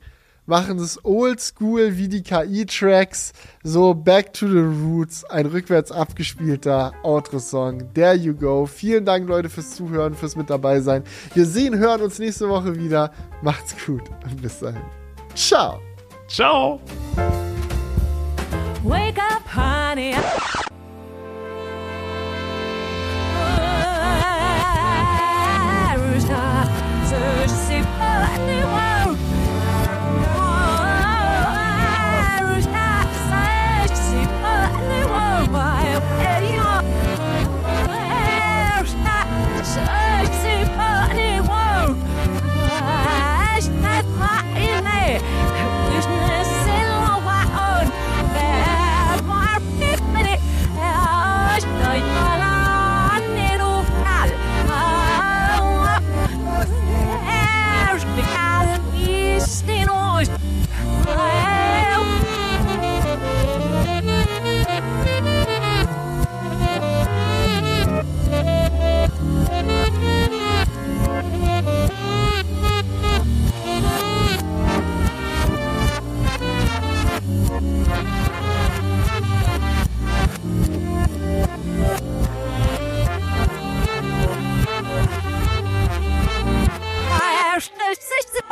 [0.46, 3.32] machen es oldschool wie die KI-Tracks.
[3.62, 5.24] So back to the roots.
[5.24, 7.92] Ein rückwärts abgespielter Outro-Song.
[7.94, 8.66] There you go.
[8.66, 11.04] Vielen Dank, Leute, fürs Zuhören, fürs mit dabei sein.
[11.34, 13.12] Wir sehen, hören uns nächste Woche wieder.
[13.42, 14.82] Macht's gut und bis dahin.
[15.34, 15.80] Ciao.
[16.28, 16.80] Ciao!
[18.82, 20.14] Wake up, honey.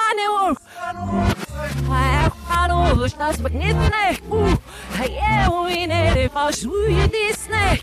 [0.07, 0.55] панеор.
[2.47, 4.17] Пару, что спагнитне.
[5.07, 7.81] Я уйне, пошуй дисне.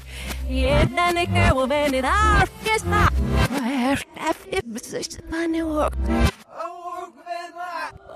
[0.49, 3.13] Jedna не will bend it out, yes, not.
[3.51, 5.93] Where after the pанеор.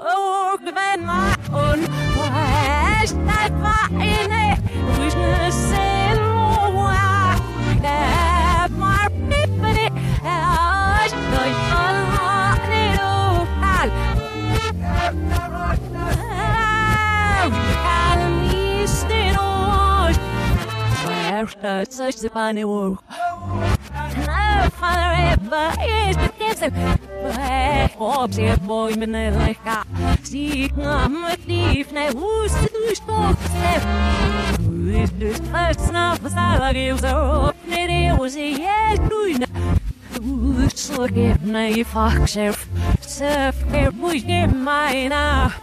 [0.04, 1.80] Ork ben ma on.
[2.18, 4.32] Where that fine,
[4.96, 5.84] who's the same
[21.47, 22.99] shirt such a funny work.
[23.09, 29.57] Now forever is the case of the boy in the lake.
[30.23, 35.45] See, come with me if I was to do it for the This is the
[35.45, 37.55] first snuff as I like it was a rope.
[37.67, 39.49] It was a yes, doing it.
[40.21, 42.67] Who's looking at me, fuck, chef?
[43.07, 45.53] Chef, can we get mine out?